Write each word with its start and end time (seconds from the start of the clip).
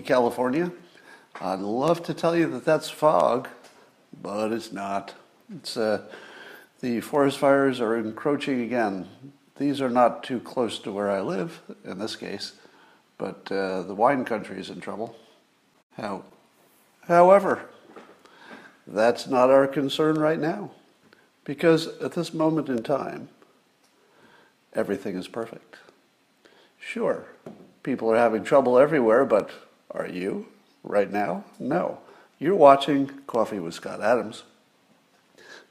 California. 0.00 0.72
I'd 1.40 1.60
love 1.60 2.02
to 2.04 2.14
tell 2.14 2.36
you 2.36 2.48
that 2.50 2.64
that's 2.64 2.90
fog, 2.90 3.48
but 4.22 4.52
it's 4.52 4.72
not. 4.72 5.14
It's 5.54 5.76
uh, 5.76 6.02
the 6.80 7.00
forest 7.00 7.38
fires 7.38 7.80
are 7.80 7.96
encroaching 7.96 8.60
again. 8.62 9.08
These 9.56 9.80
are 9.80 9.90
not 9.90 10.24
too 10.24 10.40
close 10.40 10.78
to 10.80 10.92
where 10.92 11.10
I 11.10 11.20
live 11.20 11.60
in 11.84 11.98
this 11.98 12.16
case, 12.16 12.52
but 13.18 13.50
uh, 13.52 13.82
the 13.82 13.94
wine 13.94 14.24
country 14.24 14.58
is 14.58 14.70
in 14.70 14.80
trouble. 14.80 15.16
How, 15.96 16.24
however, 17.06 17.68
that's 18.86 19.26
not 19.26 19.50
our 19.50 19.66
concern 19.66 20.18
right 20.18 20.38
now, 20.38 20.70
because 21.44 21.86
at 22.00 22.12
this 22.12 22.32
moment 22.32 22.68
in 22.68 22.82
time, 22.82 23.28
everything 24.74 25.16
is 25.16 25.28
perfect. 25.28 25.76
Sure, 26.80 27.26
people 27.82 28.10
are 28.10 28.16
having 28.16 28.42
trouble 28.42 28.78
everywhere, 28.78 29.24
but 29.24 29.50
are 29.92 30.06
you 30.06 30.46
right 30.82 31.10
now? 31.10 31.44
No. 31.58 31.98
You're 32.38 32.56
watching 32.56 33.08
Coffee 33.26 33.60
with 33.60 33.74
Scott 33.74 34.00
Adams. 34.00 34.42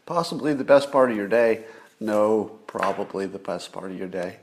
Possibly 0.06 0.54
the 0.54 0.64
best 0.64 0.92
part 0.92 1.12
of 1.12 1.18
your 1.18 1.28
day. 1.28 1.66
No, 2.00 2.60
probably 2.68 3.26
the 3.26 3.40
best 3.40 3.72
part 3.72 3.92
of 3.92 3.98
your 3.98 4.08
day. 4.08 4.38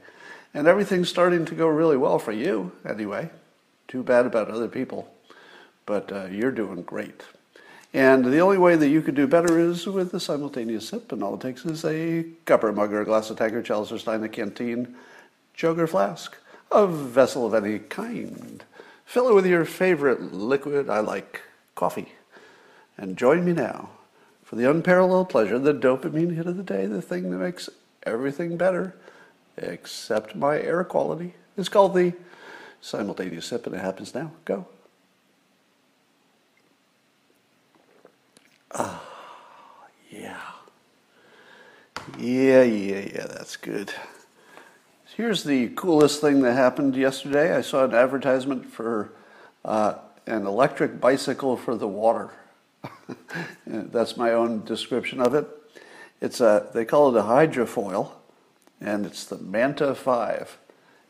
And 0.55 0.67
everything's 0.67 1.09
starting 1.09 1.45
to 1.47 1.55
go 1.55 1.67
really 1.67 1.97
well 1.97 2.19
for 2.19 2.33
you, 2.33 2.73
anyway. 2.87 3.31
Too 3.87 4.03
bad 4.03 4.27
about 4.27 4.51
other 4.51 4.69
people. 4.69 5.13
But 5.87 6.13
uh, 6.13 6.27
you're 6.27 6.51
doing 6.51 6.83
great. 6.83 7.23
And 7.95 8.27
the 8.27 8.41
only 8.41 8.59
way 8.59 8.77
that 8.77 8.89
you 8.89 9.01
could 9.01 9.15
do 9.15 9.27
better 9.27 9.59
is 9.59 9.87
with 9.87 10.13
a 10.13 10.21
simultaneous 10.21 10.89
sip, 10.89 11.11
and 11.11 11.23
all 11.23 11.35
it 11.35 11.41
takes 11.41 11.65
is 11.65 11.85
a 11.85 12.27
cup 12.45 12.63
or 12.63 12.73
mug 12.73 12.93
or 12.93 13.01
a 13.01 13.05
glass 13.05 13.31
of 13.31 13.39
Tiger, 13.39 13.63
chalice 13.63 13.91
or 13.91 13.99
stein, 13.99 14.23
a 14.23 14.29
canteen, 14.29 14.95
jug 15.55 15.79
or 15.79 15.87
flask, 15.87 16.37
a 16.71 16.87
vessel 16.87 17.47
of 17.47 17.55
any 17.55 17.79
kind. 17.79 18.65
Fill 19.09 19.31
it 19.31 19.35
with 19.35 19.47
your 19.47 19.65
favorite 19.65 20.35
liquid, 20.35 20.91
I 20.91 21.01
like 21.01 21.41
coffee. 21.75 22.13
And 22.99 23.17
join 23.17 23.43
me 23.43 23.55
now 23.55 23.89
for 24.45 24.57
the 24.57 24.69
unparalleled 24.69 25.31
pleasure, 25.31 25.59
the 25.59 25.73
dopamine 25.73 26.37
hit 26.37 26.47
of 26.47 26.59
the 26.59 26.63
day, 26.63 26.85
the 26.85 27.01
thing 27.01 27.31
that 27.31 27.39
makes 27.39 27.71
everything 28.03 28.59
better, 28.59 28.95
except 29.57 30.37
my 30.37 30.61
air 30.61 30.85
quality. 30.85 31.33
It's 31.57 31.71
called 31.71 31.95
the 31.95 32.13
simultaneous 32.83 33.47
sip, 33.47 33.65
and 33.67 33.75
it 33.75 33.81
happens 33.81 34.15
now. 34.15 34.31
Go. 34.45 34.67
Ah, 38.73 39.03
yeah. 40.11 40.43
Yeah, 42.19 42.63
yeah, 42.63 43.09
yeah, 43.15 43.27
that's 43.27 43.57
good. 43.57 43.91
Here's 45.19 45.43
the 45.43 45.71
coolest 45.71 46.21
thing 46.21 46.43
that 46.43 46.53
happened 46.53 46.95
yesterday. 46.95 47.53
I 47.53 47.61
saw 47.61 47.83
an 47.83 47.93
advertisement 47.93 48.71
for 48.73 49.11
uh, 49.65 49.95
an 50.27 50.47
electric 50.47 51.01
bicycle 51.01 51.57
for 51.57 51.75
the 51.75 51.89
water. 51.89 52.31
that's 53.67 54.17
my 54.17 54.31
own 54.31 54.65
description 54.65 55.21
of 55.21 55.35
it. 55.35 55.45
It's 56.21 56.41
a, 56.41 56.69
they 56.73 56.85
call 56.85 57.09
it 57.09 57.19
a 57.19 57.25
hydrofoil, 57.25 58.13
and 58.81 59.05
it's 59.05 59.25
the 59.25 59.39
Manta 59.39 59.97
5. 59.97 60.57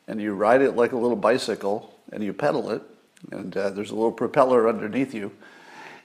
And 0.07 0.23
you 0.23 0.33
ride 0.33 0.63
it 0.63 0.75
like 0.75 0.93
a 0.93 0.97
little 0.97 1.15
bicycle, 1.15 1.95
and 2.11 2.25
you 2.25 2.33
pedal 2.33 2.71
it, 2.71 2.81
and 3.31 3.55
uh, 3.59 3.69
there's 3.69 3.91
a 3.91 3.95
little 3.95 4.11
propeller 4.11 4.71
underneath 4.71 5.13
you 5.13 5.33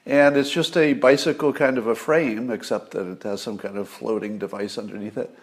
and 0.06 0.36
it's 0.36 0.52
just 0.52 0.76
a 0.76 0.92
bicycle 0.92 1.54
kind 1.54 1.78
of 1.78 1.88
a 1.88 1.96
frame, 1.96 2.52
except 2.52 2.92
that 2.92 3.10
it 3.10 3.24
has 3.24 3.42
some 3.42 3.58
kind 3.58 3.78
of 3.78 3.88
floating 3.88 4.38
device 4.38 4.78
underneath 4.78 5.18
it. 5.18 5.34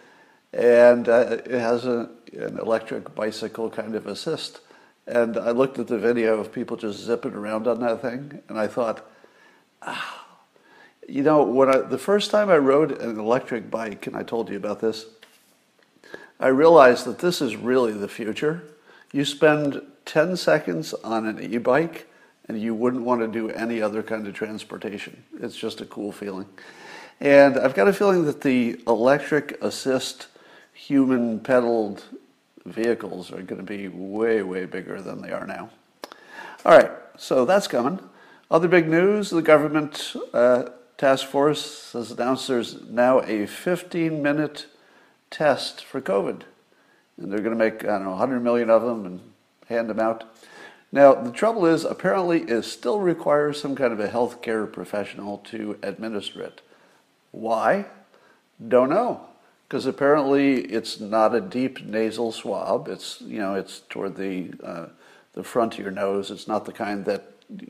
And 0.53 1.09
uh, 1.09 1.37
it 1.43 1.59
has 1.59 1.85
a, 1.85 2.11
an 2.33 2.57
electric 2.57 3.13
bicycle 3.15 3.69
kind 3.69 3.95
of 3.95 4.07
assist. 4.07 4.61
And 5.07 5.37
I 5.37 5.51
looked 5.51 5.79
at 5.79 5.87
the 5.87 5.97
video 5.97 6.39
of 6.39 6.51
people 6.51 6.77
just 6.77 6.99
zipping 6.99 7.33
around 7.33 7.67
on 7.67 7.79
that 7.81 8.01
thing, 8.01 8.41
and 8.47 8.57
I 8.57 8.67
thought, 8.67 9.05
ah, 9.81 10.27
you 11.07 11.23
know, 11.23 11.43
when 11.43 11.69
I, 11.69 11.79
the 11.79 11.97
first 11.97 12.31
time 12.31 12.49
I 12.49 12.57
rode 12.57 12.91
an 13.01 13.19
electric 13.19 13.69
bike, 13.71 14.07
and 14.07 14.15
I 14.15 14.23
told 14.23 14.49
you 14.49 14.57
about 14.57 14.79
this, 14.79 15.05
I 16.39 16.47
realized 16.47 17.05
that 17.05 17.19
this 17.19 17.41
is 17.41 17.55
really 17.55 17.93
the 17.93 18.07
future. 18.07 18.63
You 19.11 19.25
spend 19.25 19.81
10 20.05 20.37
seconds 20.37 20.93
on 21.03 21.25
an 21.25 21.41
e 21.41 21.57
bike, 21.57 22.07
and 22.47 22.61
you 22.61 22.73
wouldn't 22.73 23.03
want 23.03 23.21
to 23.21 23.27
do 23.27 23.49
any 23.49 23.81
other 23.81 24.03
kind 24.03 24.27
of 24.27 24.33
transportation. 24.33 25.23
It's 25.39 25.55
just 25.55 25.81
a 25.81 25.85
cool 25.85 26.11
feeling. 26.11 26.47
And 27.19 27.57
I've 27.57 27.75
got 27.75 27.87
a 27.87 27.93
feeling 27.93 28.25
that 28.25 28.41
the 28.41 28.81
electric 28.87 29.61
assist 29.61 30.27
human 30.73 31.39
pedaled 31.39 32.03
vehicles 32.65 33.31
are 33.31 33.41
going 33.41 33.63
to 33.63 33.63
be 33.63 33.87
way, 33.87 34.41
way 34.41 34.65
bigger 34.65 35.01
than 35.01 35.21
they 35.21 35.31
are 35.31 35.45
now. 35.45 35.69
All 36.65 36.77
right, 36.77 36.91
so 37.17 37.45
that's 37.45 37.67
coming. 37.67 37.99
Other 38.49 38.67
big 38.67 38.87
news 38.87 39.29
the 39.29 39.41
government 39.41 40.15
uh, 40.33 40.65
task 40.97 41.25
force 41.25 41.93
has 41.93 42.11
announced 42.11 42.47
there's 42.47 42.81
now 42.83 43.21
a 43.21 43.47
15 43.47 44.21
minute 44.21 44.67
test 45.29 45.83
for 45.83 46.01
COVID. 46.01 46.43
And 47.17 47.31
they're 47.31 47.39
going 47.39 47.57
to 47.57 47.63
make, 47.63 47.83
I 47.83 47.97
don't 47.97 48.03
know, 48.03 48.11
100 48.11 48.41
million 48.41 48.69
of 48.69 48.83
them 48.83 49.05
and 49.05 49.19
hand 49.67 49.89
them 49.89 49.99
out. 49.99 50.23
Now, 50.91 51.13
the 51.13 51.31
trouble 51.31 51.65
is, 51.65 51.85
apparently, 51.85 52.41
it 52.41 52.63
still 52.63 52.99
requires 52.99 53.61
some 53.61 53.75
kind 53.75 53.93
of 53.93 53.99
a 53.99 54.09
healthcare 54.09 54.71
professional 54.71 55.37
to 55.45 55.79
administer 55.81 56.41
it. 56.41 56.61
Why? 57.31 57.85
Don't 58.67 58.89
know. 58.89 59.25
Because 59.71 59.85
apparently 59.85 60.63
it's 60.63 60.99
not 60.99 61.33
a 61.33 61.39
deep 61.39 61.85
nasal 61.85 62.33
swab. 62.33 62.89
It's, 62.89 63.21
you 63.21 63.39
know, 63.39 63.55
it's 63.55 63.79
toward 63.87 64.17
the, 64.17 64.51
uh, 64.61 64.87
the 65.31 65.45
front 65.45 65.75
of 65.75 65.79
your 65.79 65.91
nose. 65.91 66.29
It's 66.29 66.45
not 66.45 66.65
the 66.65 66.73
kind 66.73 67.05
that 67.05 67.23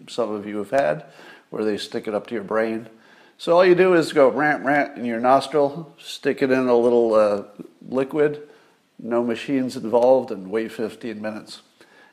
some 0.07 0.31
of 0.31 0.47
you 0.47 0.57
have 0.57 0.71
had, 0.71 1.05
where 1.51 1.63
they 1.63 1.77
stick 1.77 2.07
it 2.07 2.15
up 2.15 2.25
to 2.25 2.33
your 2.33 2.43
brain. 2.43 2.89
So 3.37 3.55
all 3.55 3.63
you 3.63 3.75
do 3.75 3.93
is 3.93 4.13
go 4.13 4.29
rant, 4.29 4.65
rant 4.65 4.97
in 4.97 5.05
your 5.05 5.19
nostril, 5.19 5.93
stick 5.99 6.41
it 6.41 6.49
in 6.49 6.67
a 6.67 6.75
little 6.75 7.13
uh, 7.13 7.43
liquid, 7.87 8.49
no 8.97 9.23
machines 9.23 9.77
involved, 9.77 10.31
and 10.31 10.49
wait 10.49 10.71
15 10.71 11.21
minutes. 11.21 11.61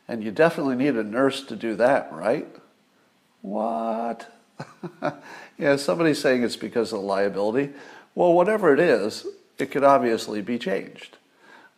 And 0.07 0.23
you 0.23 0.31
definitely 0.31 0.77
need 0.77 0.97
a 0.97 1.03
nurse 1.03 1.43
to 1.45 1.57
do 1.57 1.75
that, 1.77 2.13
right? 2.13 2.47
What? 3.41 4.31
yeah, 5.59 5.77
somebody's 5.77 6.21
saying 6.21 6.43
it's 6.43 6.57
because 6.57 6.93
of 6.93 7.01
liability. 7.01 7.71
Well, 8.15 8.35
whatever 8.35 8.75
it 8.75 8.81
is, 8.81 9.27
it 9.59 9.71
could 9.71 9.85
obviously 9.85 10.41
be 10.41 10.59
changed. 10.59 11.17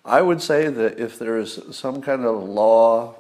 I 0.04 0.22
would 0.22 0.40
say 0.40 0.68
that 0.68 0.98
if 0.98 1.18
there 1.18 1.38
is 1.38 1.60
some 1.70 2.00
kind 2.00 2.24
of 2.24 2.42
law, 2.42 3.14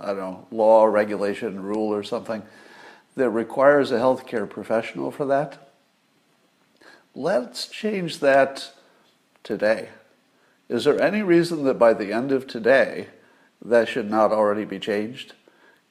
I 0.00 0.06
don't 0.08 0.16
know, 0.16 0.46
law, 0.50 0.84
regulation, 0.84 1.62
rule, 1.62 1.92
or 1.92 2.02
something 2.02 2.42
that 3.16 3.30
requires 3.30 3.90
a 3.90 3.98
healthcare 3.98 4.48
professional 4.48 5.10
for 5.10 5.26
that, 5.26 5.70
let's 7.14 7.66
change 7.66 8.20
that 8.20 8.72
today. 9.42 9.88
Is 10.68 10.84
there 10.84 11.00
any 11.00 11.22
reason 11.22 11.64
that 11.64 11.78
by 11.78 11.92
the 11.92 12.12
end 12.12 12.32
of 12.32 12.46
today, 12.46 13.08
that 13.64 13.88
should 13.88 14.10
not 14.10 14.32
already 14.32 14.64
be 14.64 14.78
changed? 14.78 15.34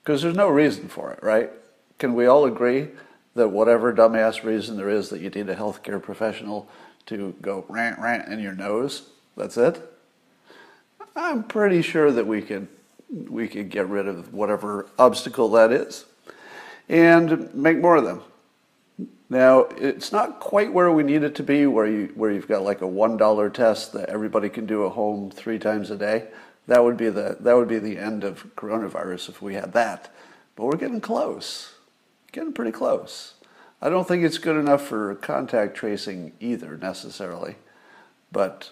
Because 0.03 0.21
there's 0.21 0.35
no 0.35 0.49
reason 0.49 0.87
for 0.87 1.11
it, 1.11 1.21
right? 1.21 1.51
Can 1.99 2.15
we 2.15 2.25
all 2.25 2.45
agree 2.45 2.89
that 3.35 3.49
whatever 3.49 3.93
dumbass 3.93 4.43
reason 4.43 4.77
there 4.77 4.89
is 4.89 5.09
that 5.09 5.21
you 5.21 5.29
need 5.29 5.49
a 5.49 5.55
healthcare 5.55 6.01
professional 6.01 6.67
to 7.07 7.35
go 7.41 7.65
rant 7.67 7.99
rant 7.99 8.27
in 8.31 8.39
your 8.39 8.53
nose, 8.53 9.09
that's 9.35 9.57
it? 9.57 9.81
I'm 11.15 11.43
pretty 11.43 11.81
sure 11.81 12.11
that 12.11 12.27
we 12.27 12.41
could 12.41 12.67
we 13.09 13.47
could 13.47 13.69
get 13.69 13.87
rid 13.89 14.07
of 14.07 14.33
whatever 14.33 14.87
obstacle 14.97 15.49
that 15.49 15.71
is 15.71 16.05
and 16.87 17.53
make 17.53 17.77
more 17.77 17.95
of 17.97 18.05
them. 18.05 18.21
Now, 19.29 19.61
it's 19.77 20.11
not 20.11 20.41
quite 20.41 20.73
where 20.73 20.91
we 20.91 21.03
need 21.03 21.23
it 21.23 21.35
to 21.35 21.43
be, 21.43 21.65
where 21.65 21.87
you 21.87 22.11
where 22.15 22.31
you've 22.31 22.49
got 22.49 22.63
like 22.63 22.81
a 22.81 22.87
one 22.87 23.15
dollar 23.15 23.49
test 23.49 23.93
that 23.93 24.09
everybody 24.09 24.49
can 24.49 24.65
do 24.65 24.85
at 24.85 24.91
home 24.91 25.31
three 25.31 25.57
times 25.57 25.89
a 25.89 25.95
day. 25.95 26.27
That 26.67 26.83
would 26.83 26.97
be 26.97 27.09
the 27.09 27.37
that 27.39 27.55
would 27.55 27.69
be 27.69 27.79
the 27.79 27.97
end 27.97 28.23
of 28.23 28.55
coronavirus 28.55 29.29
if 29.29 29.41
we 29.41 29.53
had 29.53 29.71
that. 29.73 30.13
But 30.55 30.65
we're 30.65 30.77
getting 30.77 30.99
close, 30.99 31.75
getting 32.33 32.51
pretty 32.51 32.73
close. 32.73 33.35
I 33.81 33.89
don't 33.89 34.07
think 34.07 34.23
it's 34.23 34.37
good 34.37 34.57
enough 34.57 34.83
for 34.83 35.15
contact 35.15 35.75
tracing 35.75 36.33
either 36.39 36.77
necessarily, 36.77 37.55
but 38.31 38.71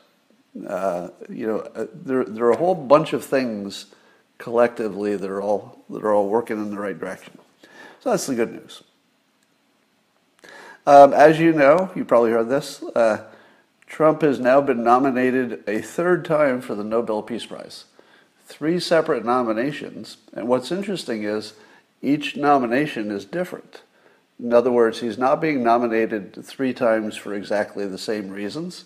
uh, 0.67 1.09
you 1.29 1.47
know 1.47 1.59
uh, 1.75 1.87
there 1.93 2.23
there 2.23 2.45
are 2.45 2.51
a 2.51 2.57
whole 2.57 2.75
bunch 2.75 3.13
of 3.13 3.25
things 3.25 3.87
collectively 4.37 5.15
that 5.15 5.29
are 5.29 5.41
all 5.41 5.83
that 5.89 6.03
are 6.03 6.13
all 6.13 6.29
working 6.29 6.57
in 6.57 6.69
the 6.69 6.79
right 6.79 6.99
direction. 6.99 7.37
So 8.01 8.11
that's 8.11 8.27
the 8.27 8.35
good 8.35 8.51
news. 8.51 8.83
Um, 10.85 11.13
as 11.13 11.39
you 11.39 11.53
know, 11.53 11.91
you 11.95 12.05
probably 12.05 12.31
heard 12.31 12.49
this. 12.49 12.81
Uh, 12.81 13.25
Trump 13.85 14.21
has 14.21 14.39
now 14.39 14.61
been 14.61 14.83
nominated 14.83 15.63
a 15.67 15.81
third 15.81 16.23
time 16.23 16.61
for 16.61 16.75
the 16.75 16.83
Nobel 16.83 17.21
Peace 17.21 17.45
Prize. 17.45 17.85
Three 18.45 18.79
separate 18.79 19.25
nominations. 19.25 20.17
And 20.33 20.47
what's 20.47 20.71
interesting 20.71 21.23
is 21.23 21.53
each 22.01 22.37
nomination 22.37 23.11
is 23.11 23.25
different. 23.25 23.81
In 24.39 24.53
other 24.53 24.71
words, 24.71 24.99
he's 24.99 25.17
not 25.17 25.41
being 25.41 25.63
nominated 25.63 26.45
three 26.45 26.73
times 26.73 27.17
for 27.17 27.33
exactly 27.33 27.85
the 27.85 27.97
same 27.97 28.29
reasons. 28.29 28.85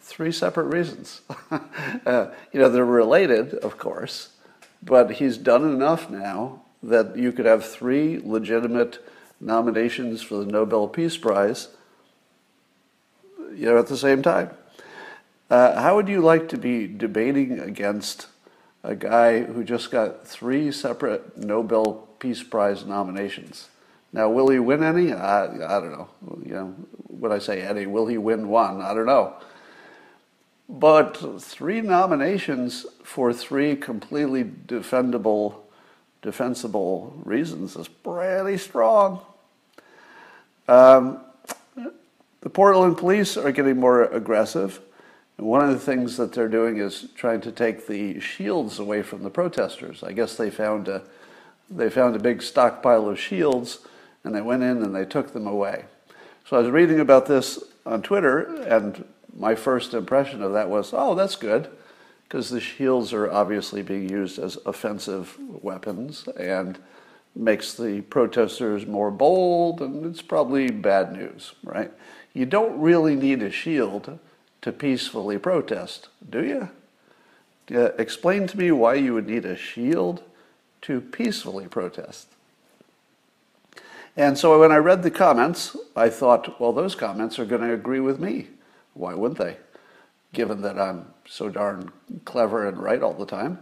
Three 0.00 0.30
separate 0.30 0.66
reasons. 0.66 1.22
uh, 1.50 2.26
you 2.52 2.60
know, 2.60 2.68
they're 2.68 2.84
related, 2.84 3.54
of 3.54 3.78
course, 3.78 4.30
but 4.82 5.12
he's 5.12 5.38
done 5.38 5.64
enough 5.64 6.10
now 6.10 6.60
that 6.82 7.16
you 7.16 7.32
could 7.32 7.46
have 7.46 7.64
three 7.64 8.20
legitimate 8.22 8.98
nominations 9.40 10.20
for 10.20 10.36
the 10.36 10.46
Nobel 10.46 10.86
Peace 10.86 11.16
Prize, 11.16 11.68
you 13.54 13.66
know, 13.66 13.78
at 13.78 13.86
the 13.86 13.96
same 13.96 14.20
time. 14.20 14.50
Uh, 15.48 15.80
how 15.80 15.96
would 15.96 16.08
you 16.08 16.20
like 16.20 16.48
to 16.50 16.58
be 16.58 16.86
debating 16.86 17.58
against 17.58 18.26
a 18.82 18.94
guy 18.94 19.42
who 19.44 19.64
just 19.64 19.90
got 19.90 20.26
three 20.26 20.70
separate 20.70 21.38
Nobel 21.38 22.06
Peace 22.18 22.42
Prize 22.42 22.84
nominations? 22.84 23.68
Now, 24.14 24.28
will 24.30 24.48
he 24.48 24.60
win 24.60 24.84
any? 24.84 25.12
I, 25.12 25.46
I 25.46 25.80
don't 25.80 25.90
know. 25.90 26.08
You 26.46 26.54
know, 26.54 26.74
would 27.08 27.32
I 27.32 27.40
say 27.40 27.62
any? 27.62 27.86
Will 27.86 28.06
he 28.06 28.16
win 28.16 28.48
one? 28.48 28.80
I 28.80 28.94
don't 28.94 29.06
know. 29.06 29.34
But 30.68 31.42
three 31.42 31.80
nominations 31.80 32.86
for 33.02 33.32
three 33.32 33.74
completely 33.74 34.44
defendable, 34.44 35.56
defensible 36.22 37.20
reasons 37.24 37.74
is 37.74 37.88
pretty 37.88 38.56
strong. 38.56 39.20
Um, 40.68 41.18
the 41.74 42.50
Portland 42.50 42.96
police 42.96 43.36
are 43.36 43.50
getting 43.50 43.80
more 43.80 44.04
aggressive. 44.04 44.80
And 45.38 45.48
one 45.48 45.68
of 45.68 45.70
the 45.70 45.80
things 45.80 46.16
that 46.18 46.32
they're 46.32 46.46
doing 46.46 46.76
is 46.76 47.08
trying 47.16 47.40
to 47.40 47.50
take 47.50 47.88
the 47.88 48.20
shields 48.20 48.78
away 48.78 49.02
from 49.02 49.24
the 49.24 49.30
protesters. 49.30 50.04
I 50.04 50.12
guess 50.12 50.36
they 50.36 50.50
found 50.50 50.86
a, 50.86 51.02
they 51.68 51.90
found 51.90 52.14
a 52.14 52.20
big 52.20 52.42
stockpile 52.42 53.08
of 53.08 53.18
shields 53.18 53.80
and 54.24 54.34
they 54.34 54.40
went 54.40 54.62
in 54.62 54.82
and 54.82 54.94
they 54.94 55.04
took 55.04 55.32
them 55.32 55.46
away. 55.46 55.84
So 56.46 56.56
I 56.56 56.60
was 56.60 56.70
reading 56.70 57.00
about 57.00 57.26
this 57.26 57.62
on 57.86 58.02
Twitter, 58.02 58.62
and 58.62 59.04
my 59.36 59.54
first 59.54 59.94
impression 59.94 60.42
of 60.42 60.52
that 60.52 60.68
was, 60.68 60.90
oh, 60.92 61.14
that's 61.14 61.36
good, 61.36 61.68
because 62.24 62.50
the 62.50 62.60
shields 62.60 63.12
are 63.12 63.30
obviously 63.30 63.82
being 63.82 64.08
used 64.08 64.38
as 64.38 64.58
offensive 64.66 65.36
weapons 65.62 66.26
and 66.38 66.78
makes 67.36 67.74
the 67.74 68.00
protesters 68.02 68.86
more 68.86 69.10
bold, 69.10 69.80
and 69.80 70.06
it's 70.06 70.22
probably 70.22 70.70
bad 70.70 71.12
news, 71.12 71.54
right? 71.62 71.90
You 72.32 72.46
don't 72.46 72.80
really 72.80 73.16
need 73.16 73.42
a 73.42 73.50
shield 73.50 74.18
to 74.62 74.72
peacefully 74.72 75.38
protest, 75.38 76.08
do 76.28 76.44
you? 76.44 76.68
Uh, 77.74 77.92
explain 77.98 78.46
to 78.46 78.58
me 78.58 78.70
why 78.70 78.94
you 78.94 79.14
would 79.14 79.26
need 79.26 79.44
a 79.44 79.56
shield 79.56 80.22
to 80.82 81.00
peacefully 81.00 81.66
protest. 81.66 82.28
And 84.16 84.38
so 84.38 84.60
when 84.60 84.70
I 84.70 84.76
read 84.76 85.02
the 85.02 85.10
comments, 85.10 85.76
I 85.96 86.08
thought, 86.08 86.60
well, 86.60 86.72
those 86.72 86.94
comments 86.94 87.38
are 87.38 87.44
going 87.44 87.62
to 87.62 87.74
agree 87.74 88.00
with 88.00 88.20
me. 88.20 88.48
Why 88.94 89.14
wouldn't 89.14 89.38
they? 89.38 89.56
Given 90.32 90.62
that 90.62 90.78
I'm 90.78 91.06
so 91.26 91.48
darn 91.48 91.90
clever 92.24 92.68
and 92.68 92.78
right 92.78 93.02
all 93.02 93.14
the 93.14 93.26
time. 93.26 93.58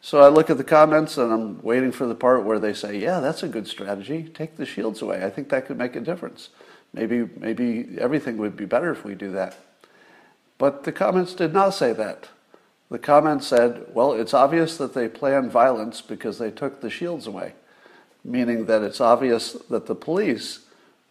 So 0.00 0.20
I 0.20 0.28
look 0.28 0.48
at 0.48 0.58
the 0.58 0.64
comments 0.64 1.18
and 1.18 1.32
I'm 1.32 1.62
waiting 1.62 1.90
for 1.90 2.06
the 2.06 2.14
part 2.14 2.44
where 2.44 2.60
they 2.60 2.72
say, 2.72 2.98
yeah, 2.98 3.18
that's 3.18 3.42
a 3.42 3.48
good 3.48 3.66
strategy. 3.66 4.30
Take 4.32 4.56
the 4.56 4.66
shields 4.66 5.02
away. 5.02 5.24
I 5.24 5.30
think 5.30 5.48
that 5.48 5.66
could 5.66 5.78
make 5.78 5.96
a 5.96 6.00
difference. 6.00 6.50
Maybe, 6.92 7.28
maybe 7.36 7.96
everything 7.98 8.36
would 8.36 8.56
be 8.56 8.64
better 8.64 8.92
if 8.92 9.04
we 9.04 9.16
do 9.16 9.32
that. 9.32 9.56
But 10.58 10.84
the 10.84 10.92
comments 10.92 11.34
did 11.34 11.52
not 11.52 11.70
say 11.70 11.92
that. 11.94 12.28
The 12.90 12.98
comments 13.00 13.48
said, 13.48 13.86
well, 13.92 14.12
it's 14.12 14.32
obvious 14.32 14.76
that 14.76 14.94
they 14.94 15.08
planned 15.08 15.50
violence 15.50 16.00
because 16.00 16.38
they 16.38 16.52
took 16.52 16.80
the 16.80 16.90
shields 16.90 17.26
away 17.26 17.54
meaning 18.26 18.66
that 18.66 18.82
it's 18.82 19.00
obvious 19.00 19.52
that 19.70 19.86
the 19.86 19.94
police 19.94 20.60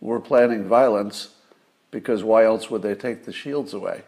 were 0.02 0.20
planning 0.20 0.68
violence 0.68 1.30
because 1.90 2.24
why 2.24 2.44
else 2.44 2.70
would 2.70 2.82
they 2.82 2.94
take 2.94 3.24
the 3.24 3.32
shields 3.32 3.74
away? 3.74 4.04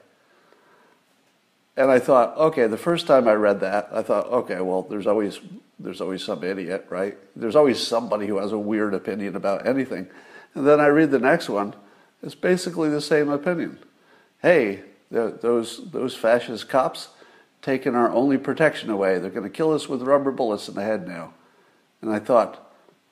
And 1.78 1.90
I 1.90 2.00
thought, 2.00 2.36
okay, 2.38 2.68
the 2.68 2.78
first 2.78 3.08
time 3.08 3.28
I 3.28 3.34
read 3.34 3.62
that, 3.62 3.88
I 3.92 4.02
thought, 4.02 4.28
okay, 4.28 4.60
well, 4.62 4.82
there's 4.82 5.08
always 5.08 5.40
there's 5.80 6.02
always 6.02 6.24
some 6.24 6.44
idiot, 6.44 6.88
right? 6.90 7.16
There's 7.36 7.56
always 7.56 7.80
somebody 7.80 8.26
who 8.26 8.40
has 8.40 8.52
a 8.52 8.58
weird 8.58 8.96
opinion 8.96 9.36
about 9.36 9.68
anything. 9.68 10.08
And 10.56 10.66
then 10.66 10.80
I 10.80 10.88
read 10.88 11.12
the 11.12 11.20
next 11.20 11.50
one. 11.50 11.76
It's 12.24 12.34
basically 12.34 12.90
the 12.90 13.00
same 13.00 13.30
opinion. 13.30 13.78
Hey, 14.42 14.82
those 15.12 15.90
those 15.92 16.16
fascist 16.16 16.68
cops 16.68 17.10
taking 17.62 17.96
our 17.96 18.12
only 18.12 18.38
protection 18.38 18.90
away. 18.90 19.20
They're 19.20 19.30
going 19.30 19.44
to 19.44 19.50
kill 19.50 19.72
us 19.72 19.88
with 19.88 20.02
rubber 20.02 20.32
bullets 20.32 20.68
in 20.68 20.76
the 20.76 20.84
head 20.84 21.08
now. 21.08 21.34
And 22.02 22.12
I 22.12 22.20
thought, 22.20 22.67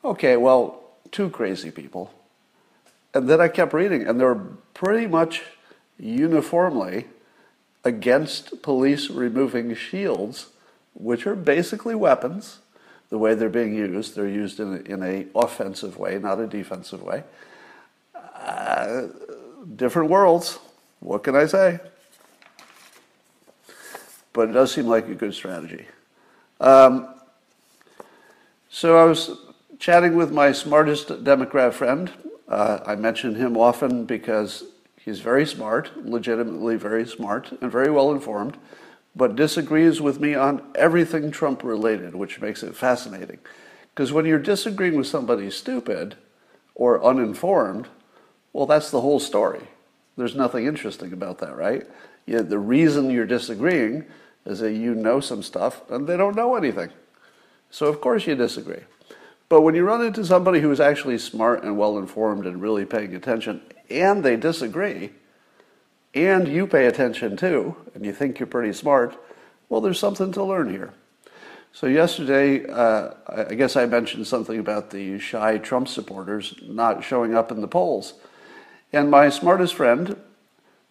Okay, 0.05 0.37
well, 0.37 0.83
two 1.09 1.31
crazy 1.31 1.71
people. 1.71 2.13
And 3.15 3.27
then 3.27 3.41
I 3.41 3.47
kept 3.47 3.73
reading, 3.73 4.05
and 4.05 4.19
they 4.19 4.23
were 4.23 4.35
pretty 4.75 5.07
much 5.07 5.41
uniformly 5.97 7.07
against 7.83 8.61
police 8.61 9.09
removing 9.09 9.73
shields, 9.73 10.49
which 10.93 11.25
are 11.25 11.35
basically 11.35 11.95
weapons. 11.95 12.59
The 13.09 13.17
way 13.17 13.33
they're 13.33 13.49
being 13.49 13.73
used, 13.73 14.15
they're 14.15 14.27
used 14.27 14.59
in 14.59 14.73
a, 14.75 14.77
in 14.81 15.01
a 15.01 15.25
offensive 15.33 15.97
way, 15.97 16.19
not 16.19 16.39
a 16.39 16.45
defensive 16.45 17.01
way. 17.01 17.23
Uh, 18.13 19.07
different 19.75 20.11
worlds. 20.11 20.59
What 20.99 21.23
can 21.23 21.35
I 21.35 21.47
say? 21.47 21.79
But 24.33 24.49
it 24.49 24.51
does 24.51 24.71
seem 24.71 24.85
like 24.85 25.07
a 25.07 25.15
good 25.15 25.33
strategy. 25.33 25.87
Um, 26.59 27.07
so 28.69 28.99
I 28.99 29.05
was 29.05 29.31
chatting 29.85 30.15
with 30.15 30.31
my 30.31 30.51
smartest 30.51 31.23
Democrat 31.23 31.71
friend. 31.71 32.11
Uh, 32.47 32.79
I 32.87 32.95
mention 32.95 33.35
him 33.35 33.55
often 33.55 34.05
because 34.05 34.63
he's 34.99 35.19
very 35.19 35.45
smart, 35.45 35.91
legitimately 36.03 36.75
very 36.75 37.05
smart, 37.05 37.51
and 37.61 37.71
very 37.71 37.91
well 37.91 38.11
informed, 38.11 38.57
but 39.15 39.35
disagrees 39.35 40.01
with 40.01 40.19
me 40.19 40.33
on 40.33 40.63
everything 40.73 41.29
Trump 41.29 41.63
related, 41.63 42.15
which 42.15 42.41
makes 42.41 42.63
it 42.63 42.75
fascinating. 42.75 43.37
Because 43.93 44.11
when 44.11 44.25
you're 44.25 44.39
disagreeing 44.39 44.97
with 44.97 45.05
somebody 45.05 45.51
stupid 45.51 46.15
or 46.73 47.05
uninformed, 47.05 47.87
well, 48.53 48.65
that's 48.65 48.89
the 48.89 49.01
whole 49.01 49.19
story. 49.19 49.67
There's 50.17 50.33
nothing 50.33 50.65
interesting 50.65 51.13
about 51.13 51.37
that, 51.41 51.55
right? 51.55 51.85
Yeah, 52.25 52.41
the 52.41 52.57
reason 52.57 53.11
you're 53.11 53.27
disagreeing 53.27 54.05
is 54.47 54.61
that 54.61 54.71
you 54.71 54.95
know 54.95 55.19
some 55.19 55.43
stuff 55.43 55.87
and 55.91 56.07
they 56.07 56.17
don't 56.17 56.35
know 56.35 56.55
anything. 56.55 56.89
So, 57.69 57.85
of 57.85 58.01
course, 58.01 58.25
you 58.25 58.33
disagree. 58.33 58.81
But 59.55 59.61
when 59.61 59.73
you 59.73 59.85
run 59.85 60.05
into 60.05 60.25
somebody 60.25 60.59
who 60.59 60.69
is 60.69 60.81
actually 60.81 61.17
smart 61.17 61.63
and 61.63 61.77
well 61.77 61.97
informed 61.97 62.45
and 62.45 62.61
really 62.61 62.83
paying 62.83 63.15
attention, 63.15 63.61
and 63.89 64.21
they 64.21 64.35
disagree, 64.35 65.11
and 66.13 66.45
you 66.45 66.67
pay 66.67 66.87
attention 66.87 67.37
too, 67.37 67.77
and 67.93 68.05
you 68.05 68.11
think 68.11 68.37
you're 68.37 68.47
pretty 68.47 68.73
smart, 68.73 69.15
well, 69.69 69.79
there's 69.79 69.97
something 69.97 70.33
to 70.33 70.43
learn 70.43 70.71
here. 70.71 70.91
So, 71.71 71.87
yesterday, 71.87 72.69
uh, 72.69 73.11
I 73.29 73.53
guess 73.53 73.77
I 73.77 73.85
mentioned 73.85 74.27
something 74.27 74.59
about 74.59 74.89
the 74.89 75.19
shy 75.19 75.57
Trump 75.57 75.87
supporters 75.87 76.55
not 76.63 77.05
showing 77.05 77.33
up 77.33 77.49
in 77.49 77.61
the 77.61 77.69
polls. 77.69 78.15
And 78.91 79.09
my 79.09 79.29
smartest 79.29 79.73
friend, 79.73 80.17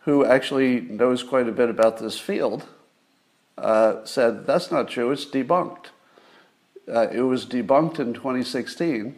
who 0.06 0.25
actually 0.25 0.80
knows 0.80 1.23
quite 1.23 1.49
a 1.49 1.52
bit 1.52 1.68
about 1.68 1.99
this 1.99 2.18
field, 2.18 2.66
uh, 3.59 4.06
said, 4.06 4.47
That's 4.47 4.71
not 4.71 4.88
true, 4.88 5.11
it's 5.11 5.26
debunked 5.26 5.88
uh, 6.93 7.09
it 7.11 7.23
was 7.23 7.47
debunked 7.47 7.99
in 7.99 8.14
2016. 8.14 9.17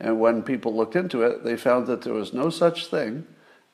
And 0.00 0.20
when 0.20 0.42
people 0.42 0.76
looked 0.76 0.96
into 0.96 1.22
it, 1.22 1.44
they 1.44 1.56
found 1.56 1.86
that 1.88 2.02
there 2.02 2.14
was 2.14 2.32
no 2.32 2.50
such 2.50 2.86
thing 2.86 3.26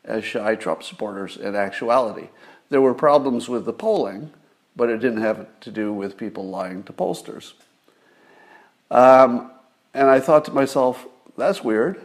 as 0.04 0.24
shy 0.24 0.54
Trump 0.54 0.82
supporters 0.82 1.36
in 1.36 1.54
actuality. 1.54 2.28
There 2.70 2.80
were 2.80 2.94
problems 2.94 3.48
with 3.48 3.64
the 3.64 3.72
polling, 3.72 4.32
but 4.74 4.88
it 4.88 4.98
didn't 4.98 5.22
have 5.22 5.46
to 5.60 5.70
do 5.70 5.92
with 5.92 6.16
people 6.16 6.48
lying 6.48 6.82
to 6.84 6.92
pollsters. 6.92 7.52
Um, 8.90 9.50
and 9.92 10.08
I 10.08 10.20
thought 10.20 10.44
to 10.46 10.52
myself, 10.52 11.06
that's 11.36 11.62
weird, 11.62 12.00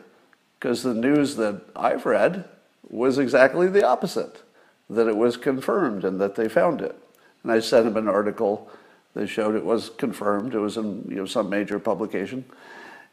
because 0.59 0.83
the 0.83 0.93
news 0.93 1.35
that 1.37 1.61
I've 1.75 2.05
read 2.05 2.45
was 2.89 3.17
exactly 3.17 3.67
the 3.67 3.85
opposite 3.85 4.43
that 4.89 5.07
it 5.07 5.15
was 5.15 5.37
confirmed 5.37 6.03
and 6.03 6.19
that 6.19 6.35
they 6.35 6.49
found 6.49 6.81
it. 6.81 6.95
And 7.43 7.51
I 7.51 7.59
sent 7.59 7.87
him 7.87 7.97
an 7.97 8.07
article 8.07 8.69
they 9.15 9.25
showed 9.25 9.55
it 9.55 9.65
was 9.65 9.89
confirmed. 9.89 10.53
It 10.53 10.59
was 10.59 10.77
in 10.77 11.05
you 11.09 11.17
know, 11.17 11.25
some 11.25 11.49
major 11.49 11.79
publication. 11.79 12.45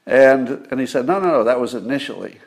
And, 0.07 0.67
and 0.71 0.79
he 0.79 0.87
said, 0.87 1.07
no, 1.07 1.19
no, 1.19 1.31
no, 1.31 1.45
that 1.45 1.61
was 1.61 1.75
initially. 1.75 2.39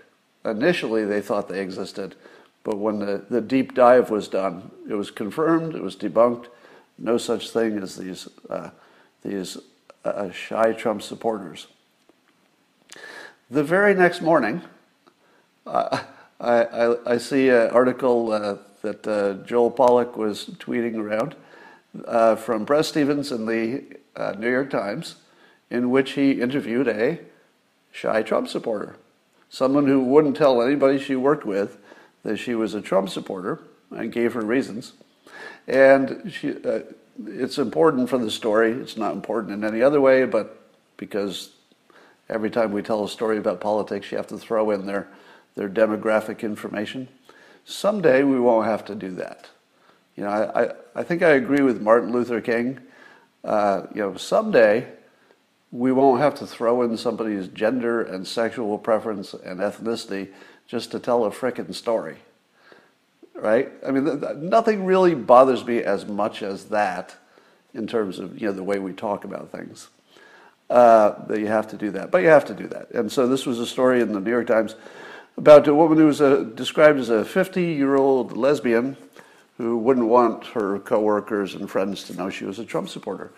Initially, 0.45 1.03
they 1.05 1.21
thought 1.21 1.49
they 1.49 1.61
existed. 1.61 2.15
But 2.63 2.77
when 2.77 2.99
the, 2.99 3.25
the 3.29 3.41
deep 3.41 3.73
dive 3.73 4.09
was 4.09 4.27
done, 4.27 4.71
it 4.89 4.93
was 4.93 5.11
confirmed, 5.11 5.75
it 5.75 5.81
was 5.81 5.95
debunked. 5.95 6.47
No 6.97 7.17
such 7.17 7.49
thing 7.49 7.77
as 7.79 7.97
these, 7.97 8.27
uh, 8.49 8.69
these 9.23 9.57
uh, 10.05 10.31
shy 10.31 10.73
Trump 10.73 11.01
supporters. 11.01 11.67
The 13.49 13.63
very 13.63 13.93
next 13.93 14.21
morning, 14.21 14.61
uh, 15.65 16.03
I, 16.39 16.63
I, 16.63 17.13
I, 17.13 17.17
see 17.17 17.49
an 17.49 17.69
article 17.71 18.31
uh, 18.31 18.57
that 18.81 19.07
uh, 19.07 19.45
Joel 19.45 19.71
Pollak 19.71 20.15
was 20.15 20.45
tweeting 20.45 20.95
around 20.95 21.35
uh, 22.05 22.35
from 22.35 22.65
Bret 22.65 22.85
Stephens 22.85 23.31
in 23.31 23.45
the 23.45 23.83
uh, 24.15 24.33
New 24.37 24.49
York 24.49 24.69
Times, 24.69 25.15
in 25.69 25.89
which 25.89 26.11
he 26.11 26.41
interviewed 26.41 26.87
a 26.87 27.19
shy 27.91 28.21
Trump 28.21 28.47
supporter, 28.47 28.95
someone 29.49 29.87
who 29.87 30.03
wouldn't 30.03 30.37
tell 30.37 30.61
anybody 30.61 30.99
she 30.99 31.15
worked 31.15 31.45
with 31.45 31.77
that 32.23 32.37
she 32.37 32.55
was 32.55 32.73
a 32.73 32.81
Trump 32.81 33.09
supporter 33.09 33.59
and 33.91 34.11
gave 34.11 34.33
her 34.33 34.41
reasons. 34.41 34.93
And 35.67 36.31
she, 36.31 36.55
uh, 36.63 36.81
it's 37.25 37.57
important 37.57 38.09
for 38.09 38.17
the 38.17 38.31
story. 38.31 38.71
It's 38.71 38.97
not 38.97 39.13
important 39.13 39.53
in 39.53 39.63
any 39.63 39.81
other 39.81 40.01
way, 40.01 40.25
but 40.25 40.59
because 40.97 41.51
every 42.29 42.49
time 42.49 42.71
we 42.71 42.81
tell 42.81 43.03
a 43.03 43.09
story 43.09 43.37
about 43.37 43.61
politics, 43.61 44.11
you 44.11 44.17
have 44.17 44.27
to 44.27 44.37
throw 44.37 44.71
in 44.71 44.85
their, 44.85 45.07
their 45.55 45.69
demographic 45.69 46.41
information. 46.41 47.07
Someday 47.65 48.23
we 48.23 48.39
won't 48.39 48.65
have 48.65 48.85
to 48.85 48.95
do 48.95 49.11
that. 49.11 49.49
You 50.19 50.25
know, 50.25 50.31
I, 50.31 50.99
I, 50.99 51.03
think 51.03 51.23
I 51.23 51.29
agree 51.29 51.61
with 51.61 51.81
Martin 51.81 52.11
Luther 52.11 52.41
King. 52.41 52.77
Uh, 53.41 53.83
you 53.95 54.01
know, 54.01 54.17
someday 54.17 54.85
we 55.71 55.93
won't 55.93 56.19
have 56.19 56.35
to 56.39 56.45
throw 56.45 56.81
in 56.81 56.97
somebody's 56.97 57.47
gender 57.47 58.01
and 58.01 58.27
sexual 58.27 58.77
preference 58.77 59.33
and 59.33 59.61
ethnicity 59.61 60.27
just 60.67 60.91
to 60.91 60.99
tell 60.99 61.23
a 61.23 61.31
frickin' 61.31 61.73
story. 61.73 62.17
Right? 63.33 63.71
I 63.87 63.91
mean, 63.91 64.03
th- 64.03 64.19
th- 64.19 64.35
nothing 64.35 64.83
really 64.83 65.15
bothers 65.15 65.63
me 65.65 65.83
as 65.83 66.05
much 66.05 66.43
as 66.43 66.65
that 66.65 67.15
in 67.73 67.87
terms 67.87 68.19
of, 68.19 68.41
you 68.41 68.47
know, 68.47 68.53
the 68.53 68.61
way 68.61 68.77
we 68.77 68.91
talk 68.91 69.23
about 69.23 69.53
things. 69.53 69.87
Uh, 70.69 71.25
that 71.27 71.39
you 71.39 71.47
have 71.47 71.69
to 71.69 71.77
do 71.77 71.91
that. 71.91 72.11
But 72.11 72.23
you 72.23 72.27
have 72.27 72.43
to 72.45 72.53
do 72.53 72.67
that. 72.67 72.91
And 72.91 73.09
so 73.09 73.25
this 73.25 73.45
was 73.45 73.57
a 73.57 73.65
story 73.65 74.01
in 74.01 74.11
the 74.11 74.19
New 74.19 74.31
York 74.31 74.47
Times 74.47 74.75
about 75.37 75.65
a 75.69 75.73
woman 75.73 75.97
who 75.97 76.07
was 76.07 76.19
a, 76.19 76.43
described 76.43 76.99
as 76.99 77.09
a 77.09 77.23
50 77.23 77.63
year 77.63 77.95
old 77.95 78.35
lesbian 78.35 78.97
who 79.59 79.77
wouldn't 79.77 80.07
want 80.07 80.45
her 80.45 80.79
coworkers 80.79 81.53
and 81.53 81.69
friends 81.69 82.05
to 82.05 82.15
know 82.15 82.29
she 82.29 82.45
was 82.45 82.59
a 82.59 82.65
Trump 82.65 82.87
supporter. 82.87 83.29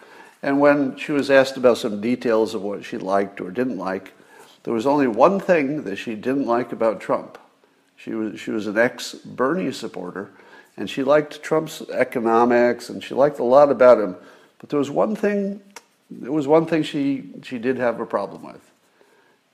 And 0.44 0.60
when 0.60 0.96
she 0.96 1.12
was 1.12 1.32
asked 1.32 1.58
about 1.58 1.80
some 1.80 2.00
details 2.00 2.54
of 2.54 2.62
what 2.62 2.86
she 2.86 3.00
liked 3.00 3.42
or 3.42 3.50
didn't 3.50 3.80
like, 3.80 4.13
there 4.62 4.74
was 4.74 4.86
only 4.86 5.08
one 5.08 5.40
thing 5.40 5.84
that 5.86 5.96
she 5.96 6.13
didn't 6.13 6.46
like 6.46 6.72
about 6.72 7.01
Trump. 7.01 7.40
She 7.96 8.12
was, 8.13 8.40
she 8.40 8.51
was 8.51 8.68
an 8.68 8.78
ex 8.78 9.16
Bernie 9.16 9.72
supporter, 9.72 10.30
and 10.78 10.88
she 10.88 11.01
liked 11.01 11.42
Trump's 11.42 11.82
economics 11.90 12.90
and 12.90 13.04
she 13.04 13.16
liked 13.16 13.40
a 13.40 13.44
lot 13.44 13.72
about 13.72 14.00
him. 14.00 14.16
But 14.60 14.70
there 14.70 14.80
was 14.80 14.92
one 14.92 15.16
thing 15.16 15.60
there 16.12 16.32
was 16.32 16.46
one 16.46 16.66
thing 16.68 16.84
she, 16.84 17.30
she 17.42 17.58
did 17.58 17.78
have 17.78 18.00
a 18.00 18.06
problem 18.06 18.44
with. 18.44 18.70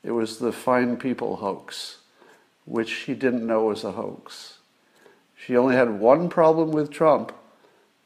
It 0.04 0.12
was 0.12 0.40
the 0.40 0.52
fine 0.52 0.98
people 0.98 1.36
hoax, 1.38 2.00
which 2.66 2.90
she 2.90 3.14
didn't 3.14 3.46
know 3.46 3.66
was 3.66 3.84
a 3.84 3.92
hoax. 3.92 4.57
She 5.48 5.56
only 5.56 5.76
had 5.76 6.02
one 6.02 6.28
problem 6.28 6.72
with 6.72 6.92
Trump, 6.92 7.32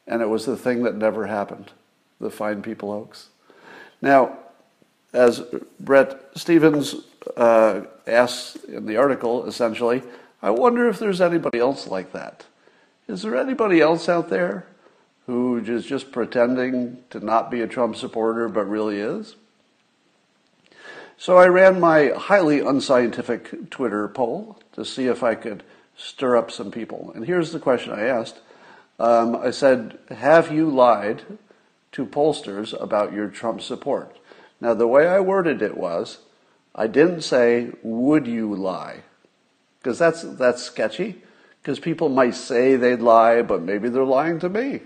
and 0.06 0.22
it 0.22 0.28
was 0.28 0.46
the 0.46 0.56
thing 0.56 0.84
that 0.84 0.94
never 0.94 1.26
happened 1.26 1.72
the 2.20 2.30
fine 2.30 2.62
people 2.62 2.92
hoax. 2.92 3.30
Now, 4.00 4.38
as 5.12 5.42
Bret 5.80 6.20
Stephens 6.36 6.94
uh, 7.36 7.80
asks 8.06 8.54
in 8.66 8.86
the 8.86 8.96
article, 8.96 9.44
essentially, 9.46 10.04
I 10.40 10.50
wonder 10.50 10.88
if 10.88 11.00
there's 11.00 11.20
anybody 11.20 11.58
else 11.58 11.88
like 11.88 12.12
that. 12.12 12.44
Is 13.08 13.22
there 13.22 13.36
anybody 13.36 13.80
else 13.80 14.08
out 14.08 14.28
there 14.28 14.66
who 15.26 15.58
is 15.58 15.84
just 15.84 16.12
pretending 16.12 16.98
to 17.10 17.18
not 17.18 17.50
be 17.50 17.60
a 17.60 17.66
Trump 17.66 17.96
supporter 17.96 18.48
but 18.48 18.68
really 18.68 18.98
is. 18.98 19.34
So 21.16 21.38
I 21.38 21.46
ran 21.46 21.80
my 21.80 22.12
highly 22.16 22.60
unscientific 22.60 23.68
Twitter 23.70 24.06
poll 24.06 24.60
to 24.74 24.84
see 24.84 25.06
if 25.06 25.24
I 25.24 25.34
could 25.34 25.64
stir 26.02 26.36
up 26.36 26.50
some 26.50 26.70
people. 26.70 27.12
And 27.14 27.24
here's 27.24 27.52
the 27.52 27.60
question 27.60 27.92
I 27.92 28.06
asked. 28.06 28.40
Um, 28.98 29.36
I 29.36 29.50
said, 29.50 29.98
Have 30.10 30.52
you 30.52 30.68
lied 30.68 31.22
to 31.92 32.06
pollsters 32.06 32.78
about 32.80 33.12
your 33.12 33.28
Trump 33.28 33.60
support? 33.60 34.16
Now, 34.60 34.74
the 34.74 34.86
way 34.86 35.06
I 35.06 35.20
worded 35.20 35.62
it 35.62 35.76
was, 35.76 36.18
I 36.74 36.86
didn't 36.86 37.22
say, 37.22 37.70
Would 37.82 38.26
you 38.26 38.54
lie? 38.54 39.02
Because 39.78 39.98
that's, 39.98 40.22
that's 40.22 40.62
sketchy. 40.62 41.22
Because 41.60 41.78
people 41.78 42.08
might 42.08 42.34
say 42.34 42.74
they'd 42.74 43.00
lie, 43.00 43.42
but 43.42 43.62
maybe 43.62 43.88
they're 43.88 44.04
lying 44.04 44.40
to 44.40 44.48
me. 44.48 44.80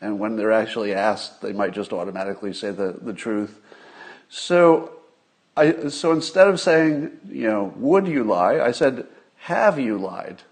And 0.00 0.18
when 0.18 0.36
they're 0.36 0.52
actually 0.52 0.94
asked, 0.94 1.42
they 1.42 1.52
might 1.52 1.72
just 1.72 1.92
automatically 1.92 2.52
say 2.54 2.70
the, 2.70 2.98
the 3.00 3.12
truth. 3.12 3.60
So, 4.28 4.92
I, 5.56 5.88
so 5.88 6.12
instead 6.12 6.48
of 6.48 6.58
saying, 6.58 7.18
you 7.28 7.48
know, 7.48 7.74
would 7.76 8.08
you 8.08 8.24
lie, 8.24 8.60
I 8.60 8.72
said, 8.72 9.06
have 9.36 9.78
you 9.78 9.98
lied? 9.98 10.42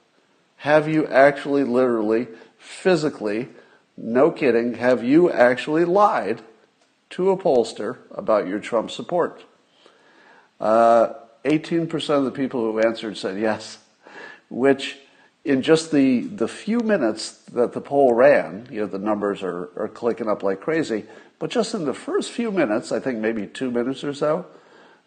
Have 0.61 0.89
you 0.89 1.07
actually, 1.07 1.65
literally, 1.65 2.29
physically, 2.59 3.49
no 3.97 4.31
kidding, 4.31 4.75
have 4.75 5.03
you 5.03 5.33
actually 5.33 5.87
lied 5.87 6.43
to 7.11 7.31
a 7.31 7.37
pollster 7.39 7.97
about 8.11 8.47
your 8.47 8.59
Trump 8.59 8.91
support? 8.91 9.43
Uh, 10.61 11.15
18% 11.47 12.11
of 12.11 12.25
the 12.25 12.31
people 12.31 12.61
who 12.61 12.79
answered 12.79 13.17
said 13.17 13.41
yes, 13.41 13.79
which 14.51 14.99
in 15.47 15.63
just 15.63 15.93
the, 15.93 16.21
the 16.21 16.47
few 16.47 16.81
minutes 16.81 17.39
that 17.53 17.73
the 17.73 17.81
poll 17.81 18.13
ran, 18.13 18.69
you 18.71 18.81
know, 18.81 18.87
the 18.87 18.99
numbers 18.99 19.43
are, 19.43 19.71
are 19.77 19.89
clicking 19.89 20.29
up 20.29 20.43
like 20.43 20.61
crazy, 20.61 21.07
but 21.39 21.49
just 21.49 21.73
in 21.73 21.87
the 21.87 21.95
first 21.95 22.33
few 22.33 22.51
minutes, 22.51 22.93
I 22.93 23.01
think 23.01 23.19
maybe 23.19 23.47
two 23.47 23.71
minutes 23.71 24.05
or 24.05 24.13
so, 24.13 24.45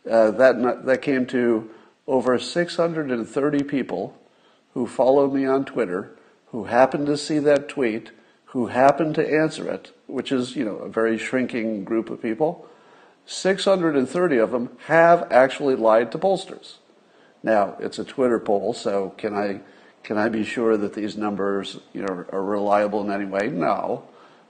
uh, 0.09 0.31
that, 0.31 0.83
that 0.85 1.03
came 1.03 1.27
to 1.27 1.69
over 2.07 2.39
630 2.39 3.63
people 3.65 4.17
who 4.73 4.87
follow 4.87 5.29
me 5.29 5.45
on 5.45 5.65
Twitter, 5.65 6.11
who 6.47 6.65
happened 6.65 7.07
to 7.07 7.17
see 7.17 7.39
that 7.39 7.69
tweet, 7.69 8.11
who 8.45 8.67
happened 8.67 9.15
to 9.15 9.27
answer 9.27 9.69
it, 9.69 9.91
which 10.07 10.31
is, 10.31 10.55
you 10.55 10.65
know, 10.65 10.77
a 10.77 10.89
very 10.89 11.17
shrinking 11.17 11.83
group 11.83 12.09
of 12.09 12.21
people. 12.21 12.67
630 13.25 14.37
of 14.37 14.51
them 14.51 14.69
have 14.85 15.31
actually 15.31 15.75
lied 15.75 16.11
to 16.11 16.17
pollsters. 16.17 16.75
Now, 17.41 17.75
it's 17.79 17.99
a 17.99 18.03
Twitter 18.03 18.39
poll, 18.39 18.73
so 18.73 19.09
can 19.17 19.33
I 19.33 19.61
can 20.03 20.17
I 20.17 20.27
be 20.29 20.43
sure 20.43 20.75
that 20.75 20.93
these 20.93 21.15
numbers 21.15 21.79
you 21.93 22.01
know, 22.01 22.25
are 22.31 22.43
reliable 22.43 23.01
in 23.01 23.11
any 23.11 23.25
way? 23.25 23.47
No. 23.47 24.03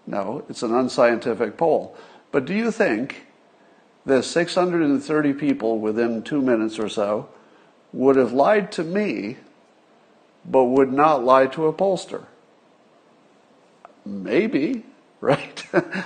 No, 0.06 0.44
it's 0.50 0.63
an 0.63 0.74
unscientific 0.74 1.58
poll. 1.58 1.96
But 2.32 2.46
do 2.46 2.53
you 2.53 2.72
think 2.72 3.27
that 4.06 4.24
630 4.24 5.34
people 5.34 5.80
within 5.80 6.24
two 6.24 6.42
minutes 6.42 6.77
or 6.80 6.89
so 6.89 7.30
would 7.94 8.15
have 8.15 8.34
lied 8.34 8.72
to 8.74 8.84
me, 8.84 9.38
but 10.45 10.65
would 10.65 10.91
not 10.91 11.23
lie 11.23 11.47
to 11.47 11.67
a 11.67 11.73
pollster? 11.73 12.25
Maybe, 14.05 14.83
right? 15.21 15.63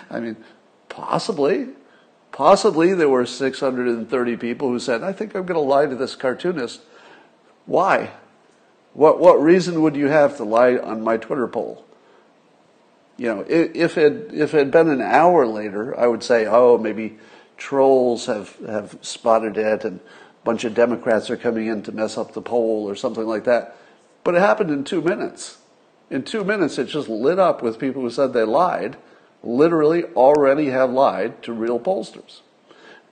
I 0.09 0.19
mean, 0.19 0.37
possibly. 0.89 1.69
Possibly 2.31 2.93
there 2.93 3.09
were 3.09 3.25
630 3.25 4.37
people 4.37 4.69
who 4.69 4.79
said, 4.79 5.01
I 5.01 5.11
think 5.11 5.33
I'm 5.33 5.45
going 5.45 5.55
to 5.55 5.59
lie 5.59 5.87
to 5.87 5.95
this 5.95 6.15
cartoonist. 6.15 6.81
Why? 7.65 8.11
What, 8.93 9.19
what 9.19 9.41
reason 9.41 9.81
would 9.81 9.95
you 9.95 10.07
have 10.07 10.37
to 10.37 10.43
lie 10.43 10.77
on 10.77 11.01
my 11.01 11.17
Twitter 11.17 11.47
poll? 11.47 11.83
You 13.17 13.27
know, 13.27 13.45
if 13.47 13.97
it, 13.97 14.31
if 14.31 14.53
it 14.53 14.57
had 14.57 14.71
been 14.71 14.89
an 14.89 15.01
hour 15.01 15.47
later, 15.47 15.99
I 15.99 16.05
would 16.05 16.21
say, 16.21 16.45
oh, 16.45 16.77
maybe 16.77 17.17
trolls 17.57 18.27
have, 18.27 18.55
have 18.67 18.97
spotted 19.01 19.57
it 19.57 19.83
and 19.83 19.99
a 19.99 20.45
bunch 20.45 20.63
of 20.63 20.75
Democrats 20.75 21.29
are 21.31 21.37
coming 21.37 21.67
in 21.67 21.81
to 21.83 21.91
mess 21.91 22.17
up 22.17 22.33
the 22.33 22.41
poll 22.41 22.87
or 22.87 22.95
something 22.95 23.25
like 23.25 23.45
that. 23.45 23.75
But 24.27 24.35
it 24.35 24.39
happened 24.39 24.71
in 24.71 24.83
two 24.83 25.01
minutes. 25.01 25.59
In 26.09 26.21
two 26.21 26.43
minutes, 26.43 26.77
it 26.77 26.89
just 26.89 27.07
lit 27.07 27.39
up 27.39 27.61
with 27.61 27.79
people 27.79 28.01
who 28.01 28.09
said 28.09 28.33
they 28.33 28.43
lied, 28.43 28.97
literally 29.41 30.03
already 30.03 30.65
have 30.65 30.91
lied 30.91 31.41
to 31.43 31.53
real 31.53 31.79
pollsters. 31.79 32.41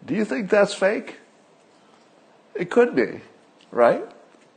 Do 0.05 0.13
you 0.13 0.25
think 0.25 0.49
that's 0.49 0.73
fake? 0.73 1.19
It 2.53 2.69
could 2.69 2.97
be, 2.97 3.21
right? 3.71 4.03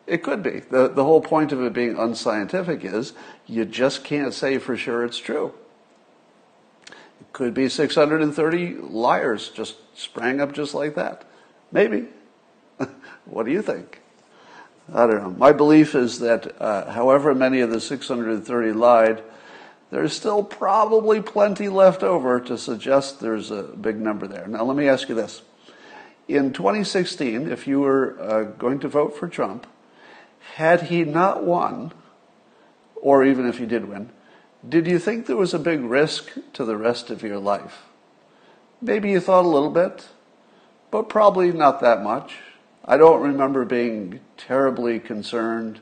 It 0.09 0.25
could 0.25 0.43
be. 0.43 0.63
The, 0.69 0.89
the 0.89 1.05
whole 1.05 1.21
point 1.21 1.53
of 1.53 1.63
it 1.63 1.73
being 1.73 1.97
unscientific 1.97 2.85
is 2.85 3.13
you 3.47 3.65
just 3.65 4.03
can't 4.03 4.35
say 4.35 4.59
for 4.59 4.77
sure 4.77 5.05
it's 5.05 5.19
true. 5.19 5.55
It 6.89 7.33
could 7.33 7.55
be 7.55 7.69
630 7.69 8.75
liars 8.81 9.51
just 9.51 9.77
sprang 9.95 10.41
up 10.41 10.51
just 10.51 10.75
like 10.75 10.97
that. 10.97 11.25
Maybe. 11.71 12.09
what 13.27 13.47
do 13.47 13.53
you 13.53 13.63
think? 13.63 14.01
I 14.93 15.07
don't 15.07 15.23
know. 15.23 15.31
My 15.31 15.53
belief 15.53 15.95
is 15.95 16.21
that 16.21 16.61
uh, 16.61 16.91
however 16.91 17.35
many 17.35 17.61
of 17.61 17.71
the 17.71 17.81
630 17.81 18.73
lied, 18.73 19.23
there's 19.91 20.13
still 20.13 20.43
probably 20.43 21.21
plenty 21.21 21.69
left 21.69 22.03
over 22.03 22.41
to 22.41 22.57
suggest 22.57 23.21
there's 23.21 23.51
a 23.51 23.63
big 23.63 23.99
number 23.99 24.27
there. 24.27 24.47
Now, 24.47 24.65
let 24.65 24.77
me 24.77 24.89
ask 24.89 25.09
you 25.09 25.15
this. 25.15 25.43
In 26.27 26.53
2016, 26.53 27.51
if 27.51 27.67
you 27.67 27.81
were 27.81 28.21
uh, 28.21 28.43
going 28.45 28.81
to 28.81 28.89
vote 28.89 29.17
for 29.17 29.29
Trump, 29.29 29.67
had 30.55 30.85
he 30.85 31.05
not 31.05 31.45
won, 31.45 31.93
or 32.97 33.25
even 33.25 33.47
if 33.47 33.59
he 33.59 33.67
did 33.67 33.89
win, 33.89 34.11
did 34.67 34.87
you 34.87 34.99
think 34.99 35.27
there 35.27 35.37
was 35.37 35.55
a 35.55 35.59
big 35.59 35.81
risk 35.81 36.31
to 36.55 36.65
the 36.65 36.77
rest 36.77 37.11
of 37.11 37.23
your 37.23 37.39
life? 37.39 37.85
Maybe 38.81 39.11
you 39.11 39.21
thought 39.21 39.45
a 39.45 39.49
little 39.49 39.71
bit, 39.71 40.09
but 40.91 41.09
probably 41.09 41.53
not 41.53 41.81
that 41.81 42.03
much. 42.03 42.37
I 42.91 42.97
don't 42.97 43.21
remember 43.21 43.67
being 43.67 44.21
terribly 44.39 44.99
concerned 44.99 45.81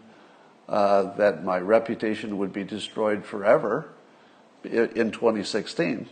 uh, 0.69 1.15
that 1.15 1.45
my 1.45 1.61
reputation 1.61 2.37
would 2.39 2.53
be 2.53 2.65
destroyed 2.65 3.25
forever 3.25 3.89
in 4.65 5.13
2016. 5.13 6.09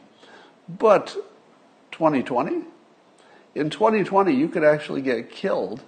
But 0.69 1.17
2020? 1.91 2.63
In 3.57 3.71
2020, 3.71 4.33
you 4.33 4.49
could 4.49 4.63
actually 4.63 5.03
get 5.03 5.31
killed 5.31 5.83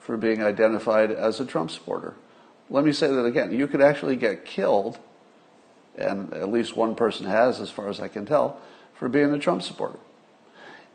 for 0.00 0.16
being 0.16 0.42
identified 0.42 1.10
as 1.10 1.38
a 1.38 1.44
Trump 1.44 1.70
supporter. 1.70 2.14
Let 2.70 2.82
me 2.82 2.92
say 2.92 3.08
that 3.08 3.26
again. 3.26 3.52
You 3.52 3.66
could 3.66 3.82
actually 3.82 4.16
get 4.16 4.46
killed, 4.46 4.98
and 5.98 6.32
at 6.32 6.50
least 6.50 6.74
one 6.74 6.94
person 6.94 7.26
has, 7.26 7.60
as 7.60 7.68
far 7.68 7.90
as 7.90 8.00
I 8.00 8.08
can 8.08 8.24
tell, 8.24 8.58
for 8.94 9.10
being 9.10 9.34
a 9.34 9.38
Trump 9.38 9.62
supporter. 9.62 9.98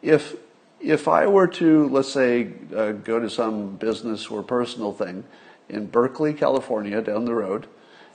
If 0.01 0.36
if 0.81 1.07
I 1.07 1.27
were 1.27 1.47
to, 1.47 1.88
let's 1.89 2.11
say, 2.11 2.50
uh, 2.75 2.91
go 2.91 3.19
to 3.19 3.29
some 3.29 3.75
business 3.75 4.27
or 4.27 4.43
personal 4.43 4.93
thing 4.93 5.23
in 5.69 5.88
Berkeley, 5.88 6.33
California, 6.33 7.01
down 7.01 7.25
the 7.25 7.35
road, 7.35 7.67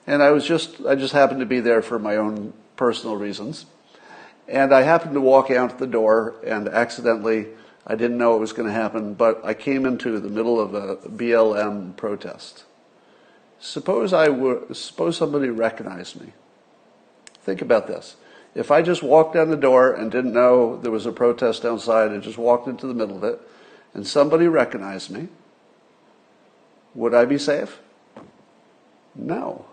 and 0.07 0.23
I 0.23 0.31
was 0.31 0.47
just, 0.47 0.85
I 0.87 0.95
just 0.95 1.13
happened 1.13 1.41
to 1.41 1.47
be 1.47 1.61
there 1.61 1.83
for 1.83 1.99
my 1.99 2.17
own 2.17 2.53
personal 2.77 3.17
reasons, 3.17 3.67
and 4.49 4.73
I 4.73 4.83
happened 4.83 5.15
to 5.15 5.21
walk 5.21 5.51
out 5.51 5.79
the 5.79 5.87
door 5.87 6.35
and 6.45 6.69
accidentally, 6.69 7.49
I 7.87 7.95
didn't 7.95 8.19
know 8.19 8.37
it 8.37 8.41
was 8.41 8.53
going 8.53 8.69
to 8.69 8.75
happen, 8.75 9.15
but 9.15 9.45
I 9.45 9.55
came 9.55 9.87
into 9.87 10.19
the 10.19 10.29
middle 10.29 10.61
of 10.61 10.75
a 10.75 10.97
BLM 11.09 11.97
protest. 11.97 12.65
Suppose 13.59 14.13
I 14.13 14.29
were, 14.29 14.63
suppose 14.73 15.17
somebody 15.17 15.49
recognized 15.49 16.21
me. 16.21 16.33
Think 17.43 17.63
about 17.63 17.87
this. 17.87 18.17
If 18.57 18.71
I 18.71 18.81
just 18.81 19.03
walked 19.03 19.35
down 19.35 19.51
the 19.51 19.57
door 19.57 19.93
and 19.93 20.11
didn't 20.11 20.33
know 20.33 20.79
there 20.79 20.91
was 20.91 21.05
a 21.05 21.13
protest 21.13 21.67
outside 21.67 22.11
and 22.11 22.23
just 22.23 22.39
walked 22.39 22.67
into 22.67 22.87
the 22.87 22.95
middle 22.95 23.19
of 23.19 23.25
it, 23.25 23.39
and 23.93 24.07
somebody 24.07 24.49
recognized 24.49 25.11
me, 25.11 25.29
would 26.95 27.13
I 27.13 27.27
be 27.27 27.37
safe? 27.37 27.79
No. 29.15 29.67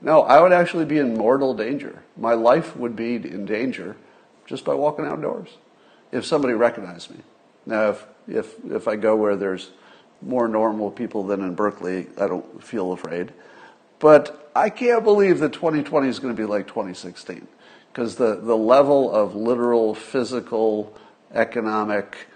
No, 0.00 0.22
I 0.22 0.40
would 0.40 0.52
actually 0.52 0.84
be 0.84 0.98
in 0.98 1.16
mortal 1.16 1.54
danger. 1.54 2.04
My 2.16 2.34
life 2.34 2.76
would 2.76 2.94
be 2.94 3.16
in 3.16 3.46
danger 3.46 3.96
just 4.46 4.64
by 4.64 4.74
walking 4.74 5.06
outdoors 5.06 5.48
if 6.12 6.24
somebody 6.24 6.54
recognized 6.54 7.10
me. 7.10 7.18
Now, 7.66 7.90
if, 7.90 8.06
if, 8.28 8.64
if 8.64 8.86
I 8.86 8.94
go 8.94 9.16
where 9.16 9.34
there's 9.34 9.70
more 10.22 10.46
normal 10.46 10.92
people 10.92 11.24
than 11.24 11.40
in 11.40 11.56
Berkeley, 11.56 12.06
I 12.16 12.28
don't 12.28 12.62
feel 12.62 12.92
afraid. 12.92 13.32
But 13.98 14.50
I 14.54 14.70
can't 14.70 15.02
believe 15.02 15.40
that 15.40 15.52
2020 15.52 16.08
is 16.08 16.20
going 16.20 16.34
to 16.34 16.40
be 16.40 16.46
like 16.46 16.68
2016 16.68 17.48
because 17.92 18.16
the, 18.16 18.36
the 18.36 18.56
level 18.56 19.10
of 19.12 19.34
literal, 19.34 19.94
physical, 19.94 20.96
economic 21.32 22.28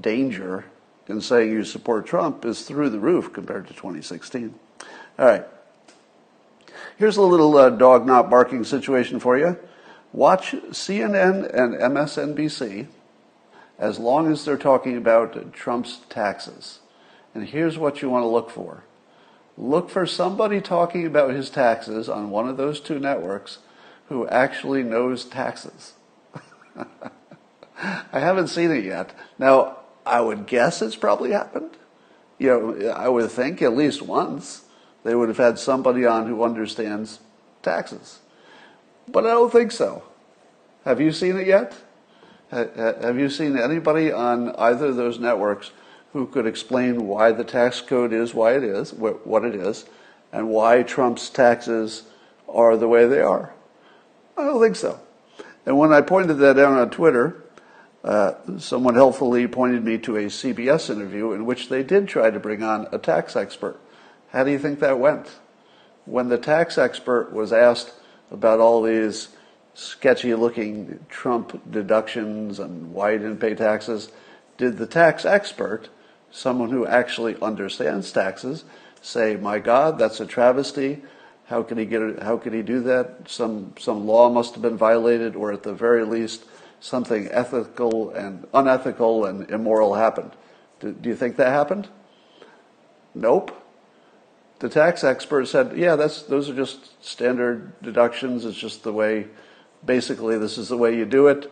danger 0.00 0.64
in 1.08 1.20
saying 1.20 1.50
you 1.50 1.64
support 1.64 2.06
Trump 2.06 2.44
is 2.44 2.62
through 2.62 2.90
the 2.90 3.00
roof 3.00 3.32
compared 3.32 3.66
to 3.66 3.74
2016. 3.74 4.54
All 5.18 5.26
right. 5.26 5.46
Here's 6.96 7.16
a 7.16 7.22
little 7.22 7.56
uh, 7.56 7.70
dog 7.70 8.06
not 8.06 8.30
barking 8.30 8.62
situation 8.64 9.18
for 9.18 9.36
you. 9.36 9.58
Watch 10.12 10.52
CNN 10.52 11.52
and 11.52 11.74
MSNBC 11.74 12.86
as 13.78 13.98
long 13.98 14.30
as 14.30 14.44
they're 14.44 14.58
talking 14.58 14.96
about 14.96 15.52
Trump's 15.52 16.00
taxes. 16.08 16.80
And 17.34 17.48
here's 17.48 17.78
what 17.78 18.02
you 18.02 18.10
want 18.10 18.22
to 18.22 18.28
look 18.28 18.50
for 18.50 18.84
look 19.58 19.90
for 19.90 20.06
somebody 20.06 20.58
talking 20.60 21.04
about 21.04 21.34
his 21.34 21.50
taxes 21.50 22.08
on 22.08 22.30
one 22.30 22.48
of 22.48 22.56
those 22.56 22.80
two 22.80 22.98
networks 22.98 23.58
who 24.10 24.26
actually 24.26 24.82
knows 24.82 25.24
taxes. 25.24 25.92
I 27.78 28.18
haven't 28.18 28.48
seen 28.48 28.72
it 28.72 28.84
yet. 28.84 29.14
Now, 29.38 29.78
I 30.04 30.20
would 30.20 30.46
guess 30.46 30.82
it's 30.82 30.96
probably 30.96 31.30
happened. 31.30 31.70
You 32.36 32.48
know, 32.48 32.90
I 32.90 33.08
would 33.08 33.30
think 33.30 33.62
at 33.62 33.76
least 33.76 34.02
once 34.02 34.64
they 35.04 35.14
would 35.14 35.28
have 35.28 35.38
had 35.38 35.60
somebody 35.60 36.04
on 36.04 36.26
who 36.26 36.42
understands 36.42 37.20
taxes. 37.62 38.18
But 39.06 39.26
I 39.26 39.30
don't 39.30 39.52
think 39.52 39.70
so. 39.70 40.02
Have 40.84 41.00
you 41.00 41.12
seen 41.12 41.36
it 41.36 41.46
yet? 41.46 41.76
Have 42.50 43.16
you 43.16 43.30
seen 43.30 43.56
anybody 43.56 44.10
on 44.10 44.56
either 44.56 44.86
of 44.86 44.96
those 44.96 45.20
networks 45.20 45.70
who 46.12 46.26
could 46.26 46.46
explain 46.48 47.06
why 47.06 47.30
the 47.30 47.44
tax 47.44 47.80
code 47.80 48.12
is 48.12 48.34
why 48.34 48.56
it 48.56 48.64
is, 48.64 48.92
what 48.92 49.44
it 49.44 49.54
is, 49.54 49.84
and 50.32 50.48
why 50.48 50.82
Trump's 50.82 51.30
taxes 51.30 52.02
are 52.48 52.76
the 52.76 52.88
way 52.88 53.06
they 53.06 53.20
are? 53.20 53.52
I 54.36 54.44
don't 54.44 54.60
think 54.60 54.76
so. 54.76 55.00
And 55.66 55.78
when 55.78 55.92
I 55.92 56.00
pointed 56.00 56.34
that 56.38 56.58
out 56.58 56.78
on 56.78 56.90
Twitter, 56.90 57.42
uh, 58.02 58.34
someone 58.58 58.94
helpfully 58.94 59.46
pointed 59.46 59.84
me 59.84 59.98
to 59.98 60.16
a 60.16 60.24
CBS 60.26 60.88
interview 60.88 61.32
in 61.32 61.44
which 61.44 61.68
they 61.68 61.82
did 61.82 62.08
try 62.08 62.30
to 62.30 62.40
bring 62.40 62.62
on 62.62 62.88
a 62.92 62.98
tax 62.98 63.36
expert. 63.36 63.78
How 64.30 64.44
do 64.44 64.50
you 64.50 64.58
think 64.58 64.80
that 64.80 64.98
went? 64.98 65.28
When 66.06 66.28
the 66.28 66.38
tax 66.38 66.78
expert 66.78 67.32
was 67.32 67.52
asked 67.52 67.92
about 68.30 68.60
all 68.60 68.82
these 68.82 69.28
sketchy 69.74 70.34
looking 70.34 71.04
Trump 71.08 71.70
deductions 71.70 72.58
and 72.58 72.92
why 72.92 73.12
he 73.12 73.18
didn't 73.18 73.38
pay 73.38 73.54
taxes, 73.54 74.10
did 74.56 74.78
the 74.78 74.86
tax 74.86 75.24
expert, 75.24 75.88
someone 76.30 76.70
who 76.70 76.86
actually 76.86 77.40
understands 77.40 78.10
taxes, 78.12 78.64
say, 79.02 79.36
My 79.36 79.58
God, 79.58 79.98
that's 79.98 80.20
a 80.20 80.26
travesty. 80.26 81.02
How 81.50 81.64
could 81.64 81.78
he 81.78 81.84
get? 81.84 82.22
How 82.22 82.36
could 82.36 82.52
he 82.52 82.62
do 82.62 82.80
that? 82.82 83.28
Some 83.28 83.74
some 83.76 84.06
law 84.06 84.30
must 84.30 84.54
have 84.54 84.62
been 84.62 84.76
violated, 84.76 85.34
or 85.34 85.52
at 85.52 85.64
the 85.64 85.74
very 85.74 86.04
least, 86.04 86.44
something 86.78 87.26
ethical 87.26 88.10
and 88.10 88.46
unethical 88.54 89.24
and 89.24 89.50
immoral 89.50 89.94
happened. 89.94 90.30
Do, 90.78 90.92
do 90.92 91.08
you 91.08 91.16
think 91.16 91.34
that 91.36 91.48
happened? 91.48 91.88
Nope. 93.16 93.50
The 94.60 94.68
tax 94.68 95.02
expert 95.02 95.46
said, 95.46 95.76
"Yeah, 95.76 95.96
that's 95.96 96.22
those 96.22 96.48
are 96.48 96.54
just 96.54 97.04
standard 97.04 97.72
deductions. 97.82 98.44
It's 98.44 98.56
just 98.56 98.84
the 98.84 98.92
way. 98.92 99.26
Basically, 99.84 100.38
this 100.38 100.56
is 100.56 100.68
the 100.68 100.76
way 100.76 100.96
you 100.96 101.04
do 101.04 101.26
it. 101.26 101.50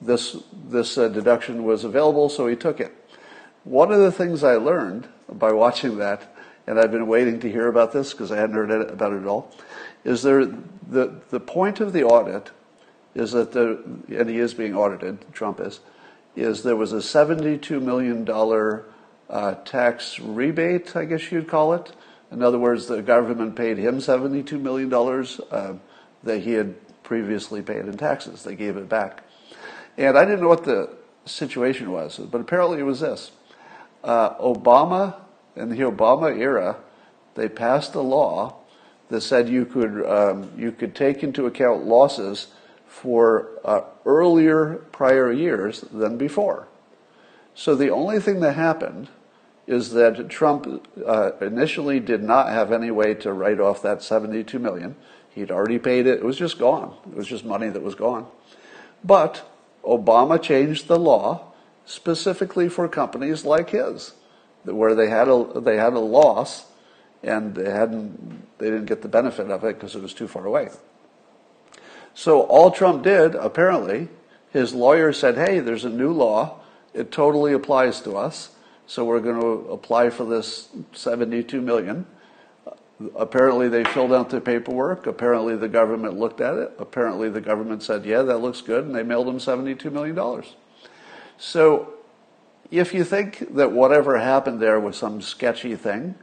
This 0.00 0.38
this 0.70 0.96
uh, 0.96 1.08
deduction 1.08 1.64
was 1.64 1.84
available, 1.84 2.30
so 2.30 2.46
he 2.46 2.56
took 2.56 2.80
it." 2.80 2.94
One 3.64 3.92
of 3.92 3.98
the 3.98 4.12
things 4.12 4.42
I 4.42 4.54
learned 4.54 5.06
by 5.30 5.52
watching 5.52 5.98
that 5.98 6.34
and 6.68 6.78
I've 6.78 6.92
been 6.92 7.06
waiting 7.06 7.40
to 7.40 7.50
hear 7.50 7.66
about 7.66 7.92
this 7.92 8.12
because 8.12 8.30
I 8.30 8.36
hadn't 8.36 8.54
heard 8.54 8.70
about 8.70 9.14
it 9.14 9.22
at 9.22 9.26
all, 9.26 9.50
is 10.04 10.22
there 10.22 10.44
the, 10.44 11.14
the 11.30 11.40
point 11.40 11.80
of 11.80 11.94
the 11.94 12.04
audit 12.04 12.50
is 13.14 13.32
that 13.32 13.52
the, 13.52 13.82
and 14.08 14.28
he 14.28 14.38
is 14.38 14.52
being 14.52 14.76
audited, 14.76 15.24
Trump 15.32 15.60
is, 15.60 15.80
is 16.36 16.62
there 16.62 16.76
was 16.76 16.92
a 16.92 16.96
$72 16.96 17.80
million 17.80 18.28
uh, 19.30 19.54
tax 19.64 20.20
rebate, 20.20 20.94
I 20.94 21.06
guess 21.06 21.32
you'd 21.32 21.48
call 21.48 21.72
it. 21.72 21.92
In 22.30 22.42
other 22.42 22.58
words, 22.58 22.86
the 22.86 23.00
government 23.00 23.56
paid 23.56 23.78
him 23.78 23.98
$72 23.98 24.60
million 24.60 24.92
uh, 24.92 25.74
that 26.22 26.40
he 26.40 26.52
had 26.52 26.74
previously 27.02 27.62
paid 27.62 27.86
in 27.86 27.96
taxes. 27.96 28.42
They 28.42 28.54
gave 28.54 28.76
it 28.76 28.90
back. 28.90 29.24
And 29.96 30.18
I 30.18 30.26
didn't 30.26 30.42
know 30.42 30.48
what 30.48 30.64
the 30.64 30.90
situation 31.24 31.90
was, 31.90 32.18
but 32.18 32.42
apparently 32.42 32.78
it 32.78 32.84
was 32.84 33.00
this. 33.00 33.32
Uh, 34.04 34.34
Obama 34.34 35.16
in 35.58 35.70
the 35.70 35.78
Obama 35.78 36.36
era, 36.36 36.76
they 37.34 37.48
passed 37.48 37.94
a 37.94 38.00
law 38.00 38.56
that 39.08 39.20
said 39.22 39.48
you 39.48 39.64
could 39.64 40.04
um, 40.06 40.50
you 40.56 40.72
could 40.72 40.94
take 40.94 41.22
into 41.22 41.46
account 41.46 41.84
losses 41.84 42.48
for 42.86 43.48
uh, 43.64 43.82
earlier 44.04 44.76
prior 44.92 45.32
years 45.32 45.82
than 45.92 46.18
before. 46.18 46.68
So 47.54 47.74
the 47.74 47.90
only 47.90 48.20
thing 48.20 48.40
that 48.40 48.54
happened 48.54 49.08
is 49.66 49.90
that 49.92 50.28
Trump 50.28 50.88
uh, 51.06 51.32
initially 51.40 52.00
did 52.00 52.22
not 52.22 52.48
have 52.48 52.72
any 52.72 52.90
way 52.90 53.14
to 53.14 53.32
write 53.32 53.60
off 53.60 53.82
that 53.82 54.02
72 54.02 54.58
million. 54.58 54.96
He'd 55.30 55.50
already 55.50 55.78
paid 55.78 56.06
it. 56.06 56.18
It 56.18 56.24
was 56.24 56.38
just 56.38 56.58
gone. 56.58 56.96
It 57.10 57.14
was 57.14 57.26
just 57.26 57.44
money 57.44 57.68
that 57.68 57.82
was 57.82 57.94
gone. 57.94 58.26
But 59.04 59.48
Obama 59.84 60.40
changed 60.40 60.88
the 60.88 60.98
law 60.98 61.52
specifically 61.84 62.68
for 62.68 62.88
companies 62.88 63.44
like 63.44 63.70
his 63.70 64.12
where 64.74 64.94
they 64.94 65.08
had 65.08 65.28
a 65.28 65.60
they 65.60 65.76
had 65.76 65.92
a 65.92 65.98
loss 65.98 66.66
and 67.22 67.54
they 67.54 67.70
hadn't 67.70 68.58
they 68.58 68.66
didn't 68.66 68.86
get 68.86 69.02
the 69.02 69.08
benefit 69.08 69.50
of 69.50 69.64
it 69.64 69.74
because 69.74 69.94
it 69.94 70.02
was 70.02 70.14
too 70.14 70.28
far 70.28 70.44
away. 70.46 70.68
So 72.14 72.42
all 72.42 72.70
Trump 72.70 73.04
did 73.04 73.34
apparently, 73.34 74.08
his 74.50 74.74
lawyer 74.74 75.12
said, 75.12 75.36
"Hey, 75.36 75.60
there's 75.60 75.84
a 75.84 75.90
new 75.90 76.12
law. 76.12 76.60
It 76.94 77.12
totally 77.12 77.52
applies 77.52 78.00
to 78.02 78.16
us. 78.16 78.50
So 78.86 79.04
we're 79.04 79.20
going 79.20 79.40
to 79.40 79.70
apply 79.70 80.10
for 80.10 80.24
this 80.24 80.68
72 80.92 81.60
million." 81.60 82.06
Apparently, 83.14 83.68
they 83.68 83.84
filled 83.84 84.12
out 84.12 84.30
the 84.30 84.40
paperwork. 84.40 85.06
Apparently, 85.06 85.54
the 85.54 85.68
government 85.68 86.18
looked 86.18 86.40
at 86.40 86.54
it. 86.54 86.72
Apparently, 86.80 87.28
the 87.28 87.40
government 87.40 87.84
said, 87.84 88.04
"Yeah, 88.04 88.22
that 88.22 88.38
looks 88.38 88.60
good," 88.60 88.84
and 88.84 88.94
they 88.94 89.04
mailed 89.04 89.28
him 89.28 89.38
72 89.38 89.90
million 89.90 90.16
dollars. 90.16 90.56
So 91.38 91.97
if 92.70 92.92
you 92.92 93.04
think 93.04 93.54
that 93.54 93.72
whatever 93.72 94.18
happened 94.18 94.60
there 94.60 94.78
was 94.78 94.96
some 94.96 95.22
sketchy 95.22 95.74
thing, 95.76 96.14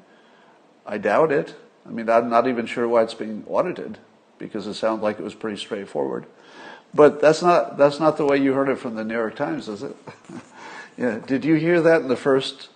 I 0.85 0.97
doubt 0.97 1.31
it. 1.31 1.55
I 1.85 1.89
mean, 1.89 2.09
I'm 2.09 2.29
not 2.29 2.47
even 2.47 2.65
sure 2.65 2.87
why 2.87 3.03
it's 3.03 3.13
being 3.13 3.43
audited 3.47 3.97
because 4.37 4.67
it 4.67 4.75
sounds 4.75 5.01
like 5.01 5.19
it 5.19 5.23
was 5.23 5.33
pretty 5.33 5.57
straightforward. 5.57 6.25
But 6.93 7.19
that's 7.19 7.41
not 7.41 7.77
that's 7.77 7.99
not 7.99 8.17
the 8.17 8.25
way 8.25 8.37
you 8.37 8.53
heard 8.53 8.69
it 8.69 8.77
from 8.77 8.95
the 8.95 9.03
New 9.03 9.15
York 9.15 9.35
Times, 9.35 9.67
is 9.67 9.83
it? 9.83 9.95
yeah. 10.97 11.19
Did 11.25 11.43
you 11.43 11.55
hear 11.55 11.81
that 11.81 12.01
in 12.01 12.07
the 12.07 12.15
first 12.15 12.69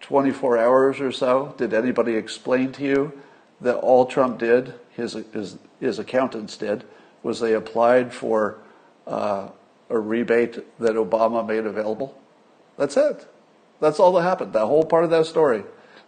24 0.00 0.58
hours 0.58 1.00
or 1.00 1.12
so? 1.12 1.54
Did 1.56 1.72
anybody 1.72 2.14
explain 2.14 2.72
to 2.72 2.82
you 2.82 3.20
that 3.60 3.76
all 3.76 4.06
Trump 4.06 4.38
did, 4.38 4.74
his 4.90 5.12
his, 5.32 5.58
his 5.78 5.98
accountants 5.98 6.56
did, 6.56 6.84
was 7.22 7.38
they 7.38 7.54
applied 7.54 8.12
for 8.12 8.58
uh, 9.06 9.48
a 9.88 9.98
rebate 9.98 10.78
that 10.78 10.94
Obama 10.94 11.46
made 11.46 11.66
available? 11.66 12.19
That's 12.80 12.96
it. 12.96 13.28
That's 13.78 14.00
all 14.00 14.12
that 14.12 14.22
happened. 14.22 14.54
That 14.54 14.64
whole 14.64 14.84
part 14.84 15.04
of 15.04 15.10
that 15.10 15.26
story. 15.26 15.64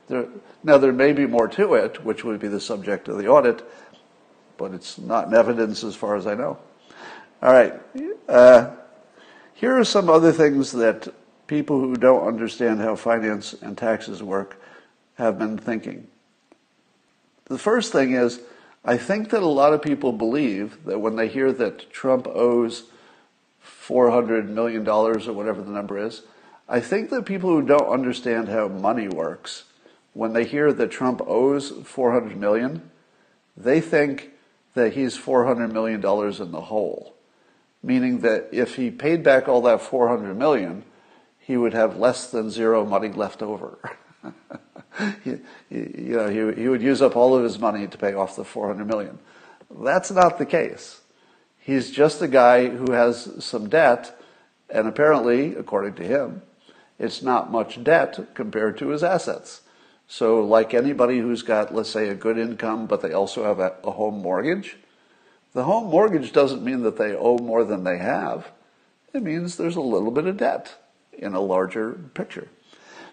There, 0.09 0.27
now, 0.65 0.79
there 0.79 0.91
may 0.91 1.13
be 1.13 1.27
more 1.27 1.47
to 1.49 1.75
it, 1.75 2.03
which 2.03 2.25
would 2.25 2.41
be 2.41 2.49
the 2.49 2.61
subject 2.61 3.09
of 3.09 3.19
the 3.19 3.29
audit, 3.29 3.63
but 4.57 4.73
it's 4.73 4.97
not 4.97 5.29
in 5.29 5.35
evidence 5.35 5.85
as 5.85 5.95
far 5.95 6.17
as 6.17 6.27
I 6.27 6.33
know. 6.35 6.57
All 7.43 7.53
right. 7.53 7.75
Uh, 8.27 8.71
here 9.53 9.79
are 9.79 9.85
some 9.85 10.09
other 10.09 10.33
things 10.33 10.73
that 10.73 11.13
people 11.47 11.79
who 11.79 11.95
don't 11.95 12.27
understand 12.27 12.81
how 12.81 12.97
finance 12.97 13.53
and 13.53 13.77
taxes 13.77 14.23
work 14.23 14.59
have 15.17 15.39
been 15.39 15.59
thinking. 15.59 16.07
The 17.45 17.59
first 17.59 17.93
thing 17.93 18.15
is, 18.15 18.41
I 18.83 18.97
think 18.97 19.29
that 19.29 19.43
a 19.43 19.47
lot 19.47 19.75
of 19.75 19.83
people 19.83 20.15
believe 20.15 20.83
that 20.87 21.01
when 21.01 21.17
they 21.17 21.29
hear 21.29 21.53
that 21.53 21.93
Trump 21.93 22.27
owes 22.27 22.85
$400 23.63 24.49
million 24.49 24.89
or 24.89 25.19
whatever 25.35 25.61
the 25.61 25.71
number 25.71 25.99
is, 25.99 26.23
I 26.69 26.81
think 26.81 27.11
that 27.11 27.27
people 27.27 27.51
who 27.51 27.63
don't 27.63 27.89
understand 27.89 28.49
how 28.49 28.69
money 28.69 29.09
works, 29.09 29.65
when 30.15 30.33
they 30.33 30.45
hear 30.45 30.73
that 30.73 30.91
Trump 30.91 31.21
owes 31.27 31.71
400 31.71 32.37
million, 32.37 32.91
they 33.57 33.81
think 33.81 34.31
that 34.75 34.95
he's 34.95 35.17
400 35.17 35.73
million 35.73 36.01
dollars 36.01 36.41
in 36.41 36.53
the 36.53 36.61
hole, 36.61 37.15
meaning 37.83 38.21
that 38.21 38.49
if 38.53 38.77
he 38.77 38.91
paid 38.91 39.23
back 39.23 39.49
all 39.49 39.63
that 39.63 39.83
400 39.83 40.37
million, 40.37 40.85
he 41.39 41.57
would 41.57 41.75
have 41.75 41.97
less 41.97 42.31
than 42.31 42.51
zero 42.51 42.85
money 42.85 43.09
left 43.09 43.43
over. 43.43 43.79
you, 45.25 45.41
you 45.69 46.17
know, 46.17 46.29
he, 46.29 46.63
he 46.63 46.69
would 46.69 46.83
use 46.83 47.03
up 47.03 47.17
all 47.17 47.35
of 47.35 47.43
his 47.43 47.59
money 47.59 47.87
to 47.87 47.99
pay 47.99 48.15
off 48.15 48.37
the 48.37 48.45
400 48.45 48.87
million. 48.87 49.19
That's 49.71 50.11
not 50.11 50.39
the 50.39 50.47
case. 50.47 51.01
He's 51.59 51.91
just 51.91 52.23
a 52.23 52.29
guy 52.29 52.69
who 52.69 52.93
has 52.93 53.45
some 53.45 53.69
debt, 53.69 54.19
and 54.69 54.89
apparently, 54.89 55.55
according 55.55 55.95
to 55.95 56.05
him, 56.05 56.43
it's 56.99 57.23
not 57.23 57.51
much 57.51 57.83
debt 57.83 58.35
compared 58.35 58.79
to 58.79 58.89
his 58.89 59.03
assets. 59.03 59.63
So, 60.09 60.45
like 60.45 60.75
anybody 60.75 61.19
who's 61.19 61.43
got, 61.43 61.75
let's 61.75 61.91
say, 61.91 62.09
a 62.09 62.15
good 62.15 62.39
income, 62.39 62.87
but 62.87 63.01
they 63.01 63.13
also 63.13 63.45
have 63.45 63.61
a, 63.61 63.75
a 63.85 63.91
home 63.93 64.21
mortgage, 64.21 64.77
the 65.55 65.65
home 65.65 65.91
mortgage 65.91 66.33
doesn't 66.33 66.65
mean 66.65 66.83
that 66.83 66.97
they 66.97 67.15
owe 67.15 67.39
more 67.39 67.65
than 67.65 67.85
they 67.85 67.99
have. 67.99 68.51
It 69.13 69.23
means 69.23 69.57
there's 69.57 69.77
a 69.77 69.81
little 69.81 70.11
bit 70.11 70.27
of 70.27 70.39
debt 70.39 70.75
in 71.13 71.35
a 71.35 71.41
larger 71.41 71.93
picture. 72.15 72.49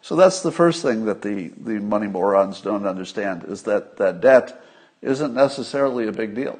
So 0.01 0.15
that's 0.15 0.41
the 0.41 0.51
first 0.51 0.81
thing 0.81 1.05
that 1.05 1.21
the, 1.21 1.49
the 1.57 1.79
money 1.79 2.07
morons 2.07 2.61
don't 2.61 2.85
understand 2.85 3.43
is 3.43 3.63
that, 3.63 3.97
that 3.97 4.21
debt 4.21 4.63
isn't 5.01 5.33
necessarily 5.33 6.07
a 6.07 6.13
big 6.13 6.35
deal. 6.35 6.57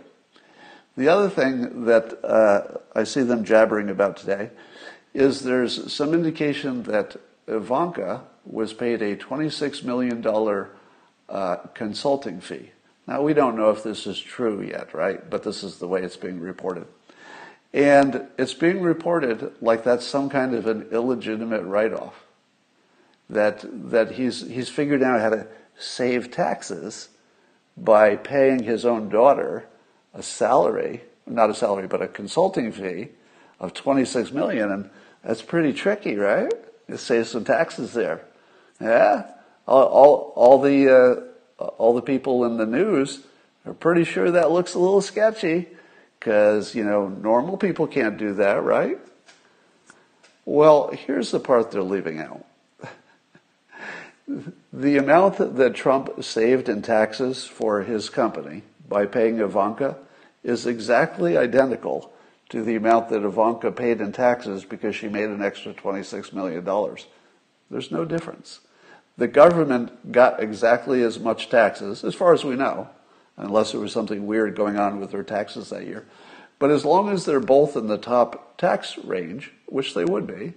The 0.98 1.08
other 1.08 1.30
thing 1.30 1.86
that 1.86 2.24
uh, 2.26 2.80
I 2.94 3.06
see 3.06 3.22
them 3.22 3.46
jabbering 3.46 3.90
about 3.90 4.18
today 4.18 4.50
is 5.14 5.42
there's 5.42 5.92
some 5.92 6.14
indication 6.14 6.84
that 6.84 7.18
Ivanka 7.48 8.24
was 8.46 8.74
paid 8.74 9.02
a 9.02 9.16
$26 9.16 9.84
million 9.84 10.26
uh, 11.30 11.56
consulting 11.74 12.42
fee. 12.42 12.72
Now, 13.08 13.22
we 13.22 13.34
don't 13.34 13.58
know 13.58 13.72
if 13.72 13.84
this 13.84 14.06
is 14.06 14.20
true 14.20 14.62
yet, 14.62 14.94
right? 14.94 15.28
But 15.30 15.44
this 15.44 15.64
is 15.64 15.78
the 15.78 15.88
way 15.88 16.04
it's 16.04 16.18
being 16.18 16.40
reported. 16.40 16.86
And 17.74 18.28
it's 18.38 18.54
being 18.54 18.82
reported 18.82 19.52
like 19.62 19.84
that's 19.84 20.06
some 20.06 20.30
kind 20.30 20.54
of 20.54 20.68
an 20.68 20.90
illegitimate 20.92 21.64
write 21.64 21.94
off. 21.94 22.26
That, 23.30 23.64
that 23.92 24.14
he's, 24.14 24.48
he's 24.48 24.70
figured 24.70 25.04
out 25.04 25.22
how 25.22 25.30
to 25.30 25.48
save 25.78 26.32
taxes 26.32 27.10
by 27.78 28.16
paying 28.16 28.64
his 28.64 28.86
own 28.86 29.10
daughter 29.10 29.68
a 30.14 30.24
salary, 30.24 31.04
not 31.28 31.50
a 31.50 31.54
salary, 31.54 31.88
but 31.88 32.02
a 32.02 32.08
consulting 32.08 32.72
fee 32.72 33.10
of 33.60 33.74
26 33.74 34.32
million. 34.32 34.72
And 34.72 34.90
that's 35.24 35.42
pretty 35.42 35.74
tricky, 35.74 36.16
right? 36.16 36.52
You 36.88 36.98
save 36.98 37.28
some 37.28 37.44
taxes 37.44 37.94
there. 37.94 38.22
Yeah? 38.80 39.26
All, 39.68 39.84
all, 39.84 40.34
all 40.36 40.62
the, 40.62 41.26
uh, 41.60 41.64
all 41.78 41.94
the 41.94 42.02
people 42.02 42.46
in 42.46 42.58
the 42.58 42.66
news 42.66 43.22
are 43.66 43.74
pretty 43.74 44.04
sure 44.04 44.32
that 44.32 44.52
looks 44.52 44.74
a 44.74 44.80
little 44.80 45.02
sketchy 45.02 45.68
because, 46.20 46.74
you 46.74 46.84
know, 46.84 47.08
normal 47.08 47.58
people 47.58 47.88
can't 47.88 48.18
do 48.18 48.34
that, 48.36 48.64
right? 48.64 48.98
Well, 50.46 50.90
here's 50.92 51.32
the 51.32 51.40
part 51.40 51.72
they're 51.72 51.84
leaving 51.84 52.20
out. 52.20 52.46
the 54.74 54.98
amount 54.98 55.38
that 55.58 55.76
Trump 55.76 56.24
saved 56.24 56.70
in 56.70 56.82
taxes 56.82 57.46
for 57.46 57.84
his 57.84 58.10
company 58.10 58.64
by 58.88 59.06
paying 59.06 59.40
Ivanka 59.40 59.98
is 60.44 60.66
exactly 60.66 61.38
identical 61.38 62.12
to 62.50 62.64
the 62.64 62.76
amount 62.76 63.10
that 63.10 63.24
Ivanka 63.24 63.72
paid 63.72 64.02
in 64.02 64.12
taxes 64.12 64.66
because 64.66 64.96
she 64.96 65.08
made 65.08 65.30
an 65.30 65.42
extra 65.42 65.74
$26 65.74 66.34
million. 66.34 66.66
There's 67.70 67.92
no 67.92 68.06
difference. 68.06 68.60
The 69.18 69.28
government 69.28 70.12
got 70.12 70.42
exactly 70.42 71.04
as 71.04 71.20
much 71.20 71.50
taxes, 71.50 72.04
as 72.04 72.16
far 72.16 72.34
as 72.34 72.44
we 72.44 72.56
know, 72.56 72.90
unless 73.38 73.72
there 73.72 73.82
was 73.82 73.92
something 73.92 74.26
weird 74.26 74.56
going 74.56 74.78
on 74.78 75.00
with 75.00 75.12
their 75.12 75.24
taxes 75.24 75.70
that 75.70 75.86
year. 75.86 76.06
But 76.58 76.72
as 76.72 76.84
long 76.84 77.10
as 77.10 77.26
they're 77.26 77.40
both 77.40 77.78
in 77.78 77.88
the 77.88 77.98
top 77.98 78.58
tax 78.58 78.98
range, 78.98 79.52
which 79.68 79.94
they 79.94 80.04
would 80.04 80.26
be, 80.26 80.54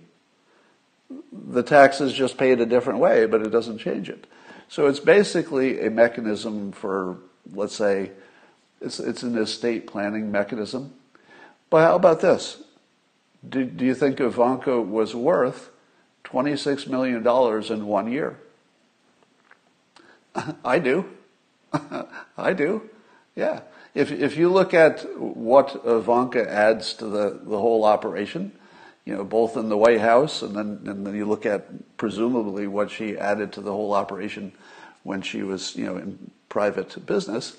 the 1.31 1.63
tax 1.63 2.01
is 2.01 2.13
just 2.13 2.39
paid 2.39 2.61
a 2.61 2.67
different 2.67 2.99
way, 2.99 3.27
but 3.27 3.43
it 3.43 3.51
doesn't 3.51 3.79
change 3.79 4.09
it. 4.09 4.27
So 4.69 4.87
it's 4.87 5.01
basically 5.01 5.85
a 5.85 5.91
mechanism 5.91 6.73
for, 6.73 7.19
let's 7.53 7.77
say, 7.77 8.13
it's, 8.81 8.99
it's 8.99 9.23
an 9.23 9.37
estate 9.37 9.87
planning 9.87 10.33
mechanism 10.33 10.95
but 11.73 11.87
how 11.87 11.97
about 11.97 12.21
this? 12.21 12.63
Do, 13.49 13.65
do 13.65 13.87
you 13.87 13.95
think 13.95 14.21
Ivanka 14.21 14.79
was 14.79 15.15
worth 15.15 15.71
$26 16.25 16.87
million 16.87 17.27
in 17.73 17.87
one 17.87 18.13
year? 18.13 18.39
I 20.65 20.79
do. 20.79 21.07
I 22.37 22.53
do. 22.53 22.91
Yeah. 23.35 23.61
If, 23.95 24.13
if 24.13 24.37
you 24.37 24.51
look 24.51 24.75
at 24.75 25.19
what 25.19 25.81
Ivanka 25.87 26.47
adds 26.47 26.93
to 26.93 27.07
the, 27.07 27.41
the 27.43 27.59
whole 27.59 27.87
operation, 27.87 28.53
you 29.07 29.17
know, 29.17 29.25
both 29.25 29.57
in 29.57 29.71
the 29.71 29.79
White 29.79 30.03
House 30.03 30.43
and 30.43 30.55
then, 30.55 30.81
and 30.85 31.07
then 31.07 31.15
you 31.15 31.25
look 31.25 31.47
at 31.47 31.97
presumably 31.97 32.67
what 32.67 32.91
she 32.91 33.17
added 33.17 33.51
to 33.55 33.63
the 33.63 33.73
whole 33.73 33.95
operation 33.95 34.53
when 35.05 35.23
she 35.23 35.43
was, 35.43 35.75
you 35.75 35.87
know, 35.87 35.97
in 35.97 36.31
private 36.51 37.07
business, 37.07 37.57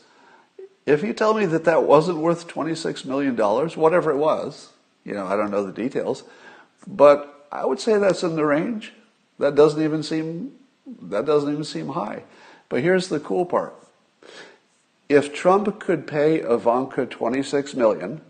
if 0.85 1.03
you 1.03 1.13
tell 1.13 1.33
me 1.33 1.45
that 1.45 1.63
that 1.65 1.83
wasn't 1.83 2.17
worth 2.17 2.47
$26 2.47 3.05
million, 3.05 3.35
whatever 3.35 4.11
it 4.11 4.17
was, 4.17 4.69
you 5.05 5.13
know, 5.13 5.25
I 5.25 5.35
don't 5.35 5.51
know 5.51 5.65
the 5.65 5.71
details, 5.71 6.23
but 6.87 7.47
I 7.51 7.65
would 7.65 7.79
say 7.79 7.97
that's 7.97 8.23
in 8.23 8.35
the 8.35 8.45
range. 8.45 8.93
That 9.39 9.55
doesn't 9.55 9.81
even 9.81 10.03
seem, 10.03 10.53
that 11.01 11.25
doesn't 11.25 11.51
even 11.51 11.63
seem 11.63 11.89
high. 11.89 12.23
But 12.69 12.81
here's 12.81 13.07
the 13.07 13.19
cool 13.19 13.45
part. 13.45 13.75
If 15.09 15.33
Trump 15.33 15.79
could 15.79 16.07
pay 16.07 16.37
Ivanka 16.37 17.05
26 17.05 17.75
million, 17.75 18.21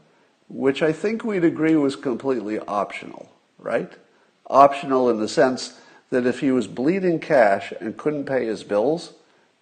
which 0.50 0.82
I 0.82 0.92
think 0.92 1.24
we'd 1.24 1.44
agree 1.44 1.76
was 1.76 1.96
completely 1.96 2.60
optional, 2.60 3.32
right? 3.58 3.92
Optional 4.48 5.10
in 5.10 5.20
the 5.20 5.28
sense 5.28 5.80
that 6.10 6.26
if 6.28 6.42
he 6.42 6.52
was 6.52 6.68
bleeding 6.68 7.20
cash 7.20 7.74
and 7.80 7.98
couldn't 7.98 8.26
pay 8.26 8.46
his 8.46 8.64
bills, 8.64 9.14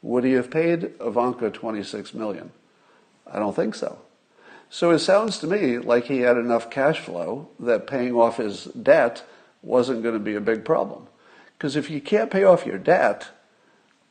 would 0.01 0.23
he 0.23 0.33
have 0.33 0.49
paid 0.49 0.91
Ivanka 0.99 1.49
26 1.49 2.13
million? 2.13 2.51
I 3.31 3.39
don't 3.39 3.55
think 3.55 3.75
so. 3.75 3.99
So 4.69 4.91
it 4.91 4.99
sounds 4.99 5.39
to 5.39 5.47
me 5.47 5.77
like 5.77 6.05
he 6.05 6.19
had 6.19 6.37
enough 6.37 6.69
cash 6.69 6.99
flow 6.99 7.49
that 7.59 7.87
paying 7.87 8.13
off 8.13 8.37
his 8.37 8.65
debt 8.65 9.23
wasn't 9.61 10.03
going 10.03 10.13
to 10.13 10.19
be 10.19 10.35
a 10.35 10.41
big 10.41 10.63
problem. 10.63 11.07
Because 11.57 11.75
if 11.75 11.89
you 11.89 12.01
can't 12.01 12.31
pay 12.31 12.43
off 12.43 12.65
your 12.65 12.77
debt, 12.77 13.27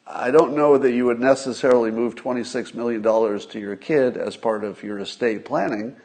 I 0.06 0.30
don't 0.30 0.56
know 0.56 0.76
that 0.76 0.92
you 0.92 1.06
would 1.06 1.20
necessarily 1.20 1.90
move 1.90 2.14
$26 2.14 2.74
million 2.74 3.02
to 3.02 3.60
your 3.60 3.76
kid 3.76 4.16
as 4.16 4.36
part 4.36 4.64
of 4.64 4.82
your 4.82 4.98
estate 4.98 5.44
planning. 5.44 5.96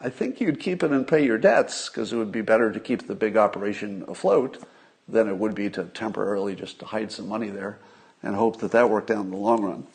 I 0.00 0.08
think 0.08 0.40
you'd 0.40 0.60
keep 0.60 0.82
it 0.82 0.90
and 0.90 1.06
pay 1.06 1.24
your 1.24 1.38
debts 1.38 1.88
because 1.88 2.12
it 2.12 2.16
would 2.16 2.32
be 2.32 2.42
better 2.42 2.72
to 2.72 2.80
keep 2.80 3.06
the 3.06 3.14
big 3.14 3.36
operation 3.36 4.04
afloat 4.08 4.62
than 5.08 5.28
it 5.28 5.36
would 5.36 5.54
be 5.54 5.68
to 5.70 5.84
temporarily 5.84 6.54
just 6.54 6.80
hide 6.80 7.12
some 7.12 7.28
money 7.28 7.50
there 7.50 7.78
and 8.22 8.34
hope 8.34 8.60
that 8.60 8.72
that 8.72 8.88
worked 8.88 9.10
out 9.10 9.24
in 9.24 9.30
the 9.30 9.36
long 9.36 9.62
run. 9.62 9.86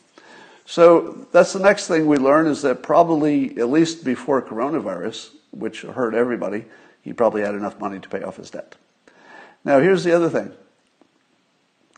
So 0.70 1.26
that's 1.32 1.54
the 1.54 1.60
next 1.60 1.88
thing 1.88 2.06
we 2.06 2.18
learn 2.18 2.46
is 2.46 2.62
that 2.62 2.84
probably, 2.84 3.58
at 3.58 3.72
least 3.72 4.06
before 4.06 4.40
coronavirus, 4.40 5.32
which 5.50 5.82
hurt 5.82 6.14
everybody, 6.14 6.66
he 7.02 7.12
probably 7.12 7.42
had 7.42 7.56
enough 7.56 7.80
money 7.80 7.98
to 7.98 8.08
pay 8.08 8.22
off 8.22 8.38
his 8.38 8.52
debt. 8.52 8.76
Now, 9.66 9.80
here's 9.80 10.04
the 10.04 10.16
other 10.16 10.30
thing. 10.30 10.52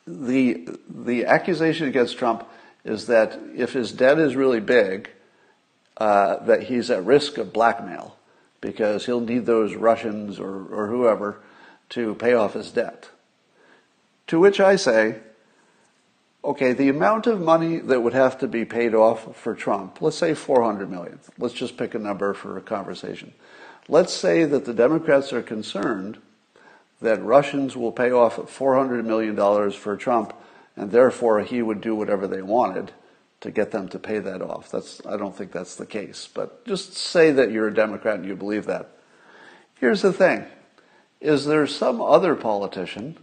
The, 0.07 0.69
the 0.88 1.25
accusation 1.25 1.89
against 1.89 2.17
Trump 2.17 2.47
is 2.86 3.07
that 3.07 3.38
if 3.53 3.73
his 3.73 3.91
debt 3.91 4.17
is 4.17 4.38
really 4.38 4.62
big, 4.62 5.10
uh, 5.97 6.38
that 6.45 6.63
he's 6.63 6.89
at 6.89 7.03
risk 7.03 7.38
of 7.38 7.51
blackmail 7.51 8.15
because 8.62 9.05
he'll 9.05 9.19
need 9.19 9.45
those 9.45 9.75
Russians 9.75 10.39
or, 10.39 10.63
or 10.73 10.88
whoever 10.88 11.41
to 11.89 12.15
pay 12.15 12.34
off 12.34 12.53
his 12.53 12.71
debt. 12.71 13.10
To 14.27 14.39
which 14.39 14.62
I 14.62 14.77
say, 14.77 15.19
Okay, 16.43 16.73
the 16.73 16.89
amount 16.89 17.27
of 17.27 17.39
money 17.39 17.77
that 17.77 18.01
would 18.01 18.13
have 18.13 18.39
to 18.39 18.47
be 18.47 18.65
paid 18.65 18.95
off 18.95 19.36
for 19.38 19.54
Trump, 19.54 20.01
let's 20.01 20.17
say 20.17 20.34
400 20.34 20.89
million. 20.89 21.19
Let's 21.38 21.54
just 21.54 21.77
pick 21.77 21.93
a 21.93 21.99
number 21.99 22.34
for 22.34 22.58
a 22.58 22.62
conversation. 22.62 23.34
Let's 23.88 24.12
say 24.12 24.45
that 24.45 24.65
the 24.65 24.73
Democrats 24.73 25.32
are 25.34 25.43
concerned 25.43 26.17
that 26.99 27.21
Russians 27.23 27.75
will 27.75 27.91
pay 27.91 28.12
off 28.12 28.38
$400 28.38 29.06
million 29.06 29.71
for 29.71 29.97
Trump, 29.97 30.34
and 30.75 30.91
therefore 30.91 31.41
he 31.41 31.62
would 31.62 31.82
do 31.82 31.95
whatever 31.95 32.27
they 32.27 32.41
wanted 32.41 32.91
to 33.41 33.51
get 33.51 33.71
them 33.71 33.88
to 33.89 33.99
pay 33.99 34.19
that 34.19 34.41
off. 34.41 34.71
That's, 34.71 35.01
I 35.06 35.17
don't 35.17 35.36
think 35.36 35.51
that's 35.51 35.75
the 35.75 35.86
case, 35.86 36.30
but 36.32 36.65
just 36.65 36.93
say 36.93 37.32
that 37.32 37.51
you're 37.51 37.67
a 37.67 37.73
Democrat 37.73 38.19
and 38.19 38.25
you 38.25 38.36
believe 38.36 38.65
that. 38.65 38.89
Here's 39.80 40.01
the 40.01 40.13
thing 40.13 40.45
is 41.19 41.45
there 41.45 41.67
some 41.67 42.01
other 42.01 42.36
politician, 42.36 43.17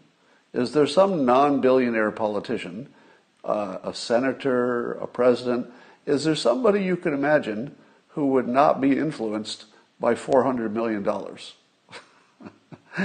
is 0.53 0.73
there 0.73 0.87
some 0.87 1.25
non 1.25 1.61
billionaire 1.61 2.11
politician, 2.11 2.89
uh, 3.45 3.79
a 3.83 3.95
senator, 3.95 4.93
a 4.93 5.07
president, 5.07 5.71
is 6.07 6.25
there 6.25 6.35
somebody 6.35 6.85
you 6.85 6.97
can 6.97 7.13
imagine 7.13 7.75
who 8.09 8.29
would 8.29 8.49
not 8.49 8.81
be 8.81 8.97
influenced 8.97 9.67
by 10.01 10.15
$400 10.15 10.73
million? 10.73 11.07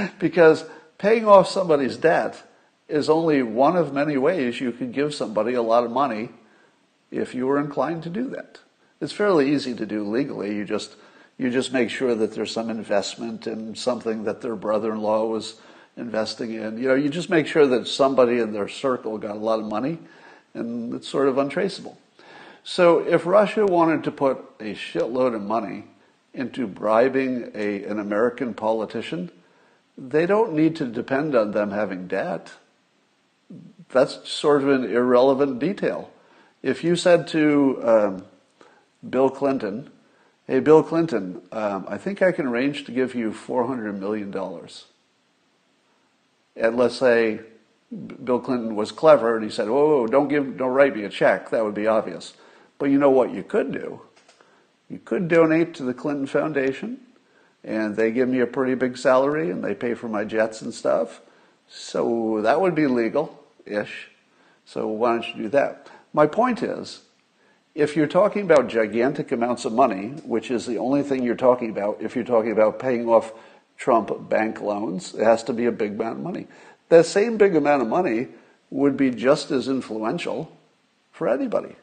because 0.20 0.66
paying 0.98 1.28
off 1.28 1.48
somebody's 1.48 1.98
debt 1.98 2.50
is 2.88 3.10
only 3.10 3.44
one 3.44 3.76
of 3.76 3.94
many 3.94 4.18
ways 4.18 4.60
you 4.62 4.72
could 4.72 4.92
give 4.92 5.14
somebody 5.14 5.54
a 5.54 5.62
lot 5.62 5.84
of 5.84 5.92
money 5.92 6.30
if 7.12 7.36
you 7.36 7.48
were 7.48 7.60
inclined 7.60 8.04
to 8.04 8.10
do 8.10 8.30
that. 8.30 8.60
It's 9.02 9.14
fairly 9.14 9.54
easy 9.54 9.74
to 9.76 9.86
do 9.86 10.04
legally. 10.04 10.56
You 10.56 10.66
just 10.66 10.96
you 11.38 11.50
just 11.50 11.74
make 11.74 11.90
sure 11.90 12.16
that 12.16 12.34
there's 12.34 12.52
some 12.52 12.70
investment 12.70 13.48
in 13.48 13.76
something 13.76 14.24
that 14.24 14.42
their 14.42 14.56
brother-in-law 14.56 15.26
was 15.26 15.56
investing 15.98 16.54
in. 16.54 16.78
You 16.78 16.90
know, 16.90 16.96
you 16.96 17.10
just 17.10 17.30
make 17.30 17.48
sure 17.48 17.66
that 17.68 17.88
somebody 17.88 18.40
in 18.40 18.54
their 18.54 18.68
circle 18.68 19.18
got 19.18 19.36
a 19.36 19.40
lot 19.40 19.60
of 19.60 19.66
money, 19.66 19.98
and 20.54 20.94
it's 20.94 21.08
sort 21.08 21.28
of 21.28 21.38
untraceable. 21.38 21.98
So 22.64 23.00
if 23.00 23.26
Russia 23.26 23.66
wanted 23.66 24.04
to 24.06 24.12
put 24.12 24.38
a 24.60 24.74
shitload 24.74 25.36
of 25.36 25.42
money 25.42 25.86
into 26.34 26.66
bribing 26.66 27.52
a, 27.54 27.84
an 27.84 28.00
American 28.00 28.54
politician, 28.54 29.32
they 29.98 30.26
don't 30.26 30.54
need 30.54 30.76
to 30.78 30.86
depend 30.86 31.36
on 31.36 31.52
them 31.52 31.72
having 31.72 32.08
debt. 32.08 32.54
That's 33.90 34.28
sort 34.28 34.64
of 34.64 34.70
an 34.70 34.86
irrelevant 34.86 35.60
detail. 35.60 36.10
If 36.62 36.84
you 36.84 36.96
said 36.96 37.28
to 37.30 37.80
um, 37.84 38.26
Bill 39.08 39.30
Clinton, 39.30 39.90
Hey, 40.46 40.60
Bill 40.60 40.84
Clinton, 40.84 41.42
um, 41.54 41.86
I 41.88 41.98
think 41.98 42.22
I 42.22 42.34
can 42.34 42.48
arrange 42.48 42.84
to 42.84 42.92
give 42.92 43.16
you 43.16 43.32
$400 43.32 43.98
million. 43.98 44.36
And 46.58 46.76
let's 46.76 46.98
say 46.98 47.40
Bill 48.24 48.40
Clinton 48.40 48.76
was 48.76 48.92
clever 48.92 49.36
and 49.36 49.44
he 49.44 49.52
said, 49.52 49.70
whoa, 49.70 50.08
don't, 50.08 50.28
give, 50.28 50.58
don't 50.58 50.72
write 50.72 50.96
me 50.96 51.04
a 51.04 51.10
check. 51.10 51.50
That 51.50 51.64
would 51.64 51.74
be 51.74 51.88
obvious. 51.88 52.34
But 52.80 52.90
you 52.90 52.98
know 52.98 53.10
what 53.10 53.34
you 53.34 53.44
could 53.44 53.72
do? 53.72 54.02
You 54.90 55.00
could 55.00 55.28
donate 55.28 55.74
to 55.76 55.84
the 55.84 55.94
Clinton 55.94 56.28
Foundation 56.28 57.00
and 57.64 57.96
they 57.96 58.12
give 58.12 58.28
me 58.28 58.40
a 58.40 58.48
pretty 58.48 58.76
big 58.76 58.98
salary 58.98 59.50
and 59.50 59.64
they 59.64 59.74
pay 59.74 59.94
for 59.94 60.08
my 60.08 60.24
jets 60.24 60.62
and 60.62 60.74
stuff. 60.74 61.22
So 61.68 62.42
that 62.42 62.60
would 62.60 62.76
be 62.76 62.88
legal 62.88 63.44
ish. 63.66 64.10
So 64.66 64.88
why 64.88 65.14
don't 65.14 65.28
you 65.28 65.44
do 65.44 65.50
that? 65.50 65.90
My 66.14 66.28
point 66.28 66.62
is, 66.62 67.02
if 67.76 67.96
you're 67.96 68.08
talking 68.08 68.44
about 68.44 68.68
gigantic 68.68 69.32
amounts 69.32 69.66
of 69.66 69.74
money, 69.74 70.10
which 70.26 70.52
is 70.52 70.66
the 70.66 70.78
only 70.78 71.02
thing 71.02 71.24
you're 71.24 71.36
talking 71.36 71.72
about, 71.72 72.02
if 72.02 72.16
you're 72.16 72.24
talking 72.24 72.52
about 72.52 72.78
paying 72.78 73.08
off 73.08 73.34
Trump 73.78 74.30
bank 74.30 74.62
loans, 74.62 75.16
it 75.16 75.24
has 75.24 75.44
to 75.44 75.54
be 75.54 75.66
a 75.66 75.72
big 75.72 75.94
amount 75.94 76.18
of 76.18 76.24
money. 76.24 76.48
That 76.90 77.06
same 77.06 77.38
big 77.38 77.56
amount 77.56 77.82
of 77.82 77.88
money 77.88 78.28
would 78.70 78.98
be 78.98 79.12
just 79.12 79.52
as 79.52 79.68
influential 79.68 80.56
for 81.12 81.28
anybody. 81.28 81.76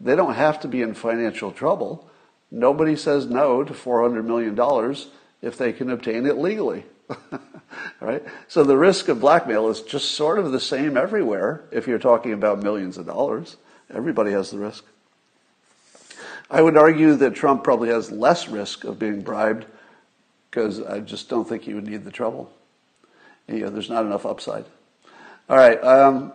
They 0.00 0.14
don't 0.14 0.34
have 0.34 0.60
to 0.60 0.68
be 0.68 0.82
in 0.82 0.94
financial 0.94 1.52
trouble. 1.52 2.08
Nobody 2.50 2.96
says 2.96 3.26
no 3.26 3.64
to 3.64 3.72
$400 3.72 4.24
million 4.24 4.96
if 5.42 5.58
they 5.58 5.72
can 5.72 5.90
obtain 5.90 6.26
it 6.26 6.38
legally. 6.38 6.84
right? 8.00 8.22
So 8.46 8.64
the 8.64 8.76
risk 8.76 9.08
of 9.08 9.20
blackmail 9.20 9.68
is 9.68 9.82
just 9.82 10.12
sort 10.12 10.38
of 10.38 10.52
the 10.52 10.60
same 10.60 10.96
everywhere 10.96 11.64
if 11.70 11.86
you're 11.86 11.98
talking 11.98 12.32
about 12.32 12.62
millions 12.62 12.98
of 12.98 13.06
dollars. 13.06 13.56
Everybody 13.92 14.32
has 14.32 14.50
the 14.50 14.58
risk. 14.58 14.84
I 16.50 16.62
would 16.62 16.76
argue 16.76 17.14
that 17.16 17.34
Trump 17.34 17.64
probably 17.64 17.90
has 17.90 18.10
less 18.10 18.48
risk 18.48 18.84
of 18.84 18.98
being 18.98 19.22
bribed 19.22 19.66
because 20.50 20.80
I 20.80 21.00
just 21.00 21.28
don't 21.28 21.46
think 21.46 21.64
he 21.64 21.74
would 21.74 21.86
need 21.86 22.04
the 22.04 22.10
trouble. 22.10 22.50
You 23.48 23.60
know, 23.60 23.70
there's 23.70 23.90
not 23.90 24.04
enough 24.04 24.26
upside. 24.26 24.64
All 25.48 25.56
right. 25.56 25.82
Um, 25.82 26.32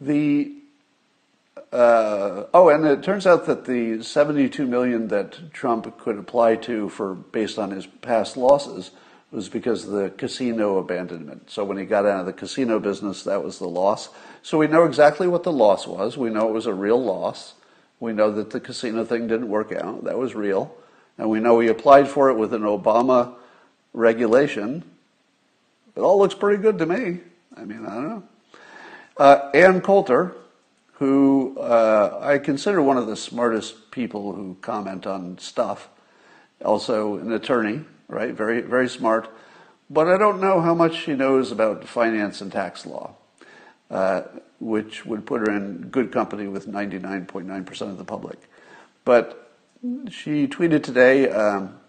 the 0.00 0.54
uh, 1.72 2.46
oh, 2.52 2.68
and 2.68 2.84
it 2.84 3.02
turns 3.02 3.26
out 3.26 3.46
that 3.46 3.64
the 3.64 4.02
72 4.02 4.66
million 4.66 5.08
that 5.08 5.52
Trump 5.52 5.98
could 5.98 6.18
apply 6.18 6.56
to 6.56 6.88
for 6.88 7.14
based 7.14 7.58
on 7.58 7.70
his 7.70 7.86
past 7.86 8.36
losses 8.36 8.90
was 9.30 9.48
because 9.48 9.84
of 9.84 9.92
the 9.92 10.10
casino 10.10 10.78
abandonment. 10.78 11.50
So 11.50 11.64
when 11.64 11.76
he 11.76 11.84
got 11.84 12.06
out 12.06 12.20
of 12.20 12.26
the 12.26 12.32
casino 12.32 12.80
business, 12.80 13.22
that 13.22 13.44
was 13.44 13.60
the 13.60 13.68
loss. 13.68 14.08
So 14.42 14.58
we 14.58 14.66
know 14.66 14.84
exactly 14.84 15.28
what 15.28 15.44
the 15.44 15.52
loss 15.52 15.86
was. 15.86 16.16
We 16.16 16.30
know 16.30 16.48
it 16.48 16.52
was 16.52 16.66
a 16.66 16.74
real 16.74 17.00
loss. 17.00 17.54
We 18.00 18.12
know 18.12 18.32
that 18.32 18.50
the 18.50 18.58
casino 18.58 19.04
thing 19.04 19.28
didn't 19.28 19.48
work 19.48 19.70
out. 19.70 20.04
That 20.04 20.18
was 20.18 20.34
real. 20.34 20.74
And 21.18 21.30
we 21.30 21.38
know 21.38 21.60
he 21.60 21.68
applied 21.68 22.08
for 22.08 22.30
it 22.30 22.34
with 22.34 22.52
an 22.52 22.62
Obama 22.62 23.34
regulation. 23.92 24.89
It 25.96 26.00
all 26.00 26.18
looks 26.18 26.34
pretty 26.34 26.62
good 26.62 26.78
to 26.78 26.86
me. 26.86 27.20
I 27.56 27.64
mean, 27.64 27.86
I 27.86 27.94
don't 27.94 28.08
know. 28.08 28.22
Uh, 29.16 29.50
Ann 29.54 29.80
Coulter, 29.80 30.34
who 30.94 31.58
uh, 31.58 32.18
I 32.22 32.38
consider 32.38 32.80
one 32.80 32.96
of 32.96 33.06
the 33.06 33.16
smartest 33.16 33.90
people 33.90 34.32
who 34.32 34.56
comment 34.60 35.06
on 35.06 35.38
stuff, 35.38 35.88
also 36.64 37.16
an 37.16 37.32
attorney, 37.32 37.84
right? 38.08 38.32
Very, 38.32 38.60
very 38.60 38.88
smart. 38.88 39.28
But 39.88 40.08
I 40.08 40.18
don't 40.18 40.40
know 40.40 40.60
how 40.60 40.74
much 40.74 40.96
she 40.96 41.14
knows 41.14 41.50
about 41.50 41.84
finance 41.84 42.40
and 42.40 42.52
tax 42.52 42.86
law. 42.86 43.14
Uh, 43.90 44.22
which 44.60 45.06
would 45.06 45.26
put 45.26 45.40
her 45.40 45.50
in 45.50 45.88
good 45.88 46.12
company 46.12 46.46
with 46.46 46.68
99.9% 46.68 47.80
of 47.80 47.98
the 47.98 48.04
public. 48.04 48.38
But 49.04 49.50
she 50.10 50.46
tweeted 50.46 50.82
today 50.82 51.30
um, 51.30 51.79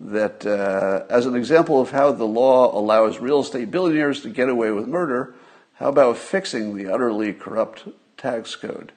that 0.00 0.46
uh, 0.46 1.04
as 1.10 1.26
an 1.26 1.34
example 1.34 1.80
of 1.80 1.90
how 1.90 2.12
the 2.12 2.24
law 2.24 2.76
allows 2.78 3.18
real 3.18 3.40
estate 3.40 3.70
billionaires 3.70 4.22
to 4.22 4.30
get 4.30 4.48
away 4.48 4.70
with 4.70 4.86
murder, 4.86 5.34
how 5.74 5.88
about 5.88 6.16
fixing 6.16 6.76
the 6.76 6.92
utterly 6.92 7.32
corrupt 7.32 7.88
tax 8.16 8.54
code? 8.56 8.92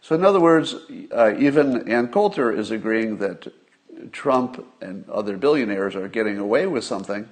So, 0.00 0.14
in 0.14 0.24
other 0.24 0.40
words, 0.40 0.74
uh, 1.14 1.34
even 1.38 1.88
Ann 1.88 2.08
Coulter 2.08 2.50
is 2.52 2.70
agreeing 2.70 3.18
that 3.18 3.52
Trump 4.12 4.64
and 4.80 5.08
other 5.10 5.36
billionaires 5.36 5.96
are 5.96 6.08
getting 6.08 6.38
away 6.38 6.66
with 6.66 6.84
something 6.84 7.28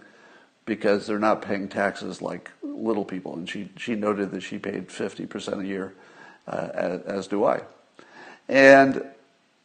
because 0.65 1.07
they're 1.07 1.19
not 1.19 1.43
paying 1.43 1.69
taxes 1.69 2.21
like 2.21 2.51
little 2.63 3.05
people. 3.05 3.37
And 3.37 3.49
she, 3.49 3.71
she 3.77 3.95
noted 3.95 4.33
that 4.33 4.43
she 4.43 4.59
paid 4.59 4.89
50% 4.89 5.61
a 5.61 5.67
year, 5.67 5.95
uh, 6.49 6.69
as, 6.75 7.01
as 7.03 7.27
do 7.29 7.45
I. 7.45 7.63
And 8.49 9.05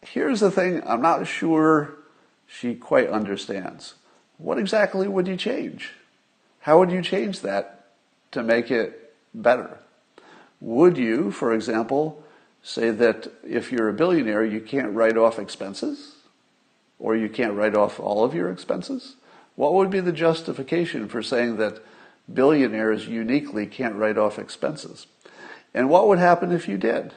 here's 0.01 0.39
the 0.39 0.51
thing 0.51 0.83
I'm 0.85 1.01
not 1.01 1.27
sure 1.27 1.95
she 2.51 2.75
quite 2.75 3.09
understands. 3.09 3.93
What 4.37 4.57
exactly 4.57 5.07
would 5.07 5.27
you 5.27 5.37
change? 5.37 5.93
How 6.59 6.79
would 6.79 6.91
you 6.91 7.01
change 7.01 7.41
that 7.41 7.85
to 8.31 8.43
make 8.43 8.69
it 8.69 9.13
better? 9.33 9.79
Would 10.59 10.97
you, 10.97 11.31
for 11.31 11.53
example, 11.53 12.23
say 12.61 12.91
that 12.91 13.31
if 13.47 13.71
you're 13.71 13.87
a 13.87 13.93
billionaire, 13.93 14.43
you 14.43 14.59
can't 14.59 14.93
write 14.93 15.17
off 15.17 15.39
expenses? 15.39 16.17
Or 16.99 17.15
you 17.15 17.29
can't 17.29 17.55
write 17.55 17.75
off 17.75 17.99
all 17.99 18.23
of 18.23 18.35
your 18.35 18.51
expenses? 18.51 19.15
What 19.55 19.73
would 19.73 19.89
be 19.89 20.01
the 20.01 20.11
justification 20.11 21.07
for 21.07 21.23
saying 21.23 21.55
that 21.57 21.79
billionaires 22.31 23.07
uniquely 23.07 23.65
can't 23.65 23.95
write 23.95 24.17
off 24.17 24.37
expenses? 24.37 25.07
And 25.73 25.89
what 25.89 26.07
would 26.07 26.19
happen 26.19 26.51
if 26.51 26.67
you 26.67 26.77
did? 26.77 27.13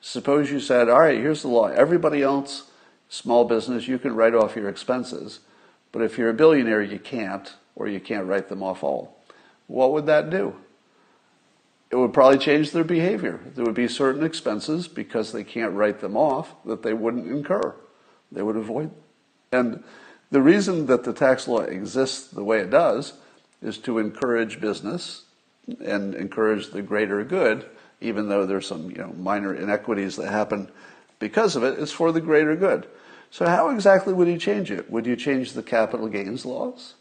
Suppose 0.00 0.50
you 0.50 0.60
said, 0.60 0.88
all 0.88 1.00
right, 1.00 1.18
here's 1.18 1.42
the 1.42 1.48
law. 1.48 1.68
Everybody 1.68 2.22
else, 2.22 2.70
small 3.08 3.44
business, 3.44 3.88
you 3.88 3.98
can 3.98 4.14
write 4.14 4.34
off 4.34 4.56
your 4.56 4.68
expenses. 4.68 5.40
But 5.92 6.02
if 6.02 6.18
you're 6.18 6.30
a 6.30 6.34
billionaire, 6.34 6.82
you 6.82 6.98
can't, 6.98 7.54
or 7.74 7.88
you 7.88 8.00
can't 8.00 8.26
write 8.26 8.48
them 8.48 8.62
off 8.62 8.82
all. 8.82 9.16
What 9.66 9.92
would 9.92 10.06
that 10.06 10.30
do? 10.30 10.56
It 11.90 11.96
would 11.96 12.12
probably 12.12 12.38
change 12.38 12.72
their 12.72 12.84
behavior. 12.84 13.40
There 13.54 13.64
would 13.64 13.74
be 13.74 13.88
certain 13.88 14.24
expenses 14.24 14.88
because 14.88 15.32
they 15.32 15.44
can't 15.44 15.74
write 15.74 16.00
them 16.00 16.16
off 16.16 16.54
that 16.64 16.82
they 16.82 16.92
wouldn't 16.92 17.28
incur. 17.28 17.74
They 18.32 18.42
would 18.42 18.56
avoid. 18.56 18.90
And 19.52 19.84
the 20.30 20.42
reason 20.42 20.86
that 20.86 21.04
the 21.04 21.12
tax 21.12 21.46
law 21.46 21.60
exists 21.60 22.26
the 22.26 22.42
way 22.42 22.58
it 22.58 22.70
does 22.70 23.14
is 23.62 23.78
to 23.78 23.98
encourage 23.98 24.60
business 24.60 25.22
and 25.84 26.14
encourage 26.14 26.70
the 26.70 26.82
greater 26.82 27.22
good, 27.24 27.66
even 28.00 28.28
though 28.28 28.46
there's 28.46 28.66
some 28.66 28.90
you 28.90 28.98
know, 28.98 29.12
minor 29.16 29.54
inequities 29.54 30.16
that 30.16 30.30
happen 30.30 30.70
because 31.18 31.56
of 31.56 31.62
it, 31.62 31.78
it's 31.78 31.92
for 31.92 32.12
the 32.12 32.20
greater 32.20 32.56
good. 32.56 32.86
So, 33.30 33.46
how 33.46 33.70
exactly 33.70 34.12
would 34.12 34.28
you 34.28 34.38
change 34.38 34.70
it? 34.70 34.90
Would 34.90 35.06
you 35.06 35.16
change 35.16 35.52
the 35.52 35.62
capital 35.62 36.08
gains 36.08 36.46
laws? 36.46 36.94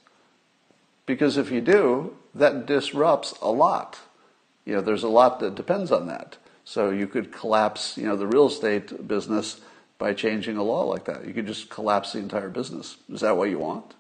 Because 1.06 1.38
if 1.38 1.52
you 1.52 1.62
do, 1.62 2.18
that 2.34 2.66
disrupts 2.66 3.34
a 3.42 3.52
lot. 3.52 4.00
You 4.66 4.76
know, 4.76 4.82
there's 4.82 5.04
a 5.04 5.10
lot 5.10 5.40
that 5.40 5.56
depends 5.56 5.92
on 5.92 6.08
that. 6.08 6.38
So 6.66 6.90
you 6.90 7.06
could 7.06 7.32
collapse, 7.32 7.96
you 7.98 8.08
know, 8.08 8.16
the 8.16 8.26
real 8.26 8.48
estate 8.48 9.08
business 9.08 9.62
by 10.00 10.14
changing 10.14 10.58
a 10.58 10.64
law 10.64 10.84
like 10.84 11.06
that. 11.06 11.26
You 11.26 11.34
could 11.34 11.46
just 11.46 11.70
collapse 11.70 12.14
the 12.14 12.20
entire 12.20 12.50
business. 12.50 12.98
Is 13.10 13.22
that 13.22 13.38
what 13.38 13.50
you 13.50 13.60
want? 13.60 13.94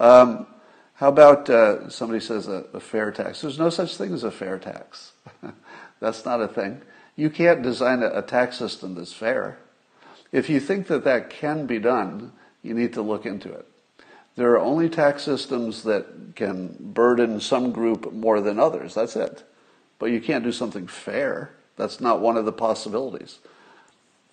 Um, 0.00 0.46
how 0.94 1.08
about 1.08 1.48
uh, 1.50 1.90
somebody 1.90 2.20
says 2.20 2.48
a, 2.48 2.64
a, 2.72 2.80
fair 2.80 3.12
tax? 3.12 3.42
There's 3.42 3.58
no 3.58 3.68
such 3.68 3.96
thing 3.96 4.14
as 4.14 4.24
a 4.24 4.30
fair 4.30 4.58
tax. 4.58 5.12
that's 6.00 6.24
not 6.24 6.40
a 6.40 6.48
thing. 6.48 6.80
You 7.16 7.30
can't 7.30 7.62
design 7.62 8.02
a, 8.02 8.10
a 8.18 8.22
tax 8.22 8.56
system 8.56 8.94
that's 8.94 9.12
fair. 9.12 9.58
If 10.32 10.48
you 10.48 10.60
think 10.60 10.86
that 10.86 11.04
that 11.04 11.30
can 11.30 11.66
be 11.66 11.78
done, 11.78 12.32
you 12.62 12.74
need 12.74 12.92
to 12.94 13.02
look 13.02 13.26
into 13.26 13.52
it. 13.52 13.66
There 14.36 14.52
are 14.52 14.60
only 14.60 14.88
tax 14.88 15.22
systems 15.24 15.82
that 15.82 16.34
can 16.36 16.76
burden 16.78 17.40
some 17.40 17.72
group 17.72 18.12
more 18.12 18.40
than 18.40 18.58
others. 18.58 18.94
That's 18.94 19.16
it. 19.16 19.42
But 19.98 20.06
you 20.06 20.20
can't 20.20 20.44
do 20.44 20.52
something 20.52 20.86
fair. 20.86 21.50
That's 21.76 22.00
not 22.00 22.20
one 22.20 22.36
of 22.36 22.44
the 22.44 22.52
possibilities. 22.52 23.38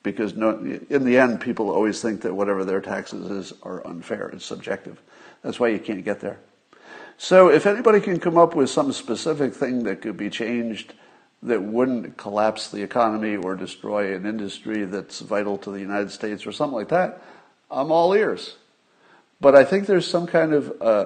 Because 0.04 0.36
no, 0.36 0.52
in 0.90 1.04
the 1.04 1.18
end, 1.18 1.42
people 1.42 1.70
always 1.70 2.02
think 2.02 2.22
that 2.22 2.34
whatever 2.34 2.64
their 2.64 2.80
taxes 2.80 3.30
is 3.30 3.54
are 3.64 3.86
unfair. 3.86 4.30
It's 4.30 4.46
subjective. 4.46 5.02
That's 5.42 5.60
why 5.60 5.70
you 5.70 5.80
can't 5.80 6.06
get 6.06 6.20
there. 6.20 6.40
So 7.18 7.50
if 7.50 7.66
anybody 7.66 8.00
can 8.00 8.20
come 8.20 8.38
up 8.38 8.56
with 8.56 8.70
some 8.70 8.94
specific 8.94 9.54
thing 9.54 9.84
that 9.84 10.02
could 10.02 10.16
be 10.16 10.30
changed 10.30 10.94
that 11.44 11.62
wouldn't 11.62 12.18
collapse 12.18 12.70
the 12.70 12.82
economy 12.82 13.36
or 13.36 13.56
destroy 13.56 14.16
an 14.16 14.26
industry 14.26 14.86
that's 14.86 15.20
vital 15.20 15.58
to 15.60 15.72
the 15.72 15.80
United 15.80 16.12
States 16.12 16.48
or 16.48 16.52
something 16.52 16.76
like 16.76 16.90
that, 16.90 17.22
I'm 17.70 17.92
all 17.92 18.14
ears. 18.14 18.56
But 19.40 19.56
I 19.56 19.64
think 19.64 19.86
there's 19.86 20.08
some 20.08 20.26
kind 20.26 20.54
of, 20.54 20.82
uh, 20.82 21.06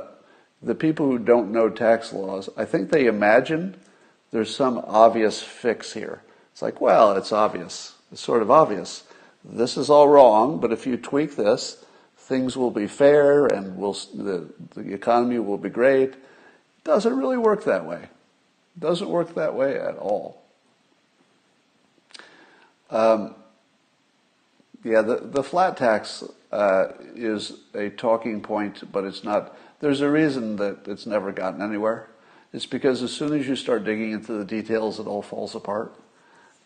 the 0.62 0.76
people 0.76 1.08
who 1.08 1.20
don't 1.20 1.52
know 1.52 1.70
tax 1.70 2.14
laws, 2.14 2.50
I 2.56 2.66
think 2.66 2.90
they 2.90 3.08
imagine 3.08 3.76
there's 4.32 4.56
some 4.56 4.78
obvious 4.88 5.42
fix 5.42 5.94
here. 5.94 6.22
It's 6.54 6.62
like, 6.62 6.80
well, 6.80 7.18
it's 7.18 7.32
obvious. 7.32 7.94
It's 8.12 8.22
sort 8.22 8.42
of 8.42 8.50
obvious. 8.50 9.04
This 9.44 9.76
is 9.76 9.90
all 9.90 10.08
wrong, 10.08 10.60
but 10.60 10.72
if 10.72 10.86
you 10.86 10.96
tweak 10.98 11.36
this, 11.36 11.84
things 12.16 12.56
will 12.56 12.72
be 12.72 12.88
fair 12.88 13.48
and 13.48 13.76
we'll, 13.76 13.98
the, 14.14 14.48
the 14.76 14.94
economy 14.94 15.40
will 15.40 15.58
be 15.58 15.70
great. 15.70 16.10
It 16.12 16.84
doesn't 16.86 17.18
really 17.18 17.38
work 17.38 17.66
that 17.66 17.86
way. 17.86 18.08
Doesn't 18.80 19.10
work 19.10 19.36
that 19.36 19.54
way 19.54 19.78
at 19.78 19.98
all. 19.98 20.42
Um, 22.90 23.36
yeah, 24.84 25.02
the, 25.02 25.18
the 25.18 25.44
flat 25.44 25.78
tax 25.78 26.24
uh, 26.52 26.88
is 27.16 27.54
a 27.74 27.90
talking 27.90 28.42
point, 28.42 28.92
but 28.92 29.04
it's 29.04 29.24
not. 29.24 29.58
There's 29.80 30.02
a 30.02 30.10
reason 30.10 30.58
that 30.58 30.88
it's 30.88 31.06
never 31.06 31.32
gotten 31.32 31.62
anywhere. 31.62 32.08
It's 32.54 32.66
because 32.66 33.02
as 33.02 33.12
soon 33.12 33.34
as 33.40 33.48
you 33.48 33.56
start 33.56 33.86
digging 33.86 34.12
into 34.12 34.34
the 34.34 34.44
details, 34.44 35.00
it 35.00 35.08
all 35.08 35.22
falls 35.22 35.56
apart. 35.56 35.96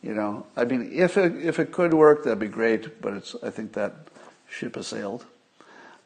You 0.02 0.13
know, 0.13 0.46
I 0.56 0.65
mean, 0.65 0.91
if 0.94 1.18
it 1.18 1.36
if 1.44 1.60
it 1.60 1.72
could 1.72 1.94
work, 1.94 2.24
that'd 2.24 2.39
be 2.39 2.48
great. 2.48 3.02
But 3.02 3.13
it's 3.13 3.36
I 3.44 3.50
think 3.50 3.74
that 3.74 3.94
ship 4.48 4.76
has 4.76 4.88
sailed. 4.88 5.26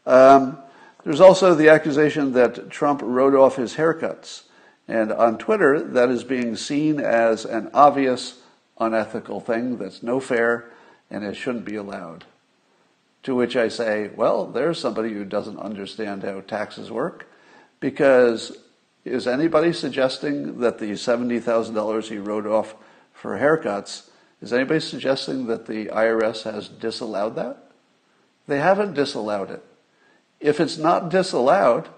Um, 0.05 0.57
there's 1.03 1.21
also 1.21 1.55
the 1.55 1.69
accusation 1.69 2.33
that 2.33 2.69
Trump 2.69 3.01
wrote 3.03 3.33
off 3.33 3.55
his 3.55 3.75
haircuts, 3.75 4.43
and 4.89 5.11
on 5.11 5.37
Twitter, 5.37 5.79
that 5.79 6.09
is 6.09 6.23
being 6.23 6.55
seen 6.55 6.99
as 6.99 7.45
an 7.45 7.69
obvious 7.75 8.41
unethical 8.79 9.39
thing 9.39 9.77
that's 9.77 10.01
no 10.01 10.19
fair 10.19 10.71
and 11.11 11.23
it 11.23 11.35
shouldn't 11.35 11.63
be 11.65 11.75
allowed. 11.75 12.25
To 13.23 13.35
which 13.35 13.55
I 13.55 13.67
say, 13.67 14.09
well, 14.15 14.47
there's 14.47 14.79
somebody 14.79 15.13
who 15.13 15.25
doesn't 15.25 15.59
understand 15.59 16.23
how 16.23 16.41
taxes 16.41 16.89
work, 16.89 17.29
because 17.79 18.57
is 19.05 19.27
anybody 19.27 19.73
suggesting 19.73 20.59
that 20.61 20.79
the 20.79 20.91
$70,000 20.91 22.07
he 22.07 22.17
wrote 22.17 22.47
off 22.47 22.73
for 23.13 23.37
haircuts, 23.37 24.09
is 24.41 24.51
anybody 24.51 24.79
suggesting 24.79 25.45
that 25.47 25.67
the 25.67 25.85
IRS 25.87 26.43
has 26.51 26.67
disallowed 26.67 27.35
that? 27.35 27.71
They 28.47 28.57
haven't 28.57 28.95
disallowed 28.95 29.51
it. 29.51 29.63
If 30.39 30.59
it's 30.59 30.79
not 30.79 31.09
disallowed, 31.09 31.89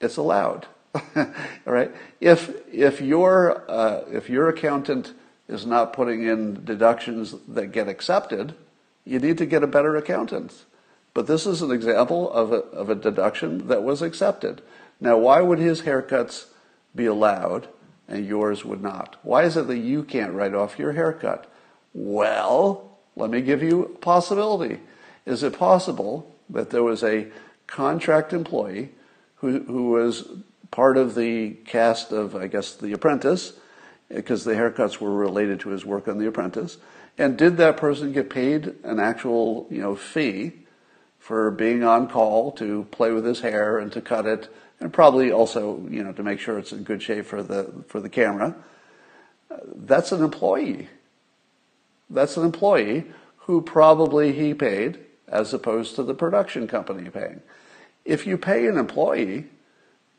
it's 0.00 0.16
allowed. 0.16 0.66
All 1.16 1.72
right. 1.72 1.90
If 2.20 2.50
if 2.72 3.00
your 3.00 3.64
uh, 3.70 4.02
if 4.10 4.28
your 4.28 4.48
accountant 4.48 5.14
is 5.48 5.64
not 5.64 5.92
putting 5.92 6.22
in 6.22 6.64
deductions 6.64 7.34
that 7.48 7.68
get 7.68 7.88
accepted, 7.88 8.54
you 9.04 9.18
need 9.18 9.38
to 9.38 9.46
get 9.46 9.62
a 9.62 9.66
better 9.66 9.96
accountant. 9.96 10.64
But 11.14 11.26
this 11.26 11.46
is 11.46 11.60
an 11.62 11.70
example 11.70 12.30
of 12.32 12.52
a, 12.52 12.56
of 12.56 12.88
a 12.88 12.94
deduction 12.94 13.68
that 13.68 13.82
was 13.82 14.00
accepted. 14.00 14.62
Now, 15.00 15.18
why 15.18 15.40
would 15.40 15.58
his 15.58 15.82
haircuts 15.82 16.46
be 16.94 17.06
allowed 17.06 17.68
and 18.08 18.26
yours 18.26 18.64
would 18.64 18.82
not? 18.82 19.16
Why 19.22 19.44
is 19.44 19.56
it 19.56 19.66
that 19.66 19.78
you 19.78 20.04
can't 20.04 20.32
write 20.32 20.54
off 20.54 20.78
your 20.78 20.92
haircut? 20.92 21.50
Well, 21.92 22.98
let 23.16 23.30
me 23.30 23.42
give 23.42 23.62
you 23.62 23.84
a 23.84 23.88
possibility. 23.98 24.80
Is 25.26 25.42
it 25.42 25.58
possible 25.58 26.34
that 26.48 26.70
there 26.70 26.82
was 26.82 27.02
a 27.02 27.28
contract 27.66 28.32
employee 28.32 28.90
who, 29.36 29.60
who 29.60 29.90
was 29.90 30.28
part 30.72 30.96
of 30.96 31.14
the 31.14 31.50
cast 31.64 32.10
of, 32.10 32.34
I 32.34 32.48
guess, 32.48 32.74
The 32.74 32.92
Apprentice, 32.92 33.52
because 34.08 34.42
the 34.42 34.54
haircuts 34.54 34.98
were 34.98 35.14
related 35.14 35.60
to 35.60 35.68
his 35.68 35.84
work 35.84 36.08
on 36.08 36.18
The 36.18 36.26
Apprentice, 36.26 36.78
and 37.16 37.38
did 37.38 37.56
that 37.58 37.76
person 37.76 38.12
get 38.12 38.28
paid 38.28 38.74
an 38.82 38.98
actual, 38.98 39.68
you 39.70 39.80
know, 39.80 39.94
fee 39.94 40.52
for 41.18 41.52
being 41.52 41.84
on 41.84 42.08
call 42.08 42.50
to 42.52 42.84
play 42.90 43.12
with 43.12 43.24
his 43.24 43.40
hair 43.40 43.78
and 43.78 43.92
to 43.92 44.00
cut 44.00 44.26
it, 44.26 44.52
and 44.80 44.92
probably 44.92 45.30
also, 45.30 45.86
you 45.88 46.02
know, 46.02 46.12
to 46.12 46.22
make 46.22 46.40
sure 46.40 46.58
it's 46.58 46.72
in 46.72 46.82
good 46.82 47.00
shape 47.00 47.26
for 47.26 47.42
the 47.42 47.70
for 47.86 48.00
the 48.00 48.08
camera? 48.08 48.56
That's 49.76 50.10
an 50.10 50.24
employee. 50.24 50.88
That's 52.10 52.36
an 52.36 52.44
employee 52.44 53.04
who 53.46 53.60
probably 53.60 54.32
he 54.32 54.54
paid 54.54 54.98
as 55.28 55.54
opposed 55.54 55.94
to 55.96 56.02
the 56.02 56.14
production 56.14 56.66
company 56.66 57.08
paying. 57.10 57.40
If 58.04 58.26
you 58.26 58.36
pay 58.36 58.66
an 58.66 58.76
employee, 58.76 59.44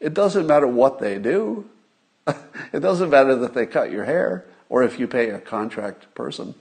it 0.03 0.13
doesn't 0.13 0.45
matter 0.45 0.67
what 0.67 0.99
they 0.99 1.17
do. 1.17 1.69
it 2.27 2.81
doesn't 2.81 3.09
matter 3.09 3.35
that 3.37 3.53
they 3.53 3.65
cut 3.65 3.89
your 3.89 4.03
hair 4.03 4.45
or 4.67 4.83
if 4.83 4.99
you 4.99 5.07
pay 5.07 5.29
a 5.29 5.39
contract 5.39 6.13
person. 6.13 6.53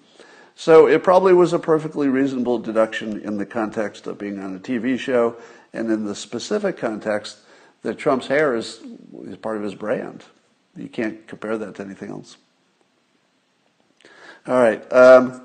So 0.54 0.86
it 0.86 1.02
probably 1.02 1.32
was 1.32 1.52
a 1.52 1.58
perfectly 1.58 2.08
reasonable 2.08 2.60
deduction 2.60 3.20
in 3.20 3.38
the 3.38 3.46
context 3.46 4.06
of 4.06 4.16
being 4.16 4.38
on 4.38 4.54
a 4.54 4.60
TV 4.60 4.96
show 4.96 5.36
and 5.72 5.90
in 5.90 6.04
the 6.04 6.14
specific 6.14 6.76
context 6.76 7.38
that 7.82 7.98
Trump's 7.98 8.28
hair 8.28 8.54
is, 8.54 8.80
is 9.24 9.36
part 9.38 9.56
of 9.56 9.64
his 9.64 9.74
brand. 9.74 10.22
You 10.76 10.88
can't 10.88 11.26
compare 11.26 11.58
that 11.58 11.74
to 11.76 11.82
anything 11.82 12.10
else. 12.10 12.36
All 14.46 14.54
right. 14.54 14.92
Um, 14.92 15.44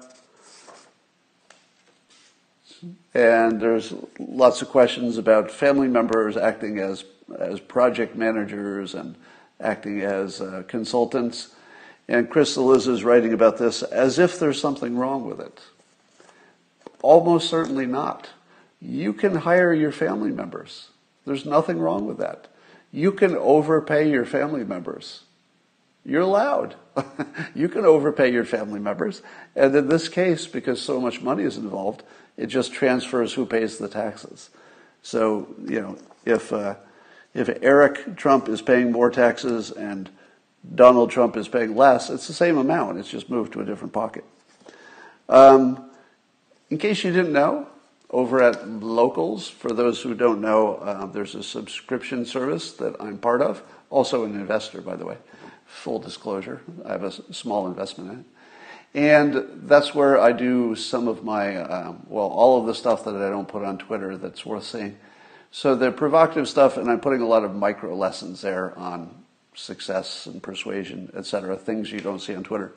and 3.15 3.60
there's 3.60 3.93
lots 4.19 4.62
of 4.62 4.69
questions 4.69 5.17
about 5.17 5.49
family 5.49 5.88
members 5.88 6.38
acting 6.38 6.77
as 6.77 7.03
as 7.37 7.59
project 7.59 8.15
managers 8.15 8.93
and 8.93 9.15
acting 9.59 10.01
as 10.01 10.41
uh, 10.41 10.63
consultants. 10.67 11.49
And 12.07 12.29
Chris 12.29 12.55
Cillizza 12.55 12.89
is 12.89 13.03
writing 13.03 13.33
about 13.33 13.57
this 13.57 13.83
as 13.83 14.19
if 14.19 14.39
there's 14.39 14.61
something 14.61 14.97
wrong 14.97 15.25
with 15.25 15.39
it. 15.39 15.59
Almost 17.01 17.49
certainly 17.49 17.85
not. 17.85 18.29
You 18.81 19.13
can 19.13 19.35
hire 19.35 19.73
your 19.73 19.91
family 19.91 20.31
members. 20.31 20.89
There's 21.25 21.45
nothing 21.45 21.79
wrong 21.79 22.05
with 22.05 22.19
that. 22.19 22.47
You 22.91 23.11
can 23.11 23.35
overpay 23.35 24.09
your 24.09 24.25
family 24.25 24.63
members. 24.63 25.23
You're 26.05 26.21
allowed. 26.21 26.75
you 27.55 27.67
can 27.67 27.83
overpay 27.83 28.31
your 28.31 28.45
family 28.45 28.79
members. 28.79 29.21
And 29.55 29.75
in 29.75 29.89
this 29.89 30.07
case, 30.07 30.47
because 30.47 30.81
so 30.81 31.01
much 31.01 31.21
money 31.21 31.43
is 31.43 31.57
involved, 31.57 32.03
it 32.37 32.47
just 32.47 32.71
transfers 32.71 33.33
who 33.33 33.45
pays 33.45 33.77
the 33.77 33.89
taxes. 33.89 34.49
So, 35.01 35.53
you 35.65 35.81
know, 35.81 35.97
if, 36.25 36.53
uh, 36.53 36.75
if 37.38 37.56
Eric 37.62 38.17
Trump 38.17 38.50
is 38.50 38.63
paying 38.63 38.91
more 38.91 39.12
taxes 39.12 39.69
and 39.69 40.10
Donald 40.73 41.12
Trump 41.12 41.38
is 41.38 41.47
paying 41.47 41.76
less, 41.76 42.10
it's 42.10 42.28
the 42.28 42.34
same 42.34 42.58
amount. 42.58 42.97
It's 42.97 43.10
just 43.10 43.30
moved 43.30 43.54
to 43.54 43.62
a 43.62 43.65
different 43.65 43.93
pocket. 43.93 44.26
Um, 45.30 45.89
in 46.71 46.80
case 46.80 47.04
you 47.04 47.12
didn't 47.12 47.34
know, 47.34 47.67
over 48.10 48.41
at 48.41 48.67
Locals, 48.67 49.47
for 49.47 49.71
those 49.71 50.02
who 50.02 50.15
don't 50.15 50.41
know, 50.41 50.76
uh, 50.76 51.06
there's 51.06 51.36
a 51.36 51.43
subscription 51.43 52.26
service 52.26 52.71
that 52.73 52.95
I'm 53.00 53.19
part 53.19 53.43
of. 53.43 53.62
Also, 53.91 54.26
an 54.26 54.34
investor, 54.34 54.82
by 54.82 54.95
the 54.95 55.06
way. 55.06 55.17
Full 55.67 56.00
disclosure, 56.00 56.62
I 56.86 56.93
have 56.93 57.04
a 57.04 57.12
small 57.34 57.67
investment 57.67 58.12
in 58.12 58.19
it. 58.19 58.26
And 58.93 59.67
that's 59.67 59.93
where 59.93 60.19
I 60.19 60.32
do 60.32 60.76
some 60.76 61.08
of 61.08 61.23
my, 61.23 61.58
um, 61.58 62.04
well, 62.08 62.28
all 62.28 62.60
of 62.60 62.65
the 62.65 62.73
stuff 62.73 63.04
that 63.06 63.15
I 63.15 63.30
don't 63.30 63.47
put 63.47 63.63
on 63.63 63.78
Twitter 63.78 64.18
that's 64.18 64.43
worth 64.43 64.64
seeing. 64.64 64.97
So 65.52 65.76
the 65.76 65.91
provocative 65.91 66.48
stuff, 66.48 66.78
and 66.78 66.89
I'm 66.89 67.00
putting 67.00 67.22
a 67.22 67.28
lot 67.28 67.43
of 67.43 67.56
micro 67.56 67.95
lessons 67.95 68.41
there 68.41 68.78
on 68.78 69.10
success 69.56 70.26
and 70.26 70.41
persuasion, 70.41 71.12
etc., 71.16 71.58
things 71.58 71.91
you 71.91 72.00
don't 72.00 72.20
see 72.20 72.36
on 72.36 72.43
Twitter. 72.43 72.74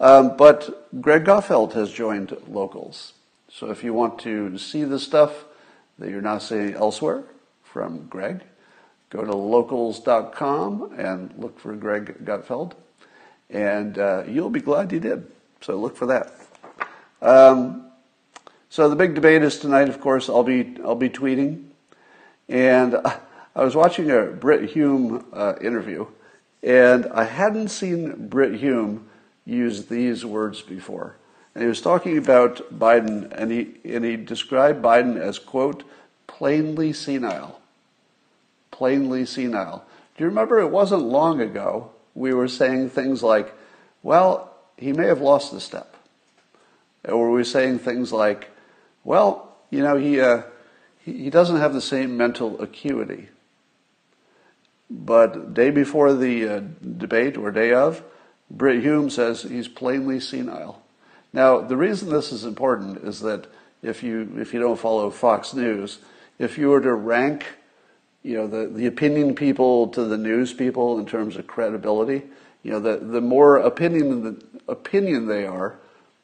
Um, 0.00 0.36
but 0.36 0.88
Greg 1.00 1.24
Gutfeld 1.24 1.72
has 1.72 1.92
joined 1.92 2.36
Locals. 2.48 3.12
So 3.50 3.70
if 3.70 3.82
you 3.82 3.92
want 3.94 4.18
to 4.20 4.58
see 4.58 4.84
the 4.84 4.98
stuff 4.98 5.44
that 5.98 6.10
you're 6.10 6.22
not 6.22 6.42
seeing 6.42 6.74
elsewhere 6.74 7.24
from 7.64 8.06
Greg, 8.06 8.42
go 9.10 9.24
to 9.24 9.34
locals.com 9.34 10.94
and 10.98 11.32
look 11.38 11.58
for 11.58 11.74
Greg 11.74 12.24
Gutfeld, 12.24 12.72
and 13.50 13.98
uh, 13.98 14.24
you'll 14.28 14.50
be 14.50 14.60
glad 14.60 14.92
you 14.92 15.00
did. 15.00 15.26
So 15.60 15.76
look 15.76 15.96
for 15.96 16.06
that. 16.06 16.32
Um, 17.20 17.90
so 18.70 18.88
the 18.88 18.96
big 18.96 19.14
debate 19.14 19.42
is 19.42 19.58
tonight. 19.58 19.88
Of 19.88 20.00
course, 20.00 20.28
I'll 20.28 20.44
be 20.44 20.76
I'll 20.84 20.94
be 20.94 21.08
tweeting, 21.08 21.64
and 22.48 22.96
I 23.54 23.64
was 23.64 23.74
watching 23.74 24.10
a 24.10 24.24
Brit 24.24 24.70
Hume 24.70 25.24
uh, 25.32 25.54
interview, 25.60 26.06
and 26.62 27.06
I 27.06 27.24
hadn't 27.24 27.68
seen 27.68 28.28
Brit 28.28 28.54
Hume 28.60 29.08
use 29.44 29.86
these 29.86 30.24
words 30.24 30.62
before. 30.62 31.16
And 31.54 31.62
he 31.62 31.68
was 31.68 31.80
talking 31.80 32.18
about 32.18 32.78
Biden, 32.78 33.32
and 33.32 33.50
he 33.50 33.74
and 33.84 34.04
he 34.04 34.16
described 34.16 34.82
Biden 34.82 35.18
as 35.18 35.38
quote 35.38 35.82
plainly 36.26 36.92
senile. 36.92 37.60
Plainly 38.70 39.26
senile. 39.26 39.84
Do 40.16 40.24
you 40.24 40.28
remember 40.28 40.60
it 40.60 40.68
wasn't 40.68 41.02
long 41.02 41.40
ago 41.40 41.90
we 42.18 42.34
were 42.34 42.48
saying 42.48 42.90
things 42.90 43.22
like, 43.22 43.54
well, 44.02 44.52
he 44.76 44.92
may 44.92 45.06
have 45.06 45.20
lost 45.20 45.52
a 45.52 45.60
step. 45.60 45.96
Or 47.04 47.30
we 47.30 47.38
were 47.38 47.44
saying 47.44 47.78
things 47.78 48.12
like, 48.12 48.50
well, 49.04 49.56
you 49.70 49.82
know, 49.82 49.96
he, 49.96 50.20
uh, 50.20 50.42
he, 51.12 51.30
doesn't 51.30 51.56
have 51.56 51.74
the 51.74 51.80
same 51.80 52.16
mental 52.16 52.60
acuity. 52.60 53.28
But 54.90 55.54
day 55.54 55.70
before 55.70 56.14
the 56.14 56.48
uh, 56.48 56.60
debate 56.96 57.36
or 57.36 57.50
day 57.50 57.72
of, 57.72 58.02
Brit 58.50 58.82
Hume 58.82 59.10
says 59.10 59.42
he's 59.42 59.68
plainly 59.68 60.20
senile. 60.20 60.82
Now, 61.32 61.60
the 61.60 61.76
reason 61.76 62.08
this 62.08 62.32
is 62.32 62.44
important 62.44 63.04
is 63.04 63.20
that 63.20 63.46
if 63.82 64.02
you 64.02 64.34
if 64.38 64.54
you 64.54 64.60
don't 64.60 64.78
follow 64.78 65.10
Fox 65.10 65.52
News, 65.52 65.98
if 66.38 66.56
you 66.56 66.70
were 66.70 66.80
to 66.80 66.94
rank, 66.94 67.44
you 68.22 68.34
know, 68.34 68.46
the, 68.46 68.66
the 68.66 68.86
opinion 68.86 69.34
people 69.34 69.88
to 69.88 70.04
the 70.04 70.16
news 70.16 70.54
people 70.54 70.98
in 70.98 71.06
terms 71.06 71.36
of 71.36 71.46
credibility, 71.46 72.22
you 72.62 72.72
know, 72.72 72.80
the, 72.80 72.96
the 72.96 73.20
more 73.20 73.58
opinion 73.58 74.24
the 74.24 74.42
opinion 74.66 75.26
they 75.26 75.46
are, 75.46 75.78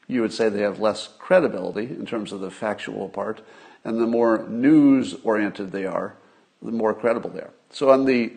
you 0.07 0.21
would 0.21 0.33
say 0.33 0.49
they 0.49 0.61
have 0.61 0.79
less 0.79 1.09
credibility 1.19 1.85
in 1.85 2.05
terms 2.05 2.31
of 2.31 2.39
the 2.39 2.51
factual 2.51 3.09
part, 3.09 3.41
and 3.85 4.01
the 4.01 4.07
more 4.07 4.45
news 4.49 5.15
oriented 5.23 5.71
they 5.71 5.85
are, 5.85 6.15
the 6.61 6.71
more 6.71 6.93
credible 6.93 7.29
they 7.29 7.41
are. 7.41 7.53
So 7.69 7.91
on 7.91 8.03
the 8.05 8.33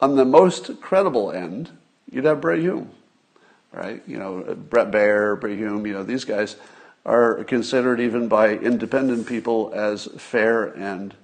on 0.00 0.16
the 0.16 0.24
most 0.24 0.80
credible 0.80 1.32
end, 1.32 1.70
you'd 2.10 2.24
have 2.24 2.40
Brit 2.40 2.60
Hume, 2.60 2.90
right? 3.72 4.02
You 4.06 4.18
know, 4.18 4.54
Bret 4.54 4.90
Baier, 4.90 5.38
Brit 5.38 5.58
Hume, 5.58 5.86
you 5.86 5.92
know, 5.92 6.02
these 6.02 6.24
guys 6.24 6.56
are 7.04 7.44
considered 7.44 8.00
even 8.00 8.28
by 8.28 8.54
independent 8.54 9.26
people 9.26 9.72
as 9.74 10.06
fair 10.16 10.66
and, 10.66 11.14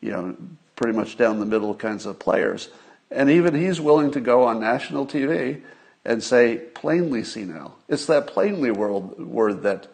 you 0.00 0.10
know, 0.10 0.36
pretty 0.76 0.96
much 0.96 1.16
down 1.16 1.40
the 1.40 1.46
middle 1.46 1.74
kinds 1.74 2.06
of 2.06 2.18
players. 2.18 2.70
And 3.10 3.30
even 3.30 3.54
he's 3.54 3.80
willing 3.80 4.10
to 4.12 4.20
go 4.20 4.44
on 4.44 4.60
national 4.60 5.06
TV 5.06 5.62
and 6.04 6.22
say 6.22 6.56
plainly 6.74 7.22
senile. 7.22 7.76
It's 7.88 8.06
that 8.06 8.26
plainly 8.26 8.70
word, 8.70 9.18
word 9.18 9.62
that, 9.62 9.88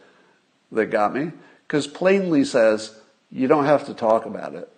that 0.70 0.86
got 0.86 1.14
me, 1.14 1.32
because 1.66 1.86
plainly 1.86 2.44
says 2.44 3.00
you 3.32 3.48
don't 3.48 3.64
have 3.64 3.86
to 3.86 3.94
talk 3.94 4.26
about 4.26 4.54
it. 4.54 4.68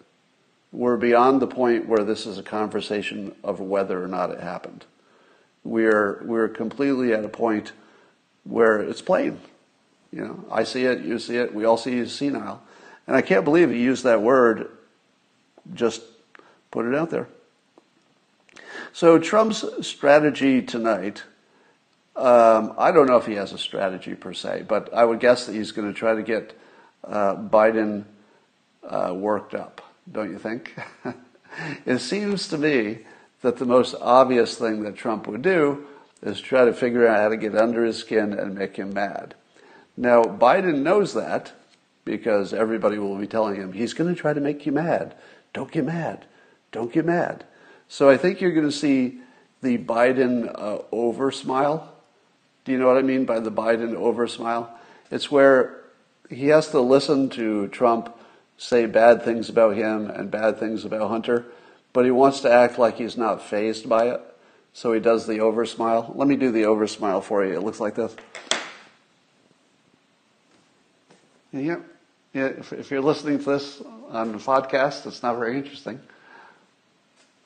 We're 0.73 0.97
beyond 0.97 1.43
the 1.43 1.47
point 1.47 1.89
where 1.89 2.05
this 2.05 2.27
is 2.27 2.39
a 2.39 2.43
conversation 2.43 3.35
of 3.43 3.61
whether 3.61 4.03
or 4.03 4.09
not 4.09 4.31
it 4.31 4.41
happened. 4.41 4.85
We're, 5.65 6.23
we're 6.25 6.49
completely 6.49 7.13
at 7.13 7.25
a 7.25 7.29
point 7.29 7.73
where 8.45 8.81
it's 8.81 9.03
plain. 9.03 9.41
You 10.13 10.25
know, 10.25 10.45
I 10.51 10.65
see 10.65 10.85
it, 10.85 11.05
you 11.05 11.19
see 11.19 11.37
it, 11.37 11.55
we 11.55 11.65
all 11.65 11.77
see 11.77 11.97
you 11.97 12.07
senile. 12.07 12.63
And 13.07 13.17
I 13.17 13.23
can't 13.23 13.45
believe 13.45 13.71
he 13.71 13.83
used 13.83 14.05
that 14.05 14.23
word, 14.23 14.71
just 15.75 16.03
put 16.71 16.87
it 16.87 16.95
out 16.95 17.11
there. 17.11 17.29
So 18.93 19.19
Trump's 19.19 19.65
strategy 19.87 20.63
tonight, 20.63 21.25
um, 22.15 22.75
I 22.79 22.93
don't 22.93 23.07
know 23.07 23.17
if 23.17 23.27
he 23.27 23.35
has 23.35 23.53
a 23.53 23.59
strategy 23.59 24.15
per 24.15 24.33
se, 24.33 24.67
but 24.69 24.95
I 24.95 25.05
would 25.05 25.19
guess 25.19 25.47
that 25.47 25.55
he's 25.55 25.73
going 25.73 25.93
to 25.93 25.99
try 25.99 26.15
to 26.15 26.23
get 26.23 26.57
uh, 27.03 27.35
Biden 27.35 28.05
uh, 28.89 29.13
worked 29.15 29.55
up 29.55 29.81
don't 30.11 30.31
you 30.31 30.39
think? 30.39 30.75
it 31.87 31.99
seems 31.99 32.49
to 32.49 32.59
me 32.59 32.99
that 33.43 33.57
the 33.57 33.65
most 33.65 33.95
obvious 34.01 34.57
thing 34.57 34.83
that 34.83 34.97
Trump 34.97 35.27
would 35.27 35.43
do 35.43 35.87
is 36.23 36.41
try 36.41 36.65
to 36.65 36.73
figure 36.73 37.07
out 37.07 37.21
how 37.21 37.29
to 37.29 37.37
get 37.37 37.55
under 37.55 37.85
his 37.85 37.99
skin 37.99 38.33
and 38.33 38.55
make 38.55 38.77
him 38.77 38.93
mad. 38.93 39.35
Now, 39.97 40.25
Biden 40.25 40.83
knows 40.83 41.15
that 41.15 41.53
because 42.05 42.53
everybody 42.53 42.99
will 42.99 43.17
be 43.17 43.27
telling 43.27 43.57
him 43.57 43.73
he's 43.73 43.95
going 43.95 44.15
to 44.15 44.21
try 44.21 44.33
to 44.33 44.41
make 44.41 44.67
you 44.67 44.73
mad. 44.73 45.15
Don't 45.53 45.71
get 45.71 45.85
mad. 45.85 46.25
Don't 46.73 46.93
get 46.93 47.05
mad. 47.05 47.45
So 47.89 48.09
I 48.09 48.17
think 48.17 48.41
you're 48.41 48.53
going 48.53 48.67
to 48.67 48.73
see 48.73 49.21
the 49.63 49.79
Biden 49.79 50.53
uh, 50.55 50.79
over 50.91 51.31
smile. 51.31 51.93
Do 52.65 52.73
you 52.73 52.79
know 52.79 52.87
what 52.87 52.97
I 52.97 53.03
mean 53.03 53.25
by 53.25 53.41
the 53.41 53.53
Biden 53.53 53.95
over 53.95 54.27
smile? 54.27 54.77
It's 55.11 55.31
where 55.31 55.83
he 56.29 56.49
has 56.49 56.69
to 56.71 56.81
listen 56.81 57.29
to 57.31 57.69
Trump 57.69 58.15
say 58.57 58.87
bad 58.87 59.23
things 59.23 59.49
about 59.49 59.77
him 59.77 60.09
and 60.11 60.31
bad 60.31 60.59
things 60.59 60.85
about 60.85 61.09
Hunter, 61.09 61.47
but 61.93 62.05
he 62.05 62.11
wants 62.11 62.41
to 62.41 62.53
act 62.53 62.79
like 62.79 62.97
he's 62.97 63.17
not 63.17 63.43
fazed 63.43 63.89
by 63.89 64.09
it. 64.09 64.21
So 64.73 64.93
he 64.93 65.01
does 65.01 65.27
the 65.27 65.41
over 65.41 65.65
smile. 65.67 66.13
Let 66.17 66.27
me 66.27 66.37
do 66.37 66.51
the 66.51 66.65
over 66.65 66.87
smile 66.89 67.21
for 67.21 67.45
you. 67.45 67.55
It 67.55 67.63
looks 67.63 67.79
like 67.79 67.95
this. 67.95 68.17
Yeah, 71.53 71.77
yeah. 72.33 72.47
If, 72.47 72.73
if 72.73 72.91
you're 72.91 73.01
listening 73.01 73.39
to 73.39 73.45
this 73.45 73.81
on 74.11 74.33
the 74.33 74.39
podcast, 74.39 75.07
it's 75.07 75.23
not 75.23 75.39
very 75.39 75.57
interesting. 75.57 76.01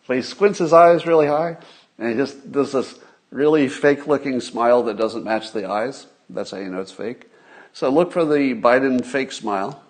But 0.07 0.17
he 0.17 0.23
squints 0.23 0.59
his 0.59 0.73
eyes 0.73 1.07
really 1.07 1.27
high, 1.27 1.59
and 1.99 2.09
he 2.09 2.15
just 2.15 2.51
does 2.51 2.73
this 2.73 2.99
really 3.31 3.69
fake-looking 3.69 4.41
smile 4.41 4.83
that 4.85 4.97
doesn't 4.97 5.25
match 5.25 5.53
the 5.53 5.69
eyes. 5.69 6.07
That's 6.31 6.53
how 6.53 6.57
you 6.57 6.71
know 6.71 6.81
it's 6.81 6.93
fake. 6.93 7.27
So 7.75 7.91
look 7.91 8.13
for 8.13 8.25
the 8.25 8.55
Biden 8.55 9.05
fake 9.05 9.33
smile. 9.33 9.83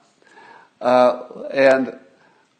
Uh, 0.80 1.22
and 1.50 1.98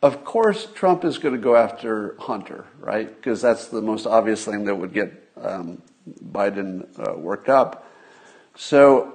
of 0.03 0.25
course, 0.25 0.69
Trump 0.75 1.05
is 1.05 1.19
going 1.19 1.35
to 1.35 1.41
go 1.41 1.57
after 1.57 2.15
Hunter, 2.19 2.67
right? 2.79 3.15
Because 3.15 3.43
that's 3.43 3.69
the 3.69 3.83
most 3.83 4.07
obvious 4.07 4.45
thing 4.45 4.65
that 4.65 4.75
would 4.75 4.93
get 4.93 5.13
um, 5.37 5.83
Biden 6.31 6.87
uh, 6.99 7.19
worked 7.19 7.49
up. 7.49 7.91
So, 8.55 9.15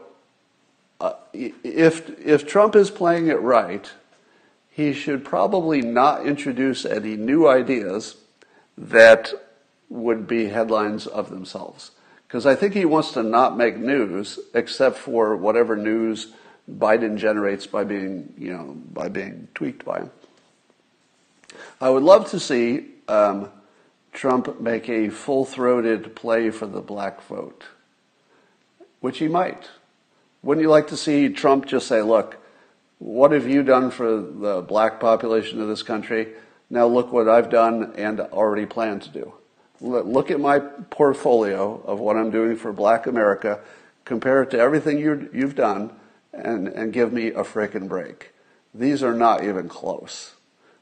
uh, 0.99 1.13
if 1.33 2.09
if 2.19 2.47
Trump 2.47 2.75
is 2.75 2.91
playing 2.91 3.27
it 3.27 3.39
right, 3.41 3.91
he 4.69 4.93
should 4.93 5.23
probably 5.23 5.81
not 5.81 6.25
introduce 6.25 6.85
any 6.85 7.15
new 7.15 7.47
ideas 7.47 8.17
that 8.77 9.33
would 9.89 10.27
be 10.27 10.47
headlines 10.47 11.07
of 11.07 11.29
themselves. 11.29 11.91
Because 12.27 12.45
I 12.45 12.55
think 12.55 12.73
he 12.73 12.85
wants 12.85 13.11
to 13.11 13.23
not 13.23 13.55
make 13.55 13.77
news 13.77 14.39
except 14.53 14.97
for 14.97 15.35
whatever 15.35 15.77
news 15.77 16.33
Biden 16.69 17.17
generates 17.17 17.67
by 17.67 17.83
being, 17.83 18.33
you 18.37 18.53
know, 18.53 18.77
by 18.93 19.09
being 19.09 19.47
tweaked 19.53 19.83
by 19.83 19.99
him. 19.99 20.11
I 21.81 21.89
would 21.89 22.03
love 22.03 22.29
to 22.31 22.39
see 22.39 22.85
um, 23.07 23.49
Trump 24.13 24.61
make 24.61 24.89
a 24.89 25.09
full-throated 25.09 26.15
play 26.15 26.49
for 26.49 26.65
the 26.65 26.81
black 26.81 27.21
vote, 27.23 27.65
which 29.01 29.17
he 29.17 29.27
might. 29.27 29.69
Wouldn't 30.41 30.63
you 30.63 30.69
like 30.69 30.87
to 30.87 30.97
see 30.97 31.29
Trump 31.29 31.65
just 31.65 31.87
say, 31.87 32.01
"Look, 32.01 32.37
what 32.99 33.31
have 33.31 33.47
you 33.47 33.63
done 33.63 33.91
for 33.91 34.21
the 34.21 34.61
black 34.61 34.99
population 34.99 35.61
of 35.61 35.67
this 35.67 35.83
country? 35.83 36.29
Now 36.69 36.87
look 36.87 37.11
what 37.11 37.27
I've 37.27 37.49
done 37.49 37.93
and 37.97 38.19
already 38.19 38.65
plan 38.65 38.99
to 39.01 39.09
do. 39.09 39.33
Look 39.81 40.31
at 40.31 40.39
my 40.39 40.59
portfolio 40.59 41.81
of 41.85 41.99
what 41.99 42.15
I'm 42.15 42.31
doing 42.31 42.55
for 42.55 42.71
Black 42.71 43.05
America. 43.05 43.59
Compare 44.05 44.43
it 44.43 44.51
to 44.51 44.59
everything 44.59 44.99
you've 44.99 45.55
d." 45.55 45.89
and, 46.33 46.67
and 46.67 46.91
give 46.91 47.13
me 47.13 47.27
a 47.27 47.43
frickin' 47.43 47.87
break. 47.87 48.33
These 48.73 49.03
are 49.03 49.13
not 49.13 49.43
even 49.43 49.69
close. 49.69 50.33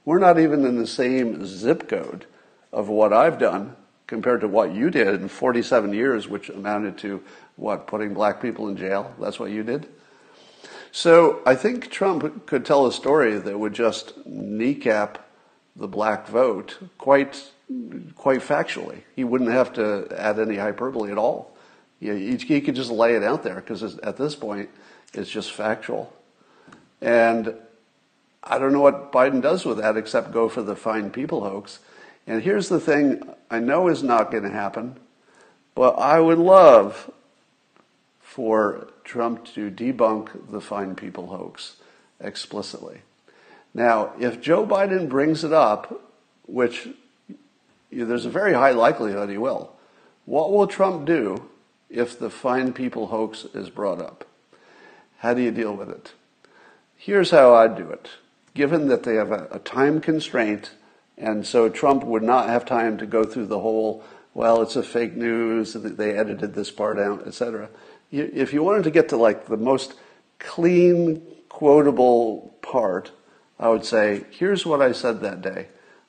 We're 0.05 0.19
not 0.19 0.39
even 0.39 0.65
in 0.65 0.77
the 0.77 0.87
same 0.87 1.45
zip 1.45 1.87
code 1.87 2.25
of 2.71 2.89
what 2.89 3.13
I've 3.13 3.37
done 3.37 3.75
compared 4.07 4.41
to 4.41 4.47
what 4.47 4.73
you 4.73 4.89
did 4.89 5.21
in 5.21 5.27
47 5.27 5.93
years, 5.93 6.27
which 6.27 6.49
amounted 6.49 6.97
to 6.99 7.23
what, 7.55 7.87
putting 7.87 8.13
black 8.13 8.41
people 8.41 8.67
in 8.67 8.75
jail? 8.75 9.13
That's 9.19 9.39
what 9.39 9.51
you 9.51 9.63
did? 9.63 9.87
So 10.91 11.41
I 11.45 11.55
think 11.55 11.89
Trump 11.89 12.45
could 12.45 12.65
tell 12.65 12.85
a 12.85 12.91
story 12.91 13.37
that 13.37 13.57
would 13.57 13.73
just 13.73 14.25
kneecap 14.25 15.25
the 15.75 15.87
black 15.87 16.27
vote 16.27 16.77
quite, 16.97 17.49
quite 18.15 18.41
factually. 18.41 19.01
He 19.15 19.23
wouldn't 19.23 19.51
have 19.51 19.71
to 19.73 20.07
add 20.17 20.39
any 20.39 20.57
hyperbole 20.57 21.11
at 21.11 21.17
all. 21.17 21.55
He, 21.99 22.35
he 22.35 22.61
could 22.61 22.75
just 22.75 22.91
lay 22.91 23.15
it 23.15 23.23
out 23.23 23.43
there 23.43 23.55
because 23.55 23.97
at 23.99 24.17
this 24.17 24.35
point, 24.35 24.69
it's 25.13 25.29
just 25.29 25.51
factual. 25.51 26.13
And 27.01 27.55
I 28.43 28.57
don't 28.59 28.73
know 28.73 28.81
what 28.81 29.11
Biden 29.11 29.41
does 29.41 29.65
with 29.65 29.77
that 29.77 29.97
except 29.97 30.31
go 30.31 30.49
for 30.49 30.61
the 30.61 30.75
fine 30.75 31.11
people 31.11 31.41
hoax. 31.41 31.79
And 32.27 32.41
here's 32.41 32.69
the 32.69 32.79
thing 32.79 33.23
I 33.49 33.59
know 33.59 33.87
is 33.87 34.03
not 34.03 34.31
going 34.31 34.43
to 34.43 34.49
happen, 34.49 34.97
but 35.75 35.91
I 35.91 36.19
would 36.19 36.37
love 36.37 37.11
for 38.21 38.87
Trump 39.03 39.45
to 39.53 39.69
debunk 39.69 40.51
the 40.51 40.61
fine 40.61 40.95
people 40.95 41.27
hoax 41.27 41.75
explicitly. 42.19 43.01
Now, 43.73 44.13
if 44.19 44.41
Joe 44.41 44.65
Biden 44.65 45.09
brings 45.09 45.43
it 45.43 45.53
up, 45.53 46.01
which 46.45 46.89
there's 47.91 48.25
a 48.25 48.29
very 48.29 48.53
high 48.53 48.71
likelihood 48.71 49.29
he 49.29 49.37
will, 49.37 49.73
what 50.25 50.51
will 50.51 50.67
Trump 50.67 51.05
do 51.05 51.49
if 51.89 52.17
the 52.17 52.29
fine 52.29 52.73
people 52.73 53.07
hoax 53.07 53.45
is 53.53 53.69
brought 53.69 53.99
up? 53.99 54.25
How 55.21 55.35
do 55.35 55.41
you 55.43 55.51
deal 55.51 55.75
with 55.75 55.89
it? 55.89 56.13
Here's 56.97 57.29
how 57.29 57.53
I'd 57.53 57.77
do 57.77 57.87
it. 57.91 58.09
Given 58.55 58.87
that 58.87 59.03
they 59.03 59.15
have 59.15 59.31
a, 59.31 59.47
a 59.51 59.59
time 59.59 60.01
constraint, 60.01 60.71
and 61.15 61.45
so 61.45 61.69
Trump 61.69 62.03
would 62.03 62.23
not 62.23 62.49
have 62.49 62.65
time 62.65 62.97
to 62.97 63.05
go 63.05 63.23
through 63.23 63.45
the 63.45 63.59
whole, 63.59 64.03
well, 64.33 64.63
it's 64.63 64.75
a 64.75 64.81
fake 64.81 65.15
news, 65.15 65.73
they 65.73 66.17
edited 66.17 66.55
this 66.55 66.71
part 66.71 66.97
out, 66.97 67.27
etc. 67.27 67.69
If 68.11 68.51
you 68.51 68.63
wanted 68.63 68.83
to 68.85 68.89
get 68.89 69.09
to 69.09 69.15
like 69.15 69.45
the 69.45 69.57
most 69.57 69.93
clean, 70.39 71.21
quotable 71.49 72.55
part, 72.63 73.11
I 73.59 73.69
would 73.69 73.85
say, 73.85 74.25
here's 74.31 74.65
what 74.65 74.81
I 74.81 74.91
said 74.91 75.21
that 75.21 75.43
day. 75.43 75.67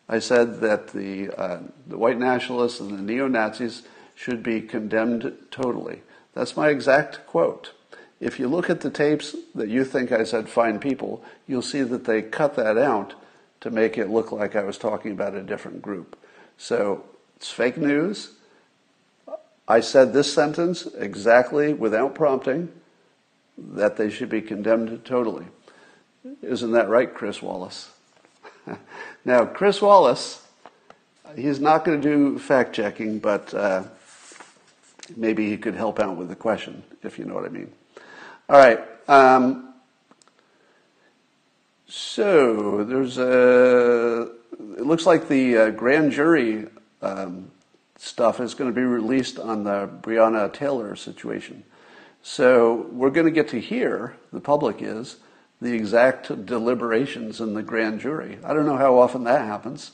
I 0.09 0.21
said 0.21 0.61
that 0.63 0.89
the, 0.89 1.29
uh, 1.39 1.61
the 1.87 1.99
white 1.99 2.19
nationalists 2.19 2.81
and 2.81 2.97
the 2.97 3.03
neo 3.03 3.29
Nazis 3.29 3.83
should 4.15 4.43
be 4.43 4.63
condemned 4.63 5.35
totally. 5.51 6.01
That's 6.33 6.57
my 6.57 6.71
exact 6.71 7.27
quote. 7.27 7.73
If 8.23 8.39
you 8.39 8.47
look 8.47 8.71
at 8.71 8.83
the 8.83 8.91
tapes 8.91 9.35
that 9.57 9.69
you 9.69 9.85
think 9.85 10.13
I 10.13 10.23
said 10.23 10.49
fine 10.49 10.79
people, 10.79 11.25
you'll 11.49 11.61
see 11.61 11.83
that 11.83 12.05
they 12.05 12.23
cut 12.23 12.55
that 12.55 12.79
out 12.79 13.15
to 13.63 13.69
make 13.69 13.99
it 13.99 14.11
look 14.11 14.31
like 14.31 14.55
I 14.55 14.63
was 14.63 14.79
talking 14.79 15.11
about 15.11 15.35
a 15.35 15.43
different 15.43 15.83
group. 15.83 16.17
So 16.57 17.05
it's 17.35 17.51
fake 17.51 17.77
news. 17.77 18.31
I 19.67 19.81
said 19.81 20.13
this 20.13 20.33
sentence 20.33 20.87
exactly 20.97 21.75
without 21.75 22.15
prompting 22.15 22.71
that 23.59 23.97
they 23.97 24.09
should 24.09 24.29
be 24.29 24.41
condemned 24.41 25.05
totally. 25.05 25.47
Isn't 26.43 26.71
that 26.71 26.89
right, 26.89 27.13
Chris 27.13 27.43
Wallace? 27.43 27.91
now, 29.25 29.47
Chris 29.47 29.83
Wallace, 29.83 30.47
he's 31.35 31.59
not 31.59 31.85
going 31.85 32.01
to 32.01 32.09
do 32.09 32.39
fact 32.39 32.73
checking, 32.73 33.19
but 33.19 33.53
uh, 33.53 33.83
maybe 35.17 35.51
he 35.51 35.57
could 35.57 35.75
help 35.75 35.99
out 35.99 36.17
with 36.17 36.29
the 36.29 36.37
question, 36.37 36.85
if 37.03 37.19
you 37.19 37.25
know 37.25 37.35
what 37.35 37.45
I 37.45 37.49
mean. 37.49 37.73
All 38.49 38.59
right. 38.59 38.81
Um, 39.09 39.75
so 41.87 42.85
there's 42.85 43.19
a. 43.19 44.31
It 44.79 44.87
looks 44.87 45.07
like 45.07 45.29
the 45.29 45.57
uh, 45.57 45.71
grand 45.71 46.13
jury 46.13 46.67
um, 47.01 47.51
stuff 47.97 48.41
is 48.41 48.55
going 48.55 48.71
to 48.71 48.75
be 48.75 48.85
released 48.85 49.39
on 49.39 49.65
the 49.65 49.89
Breonna 50.03 50.53
Taylor 50.53 50.97
situation. 50.97 51.65
So 52.23 52.87
we're 52.93 53.11
going 53.11 53.27
to 53.27 53.33
get 53.33 53.49
to 53.49 53.61
hear, 53.61 54.17
the 54.33 54.41
public 54.41 54.81
is, 54.81 55.17
the 55.61 55.73
exact 55.73 56.47
deliberations 56.47 57.41
in 57.41 57.55
the 57.55 57.63
grand 57.63 58.01
jury. 58.01 58.39
I 58.45 58.55
don't 58.55 58.67
know 58.67 58.77
how 58.77 58.99
often 58.99 59.25
that 59.25 59.45
happens, 59.47 59.93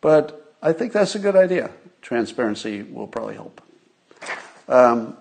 but 0.00 0.54
I 0.62 0.72
think 0.72 0.92
that's 0.92 1.14
a 1.14 1.18
good 1.18 1.36
idea. 1.36 1.70
Transparency 2.02 2.82
will 2.82 3.06
probably 3.06 3.34
help. 3.34 3.60
Um, 4.68 5.16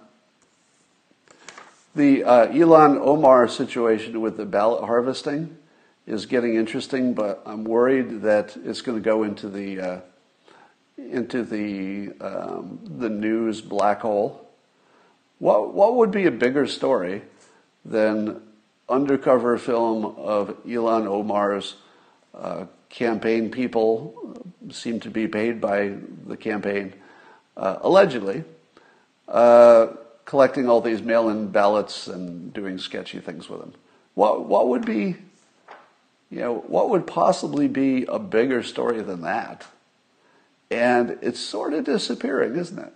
the 1.98 2.24
uh, 2.24 2.48
Ilhan 2.48 3.00
Omar 3.02 3.48
situation 3.48 4.22
with 4.22 4.38
the 4.38 4.46
ballot 4.46 4.84
harvesting 4.84 5.58
is 6.06 6.28
getting 6.28 6.56
interesting, 6.56 7.14
but 7.14 7.42
I'm 7.46 7.64
worried 7.64 8.22
that 8.22 8.56
it's 8.64 8.82
going 8.82 8.98
to 8.98 9.04
go 9.04 9.24
into 9.24 9.50
the 9.50 9.82
uh, 9.82 10.00
into 10.98 11.44
the 11.44 12.14
um, 12.22 12.80
the 12.84 13.10
news 13.10 13.62
black 13.62 14.02
hole. 14.02 14.48
What 15.40 15.74
what 15.74 15.96
would 15.96 16.12
be 16.12 16.26
a 16.28 16.32
bigger 16.32 16.68
story 16.68 17.24
than 17.84 18.42
undercover 18.88 19.58
film 19.58 20.06
of 20.06 20.64
Ilhan 20.66 21.08
Omar's 21.08 21.76
uh, 22.34 22.66
campaign 22.90 23.50
people 23.50 24.38
seem 24.70 25.00
to 25.00 25.10
be 25.10 25.28
paid 25.28 25.60
by 25.60 25.94
the 26.28 26.38
campaign, 26.38 26.94
uh, 27.58 27.78
allegedly, 27.82 28.44
uh, 29.28 29.88
collecting 30.28 30.70
all 30.70 30.82
these 30.82 31.02
mail-in 31.02 31.48
ballots 31.48 32.06
and 32.06 32.54
doing 32.54 32.78
sketchy 32.78 33.20
things 33.20 33.50
with 33.50 33.62
them. 33.62 33.74
What 34.14 34.46
what 34.46 34.68
would 34.68 34.86
be, 34.86 35.16
you 36.30 36.40
know, 36.40 36.56
what 36.68 36.90
would 36.90 37.08
possibly 37.08 37.68
be 37.68 38.04
a 38.06 38.20
bigger 38.20 38.62
story 38.62 39.02
than 39.02 39.22
that? 39.22 39.66
And 40.70 41.18
it's 41.22 41.40
sort 41.40 41.74
of 41.74 41.86
disappearing, 41.86 42.58
isn't 42.58 42.78
it? 42.78 42.94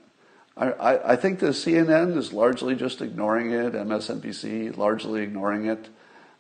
I, 0.58 1.14
I, 1.14 1.16
think 1.16 1.40
the 1.40 1.48
CNN 1.48 2.18
is 2.18 2.34
largely 2.34 2.76
just 2.76 3.02
ignoring 3.02 3.52
it, 3.52 3.72
MSNBC 3.72 4.76
largely 4.76 5.22
ignoring 5.22 5.66
it. 5.66 5.88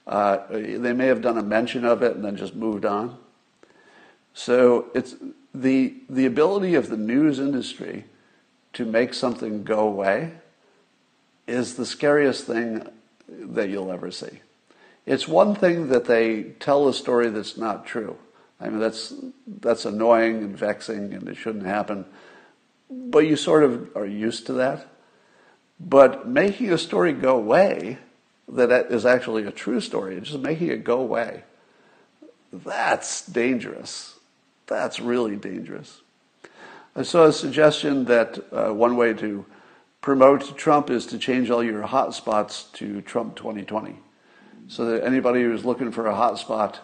Uh, 0.06 0.39
they 0.50 0.92
may 0.92 1.08
have 1.08 1.22
done 1.22 1.38
a 1.38 1.42
mention 1.42 1.86
of 1.86 2.04
it 2.04 2.18
and 2.18 2.26
then 2.26 2.36
just 2.36 2.54
moved 2.54 2.86
on. 2.86 3.18
So 4.34 4.92
it's 4.94 5.16
the 5.56 5.96
the 6.10 6.26
ability 6.26 6.76
of 6.76 6.89
the 6.89 6.98
news 6.98 7.39
industry 7.39 8.04
to 8.74 8.86
make 8.86 9.14
something 9.14 9.64
go 9.64 9.88
away 9.88 10.34
is 11.48 11.76
the 11.76 11.86
scariest 11.86 12.46
thing 12.46 12.88
that 13.28 13.70
you'll 13.70 13.92
ever 13.92 14.12
see. 14.12 14.42
It's 15.06 15.28
one 15.28 15.56
thing 15.56 15.89
that 15.89 16.06
they 16.06 16.44
tell 16.60 16.88
a 16.88 16.94
story 16.94 17.30
that's 17.30 17.58
not 17.58 17.86
true. 17.86 18.18
I 18.60 18.70
mean 18.70 18.80
that's 18.80 19.14
that's 19.48 19.86
annoying 19.86 20.38
and 20.38 20.58
vexing 20.58 21.14
and 21.14 21.28
it 21.28 21.36
shouldn't 21.36 21.66
happen 21.66 22.06
but 22.92 23.20
you 23.20 23.36
sort 23.36 23.64
of 23.64 23.96
are 23.96 24.06
used 24.06 24.46
to 24.48 24.54
that. 24.54 24.88
But 25.80 26.28
making 26.28 26.72
a 26.72 26.78
story 26.78 27.14
go 27.14 27.38
away 27.38 27.98
that 28.50 28.92
is 28.92 29.06
actually 29.06 29.46
a 29.46 29.52
true 29.52 29.80
story, 29.80 30.20
just 30.20 30.39
making 30.39 30.68
it 30.68 30.84
go 30.84 31.00
away, 31.00 31.44
that's 32.52 33.26
dangerous. 33.26 34.16
That's 34.68 35.00
really 35.00 35.38
dangerous. 35.38 36.02
I 36.96 37.04
saw 37.04 37.26
a 37.26 37.34
suggestion 37.34 38.06
that 38.06 38.44
uh, 38.52 38.74
one 38.74 38.98
way 38.98 39.14
to 39.14 39.46
promote 40.02 40.58
Trump 40.58 40.89
is 40.89 41.06
to 41.08 41.18
change 41.18 41.49
all 41.49 41.64
your 41.64 41.84
hotspots 41.84 42.72
to 42.74 43.02
Trump 43.02 43.36
2020. 43.36 43.95
So 44.68 44.86
that 44.86 45.04
anybody 45.04 45.43
who's 45.43 45.64
looking 45.64 45.91
for 45.91 46.08
a 46.08 46.14
hotspot, 46.14 46.78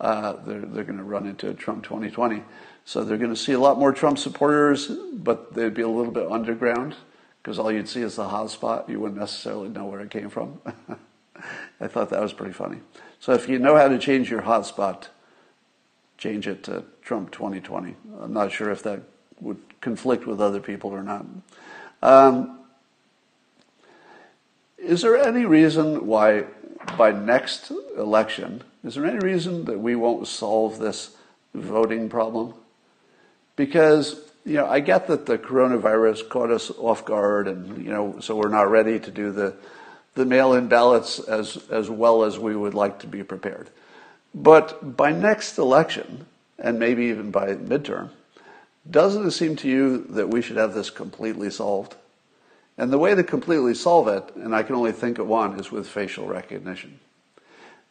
uh, 0.00 0.34
they're, 0.44 0.60
they're 0.60 0.84
going 0.84 0.98
to 0.98 1.04
run 1.04 1.26
into 1.26 1.52
Trump 1.54 1.84
2020. 1.84 2.42
So 2.84 3.04
they're 3.04 3.18
going 3.18 3.30
to 3.30 3.36
see 3.36 3.52
a 3.52 3.58
lot 3.58 3.78
more 3.78 3.92
Trump 3.92 4.18
supporters, 4.18 4.86
but 4.86 5.54
they'd 5.54 5.74
be 5.74 5.82
a 5.82 5.88
little 5.88 6.12
bit 6.12 6.30
underground 6.30 6.94
because 7.42 7.58
all 7.58 7.70
you'd 7.70 7.88
see 7.88 8.02
is 8.02 8.16
the 8.16 8.24
hotspot. 8.24 8.88
You 8.88 9.00
wouldn't 9.00 9.20
necessarily 9.20 9.68
know 9.68 9.86
where 9.86 10.00
it 10.00 10.10
came 10.10 10.30
from. 10.30 10.60
I 11.80 11.88
thought 11.88 12.10
that 12.10 12.22
was 12.22 12.32
pretty 12.32 12.52
funny. 12.52 12.78
So 13.20 13.32
if 13.32 13.48
you 13.48 13.58
know 13.58 13.76
how 13.76 13.88
to 13.88 13.98
change 13.98 14.30
your 14.30 14.42
hotspot, 14.42 15.08
change 16.16 16.46
it 16.46 16.62
to 16.64 16.84
Trump 17.02 17.32
2020. 17.32 17.96
I'm 18.20 18.32
not 18.32 18.52
sure 18.52 18.70
if 18.70 18.82
that 18.84 19.02
would 19.40 19.60
conflict 19.80 20.26
with 20.26 20.40
other 20.40 20.60
people 20.60 20.90
or 20.90 21.02
not. 21.02 21.26
Um, 22.06 22.60
is 24.78 25.02
there 25.02 25.16
any 25.16 25.44
reason 25.44 26.06
why, 26.06 26.44
by 26.96 27.10
next 27.10 27.72
election, 27.96 28.62
is 28.84 28.94
there 28.94 29.06
any 29.06 29.18
reason 29.18 29.64
that 29.64 29.80
we 29.80 29.96
won't 29.96 30.28
solve 30.28 30.78
this 30.78 31.16
voting 31.54 32.08
problem? 32.08 32.54
because 33.56 34.20
you 34.44 34.54
know 34.54 34.66
I 34.66 34.80
get 34.80 35.08
that 35.08 35.26
the 35.26 35.38
coronavirus 35.38 36.28
caught 36.28 36.50
us 36.50 36.70
off 36.70 37.04
guard, 37.04 37.48
and 37.48 37.84
you 37.84 37.90
know 37.90 38.20
so 38.20 38.36
we're 38.36 38.48
not 38.48 38.70
ready 38.70 39.00
to 39.00 39.10
do 39.10 39.32
the 39.32 39.54
the 40.14 40.24
mail-in 40.24 40.68
ballots 40.68 41.18
as 41.18 41.56
as 41.70 41.90
well 41.90 42.22
as 42.22 42.38
we 42.38 42.54
would 42.54 42.74
like 42.74 43.00
to 43.00 43.06
be 43.06 43.24
prepared. 43.24 43.70
But 44.34 44.96
by 44.96 45.12
next 45.12 45.58
election, 45.58 46.26
and 46.58 46.78
maybe 46.78 47.06
even 47.06 47.30
by 47.30 47.54
midterm, 47.54 48.10
doesn't 48.90 49.26
it 49.26 49.30
seem 49.32 49.56
to 49.56 49.68
you 49.68 50.04
that 50.10 50.28
we 50.28 50.42
should 50.42 50.56
have 50.56 50.74
this 50.74 50.90
completely 50.90 51.50
solved? 51.50 51.96
And 52.78 52.92
the 52.92 52.98
way 52.98 53.14
to 53.14 53.24
completely 53.24 53.74
solve 53.74 54.08
it, 54.08 54.36
and 54.36 54.54
I 54.54 54.62
can 54.62 54.74
only 54.74 54.92
think 54.92 55.18
of 55.18 55.26
one, 55.26 55.58
is 55.58 55.72
with 55.72 55.88
facial 55.88 56.26
recognition. 56.26 57.00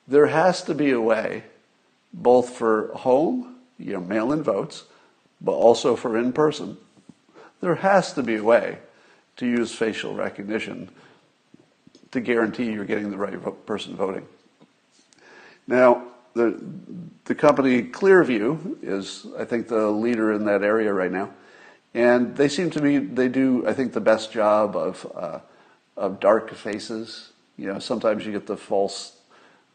There 0.08 0.28
has 0.28 0.62
to 0.64 0.76
be 0.76 0.92
a 0.92 1.02
way, 1.02 1.44
both 2.14 2.50
for 2.50 2.92
home, 2.94 3.56
you 3.80 3.94
know, 3.94 4.02
mail-in 4.02 4.44
votes, 4.44 4.84
but 5.42 5.54
also 5.54 5.96
for 5.96 6.18
in 6.18 6.34
person, 6.34 6.78
there 7.62 7.76
has 7.76 8.14
to 8.14 8.24
be 8.24 8.36
a 8.36 8.44
way 8.44 8.78
to 9.38 9.46
use 9.46 9.74
facial 9.74 10.14
recognition 10.14 10.90
to 12.12 12.22
guarantee 12.22 12.72
you're 12.72 12.86
getting 12.86 13.10
the 13.10 13.18
right 13.18 13.66
person 13.66 13.96
voting. 13.96 14.26
Now, 15.68 16.04
the, 16.36 16.62
the 17.24 17.34
company 17.34 17.82
Clearview 17.82 18.78
is, 18.84 19.26
I 19.38 19.46
think, 19.46 19.68
the 19.68 19.90
leader 19.90 20.34
in 20.34 20.46
that 20.46 20.62
area 20.62 20.94
right 20.94 21.12
now. 21.12 21.32
And 21.94 22.36
they 22.36 22.50
seem 22.50 22.70
to 22.72 22.82
be, 22.82 22.98
they 22.98 23.30
do, 23.30 23.66
I 23.66 23.74
think, 23.74 23.94
the 23.94 24.02
best 24.02 24.32
job 24.32 24.76
of, 24.76 25.12
uh, 25.16 25.40
of 25.96 26.20
dark 26.20 26.54
faces. 26.54 27.32
You 27.58 27.68
know, 27.68 27.80
sometimes 27.80 28.26
you 28.26 28.32
get 28.32 28.46
the 28.46 28.58
false 28.58 29.14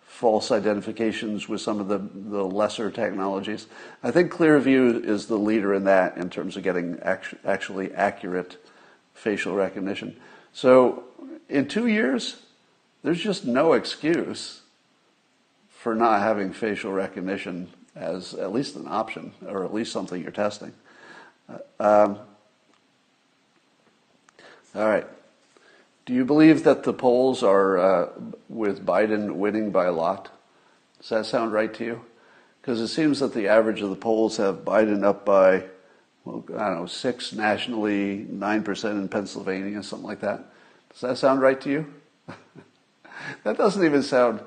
false 0.02 0.50
identifications 0.50 1.48
with 1.48 1.62
some 1.62 1.80
of 1.80 1.88
the, 1.88 1.96
the 1.96 2.44
lesser 2.44 2.90
technologies. 2.90 3.66
I 4.02 4.10
think 4.10 4.30
Clearview 4.30 5.02
is 5.02 5.28
the 5.28 5.38
leader 5.38 5.72
in 5.72 5.84
that 5.84 6.18
in 6.18 6.28
terms 6.28 6.58
of 6.58 6.62
getting 6.62 6.98
actu- 7.00 7.38
actually 7.42 7.90
accurate 7.94 8.58
facial 9.14 9.54
recognition. 9.54 10.20
So 10.52 11.04
in 11.48 11.68
two 11.68 11.86
years, 11.86 12.42
there's 13.02 13.22
just 13.22 13.46
no 13.46 13.72
excuse 13.72 14.59
for 15.80 15.94
not 15.94 16.20
having 16.20 16.52
facial 16.52 16.92
recognition 16.92 17.66
as 17.96 18.34
at 18.34 18.52
least 18.52 18.76
an 18.76 18.86
option 18.86 19.32
or 19.46 19.64
at 19.64 19.72
least 19.72 19.92
something 19.92 20.20
you're 20.22 20.30
testing. 20.30 20.74
Uh, 21.48 21.58
um, 21.80 22.18
all 24.74 24.86
right. 24.86 25.06
Do 26.04 26.12
you 26.12 26.26
believe 26.26 26.64
that 26.64 26.82
the 26.82 26.92
polls 26.92 27.42
are 27.42 27.78
uh, 27.78 28.08
with 28.50 28.84
Biden 28.84 29.36
winning 29.36 29.70
by 29.70 29.86
a 29.86 29.92
lot? 29.92 30.30
Does 30.98 31.08
that 31.08 31.24
sound 31.24 31.54
right 31.54 31.72
to 31.74 31.84
you? 31.84 32.04
Because 32.60 32.78
it 32.80 32.88
seems 32.88 33.20
that 33.20 33.32
the 33.32 33.48
average 33.48 33.80
of 33.80 33.88
the 33.88 33.96
polls 33.96 34.36
have 34.36 34.66
Biden 34.66 35.02
up 35.02 35.24
by, 35.24 35.64
well, 36.26 36.44
I 36.58 36.68
don't 36.68 36.80
know, 36.80 36.86
six 36.86 37.32
nationally, 37.32 38.26
9% 38.30 38.90
in 38.90 39.08
Pennsylvania, 39.08 39.82
something 39.82 40.06
like 40.06 40.20
that. 40.20 40.44
Does 40.90 41.00
that 41.00 41.16
sound 41.16 41.40
right 41.40 41.60
to 41.62 41.70
you? 41.70 41.94
that 43.44 43.56
doesn't 43.56 43.82
even 43.82 44.02
sound 44.02 44.40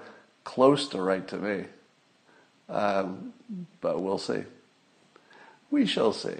close 0.43 0.87
to 0.89 1.01
right 1.01 1.27
to 1.27 1.37
me. 1.37 1.65
Um, 2.69 3.33
but 3.81 4.01
we'll 4.01 4.17
see. 4.17 4.43
We 5.69 5.85
shall 5.85 6.13
see. 6.13 6.37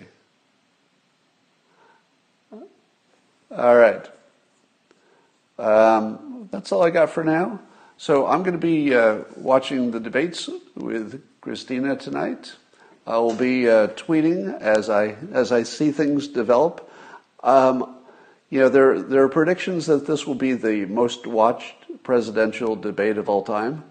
All 3.51 3.76
right. 3.76 4.10
Um, 5.60 6.49
that's 6.51 6.72
all 6.72 6.82
I 6.82 6.89
got 6.89 7.10
for 7.10 7.24
now. 7.24 7.60
So 7.97 8.26
I'm 8.26 8.41
going 8.41 8.54
to 8.54 8.58
be 8.58 8.95
uh, 8.95 9.20
watching 9.38 9.91
the 9.91 9.99
debates 9.99 10.49
with 10.76 11.24
Christina 11.41 11.95
tonight. 11.95 12.54
I 13.06 13.18
will 13.18 13.36
be 13.36 13.70
uh, 13.70 13.88
tweeting 13.89 14.60
as 14.60 14.89
I 14.89 15.16
as 15.32 15.51
I 15.51 15.64
see 15.64 15.91
things 15.91 16.28
develop. 16.28 16.89
Um, 17.43 17.95
you 18.49 18.60
know, 18.60 18.70
there 18.70 19.01
there 19.01 19.24
are 19.24 19.30
predictions 19.30 19.86
that 19.88 20.08
this 20.08 20.26
will 20.26 20.36
be 20.36 20.54
the 20.54 20.86
most 20.86 21.28
watched 21.28 21.76
presidential 22.04 22.76
debate 22.76 23.18
of 23.18 23.30
all 23.30 23.43
time. 23.43 23.84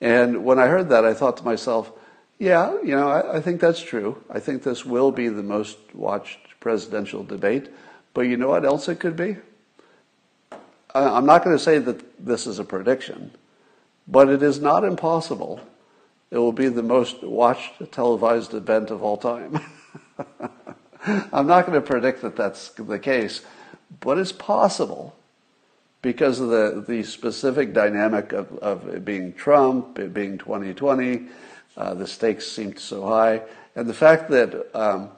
And 0.00 0.44
when 0.44 0.58
I 0.58 0.66
heard 0.66 0.88
that, 0.88 1.04
I 1.04 1.14
thought 1.14 1.36
to 1.38 1.44
myself, 1.44 1.92
yeah, 2.38 2.72
you 2.82 2.96
know, 2.96 3.08
I, 3.08 3.36
I 3.36 3.40
think 3.40 3.60
that's 3.60 3.82
true. 3.82 4.22
I 4.30 4.40
think 4.40 4.62
this 4.62 4.84
will 4.84 5.12
be 5.12 5.28
the 5.28 5.42
most 5.42 5.76
watched 5.94 6.38
presidential 6.58 7.22
debate. 7.22 7.68
But 8.14 8.22
you 8.22 8.36
know 8.36 8.48
what 8.48 8.64
else 8.64 8.88
it 8.88 8.98
could 8.98 9.16
be? 9.16 9.36
I'm 10.94 11.26
not 11.26 11.44
going 11.44 11.56
to 11.56 11.62
say 11.62 11.78
that 11.78 12.24
this 12.24 12.46
is 12.46 12.58
a 12.58 12.64
prediction, 12.64 13.30
but 14.08 14.28
it 14.28 14.42
is 14.42 14.60
not 14.60 14.84
impossible. 14.84 15.60
It 16.30 16.38
will 16.38 16.52
be 16.52 16.68
the 16.68 16.82
most 16.82 17.22
watched 17.22 17.92
televised 17.92 18.54
event 18.54 18.90
of 18.90 19.02
all 19.02 19.16
time. 19.16 19.60
I'm 21.06 21.46
not 21.46 21.66
going 21.66 21.80
to 21.80 21.86
predict 21.86 22.22
that 22.22 22.36
that's 22.36 22.70
the 22.70 22.98
case, 22.98 23.42
but 24.00 24.18
it's 24.18 24.32
possible 24.32 25.14
because 26.02 26.40
of 26.40 26.48
the, 26.48 26.84
the 26.86 27.02
specific 27.02 27.72
dynamic 27.72 28.32
of, 28.32 28.52
of 28.58 28.88
it 28.88 29.04
being 29.04 29.32
Trump, 29.34 29.98
it 29.98 30.14
being 30.14 30.38
2020, 30.38 31.26
uh, 31.76 31.94
the 31.94 32.06
stakes 32.06 32.46
seemed 32.46 32.78
so 32.78 33.06
high, 33.06 33.42
and 33.76 33.88
the 33.88 33.94
fact 33.94 34.30
that 34.30 34.74
um, 34.74 35.10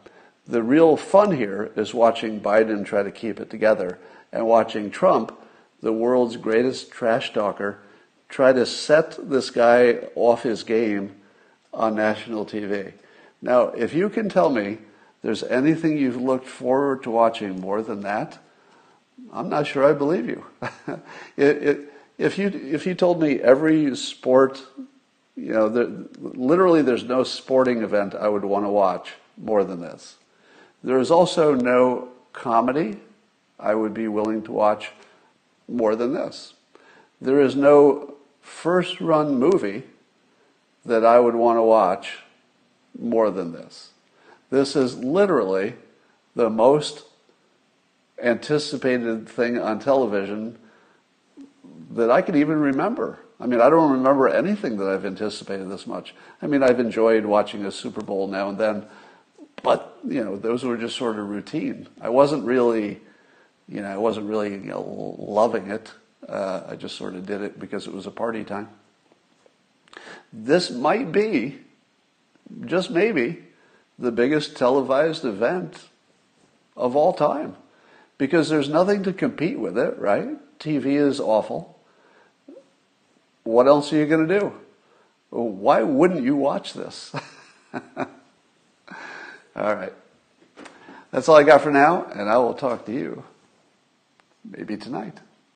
the 0.47 0.63
real 0.63 0.97
fun 0.97 1.35
here 1.35 1.71
is 1.77 1.95
watching 1.95 2.41
Biden 2.41 2.85
try 2.85 3.03
to 3.03 3.11
keep 3.11 3.41
it 3.41 3.51
together 3.51 3.99
and 4.33 4.47
watching 4.47 4.91
Trump, 4.91 5.39
the 5.81 5.93
world's 5.93 6.37
greatest 6.37 6.91
trash 6.91 7.33
talker, 7.33 7.79
try 8.29 8.53
to 8.53 8.67
set 8.67 9.17
this 9.29 9.51
guy 9.51 10.09
off 10.15 10.43
his 10.43 10.63
game 10.63 11.15
on 11.73 11.95
national 11.95 12.47
TV. 12.47 12.93
Now, 13.41 13.69
if 13.69 13.95
you 13.95 14.09
can 14.09 14.29
tell 14.29 14.51
me 14.51 14.79
there's 15.23 15.43
anything 15.45 15.97
you've 15.97 16.21
looked 16.21 16.47
forward 16.47 17.03
to 17.05 17.11
watching 17.11 17.61
more 17.61 17.83
than 17.83 18.01
that, 18.01 18.39
I'm 19.33 19.49
not 19.49 19.67
sure 19.67 19.85
I 19.85 19.93
believe 19.93 20.27
you. 20.27 20.45
it, 21.37 21.57
it, 21.63 21.93
if 22.19 22.39
you 22.39 22.49
if 22.49 22.87
you 22.87 22.95
told 22.95 23.21
me 23.21 23.41
every 23.41 23.97
sport, 23.97 24.63
you 25.37 25.53
know, 25.53 25.69
the, 25.69 26.09
literally 26.19 26.83
there's 26.83 27.05
no 27.05 27.25
sporting 27.25 27.83
event 27.83 28.15
I 28.15 28.29
would 28.29 28.45
want 28.45 28.65
to 28.65 28.69
watch 28.69 29.15
more 29.37 29.65
than 29.65 29.81
this. 29.81 30.17
There 30.85 30.99
is 30.99 31.11
also 31.11 31.55
no 31.55 32.09
comedy 32.33 32.99
I 33.59 33.75
would 33.75 33.95
be 33.95 34.09
willing 34.09 34.43
to 34.43 34.53
watch 34.53 34.91
more 35.69 35.95
than 35.97 36.13
this. 36.15 36.55
There 37.21 37.41
is 37.41 37.55
no 37.55 38.15
first 38.41 39.01
run 39.01 39.39
movie 39.39 39.85
that 40.85 41.05
I 41.05 41.21
would 41.21 41.37
want 41.37 41.59
to 41.59 41.63
watch 41.63 42.19
more 42.99 43.31
than 43.31 43.53
this. 43.53 43.91
This 44.51 44.77
is 44.77 44.99
literally 44.99 45.75
the 46.35 46.51
most 46.51 47.05
anticipated 48.23 49.29
thing 49.29 49.59
on 49.59 49.79
television 49.79 50.59
that 51.91 52.11
I 52.11 52.23
can 52.23 52.37
even 52.37 52.59
remember. 52.59 53.19
I 53.41 53.47
mean, 53.47 53.61
I 53.61 53.69
don't 53.69 53.91
remember 53.91 54.29
anything 54.29 54.77
that 54.77 54.89
I've 54.89 55.05
anticipated 55.05 55.69
this 55.69 55.87
much. 55.87 56.15
I 56.41 56.47
mean, 56.47 56.63
I've 56.63 56.81
enjoyed 56.81 57.27
watching 57.27 57.65
a 57.65 57.73
Super 57.73 58.01
Bowl 58.01 58.29
now 58.29 58.49
and 58.49 58.59
then, 58.59 58.87
but 59.63 59.99
you 60.07 60.25
know, 60.25 60.37
those 60.37 60.65
were 60.65 60.77
just 60.77 60.97
sort 60.97 61.19
of 61.19 61.29
routine. 61.29 61.89
I 62.01 62.09
wasn't 62.09 62.45
really, 62.45 63.01
you 63.69 63.81
know, 63.81 63.89
I 63.89 63.97
wasn't 63.97 64.29
really 64.29 64.51
you 64.53 64.59
know, 64.59 65.17
loving 65.19 65.71
it. 65.71 65.91
Uh, 66.29 66.63
I 66.69 66.77
just 66.77 66.97
sort 66.97 67.15
of 67.15 67.27
did 67.27 67.43
it 67.43 67.59
because 67.59 67.89
it 67.89 67.93
was 67.93 68.07
a 68.07 68.11
party 68.13 68.45
time. 68.45 68.69
This 70.33 70.71
might 70.71 71.11
be, 71.11 71.59
just 72.65 72.91
maybe, 72.91 73.45
the 73.99 74.13
biggest 74.13 74.57
televised 74.57 75.25
event 75.25 75.89
of 76.77 76.97
all 76.97 77.13
time 77.13 77.57
because 78.23 78.49
there's 78.49 78.69
nothing 78.69 79.03
to 79.03 79.13
compete 79.13 79.59
with 79.59 79.77
it, 79.77 79.99
right? 79.99 80.29
TV 80.61 80.95
is 80.95 81.19
awful. 81.19 81.77
What 83.43 83.67
else 83.67 83.93
are 83.93 83.97
you 83.97 84.07
going 84.07 84.29
to 84.29 84.39
do? 84.39 84.53
Why 85.31 85.83
wouldn't 85.83 86.23
you 86.23 86.37
watch 86.37 86.73
this? 86.73 87.13
all 87.75 88.07
right. 89.57 89.93
That's 91.11 91.29
all 91.29 91.35
I 91.35 91.43
got 91.43 91.63
for 91.63 91.73
now, 91.73 92.05
and 92.05 92.31
I 92.31 92.39
will 92.39 92.55
talk 92.55 92.87
to 92.87 92.93
you 92.93 93.25
maybe 94.49 94.77
tonight. 94.77 95.19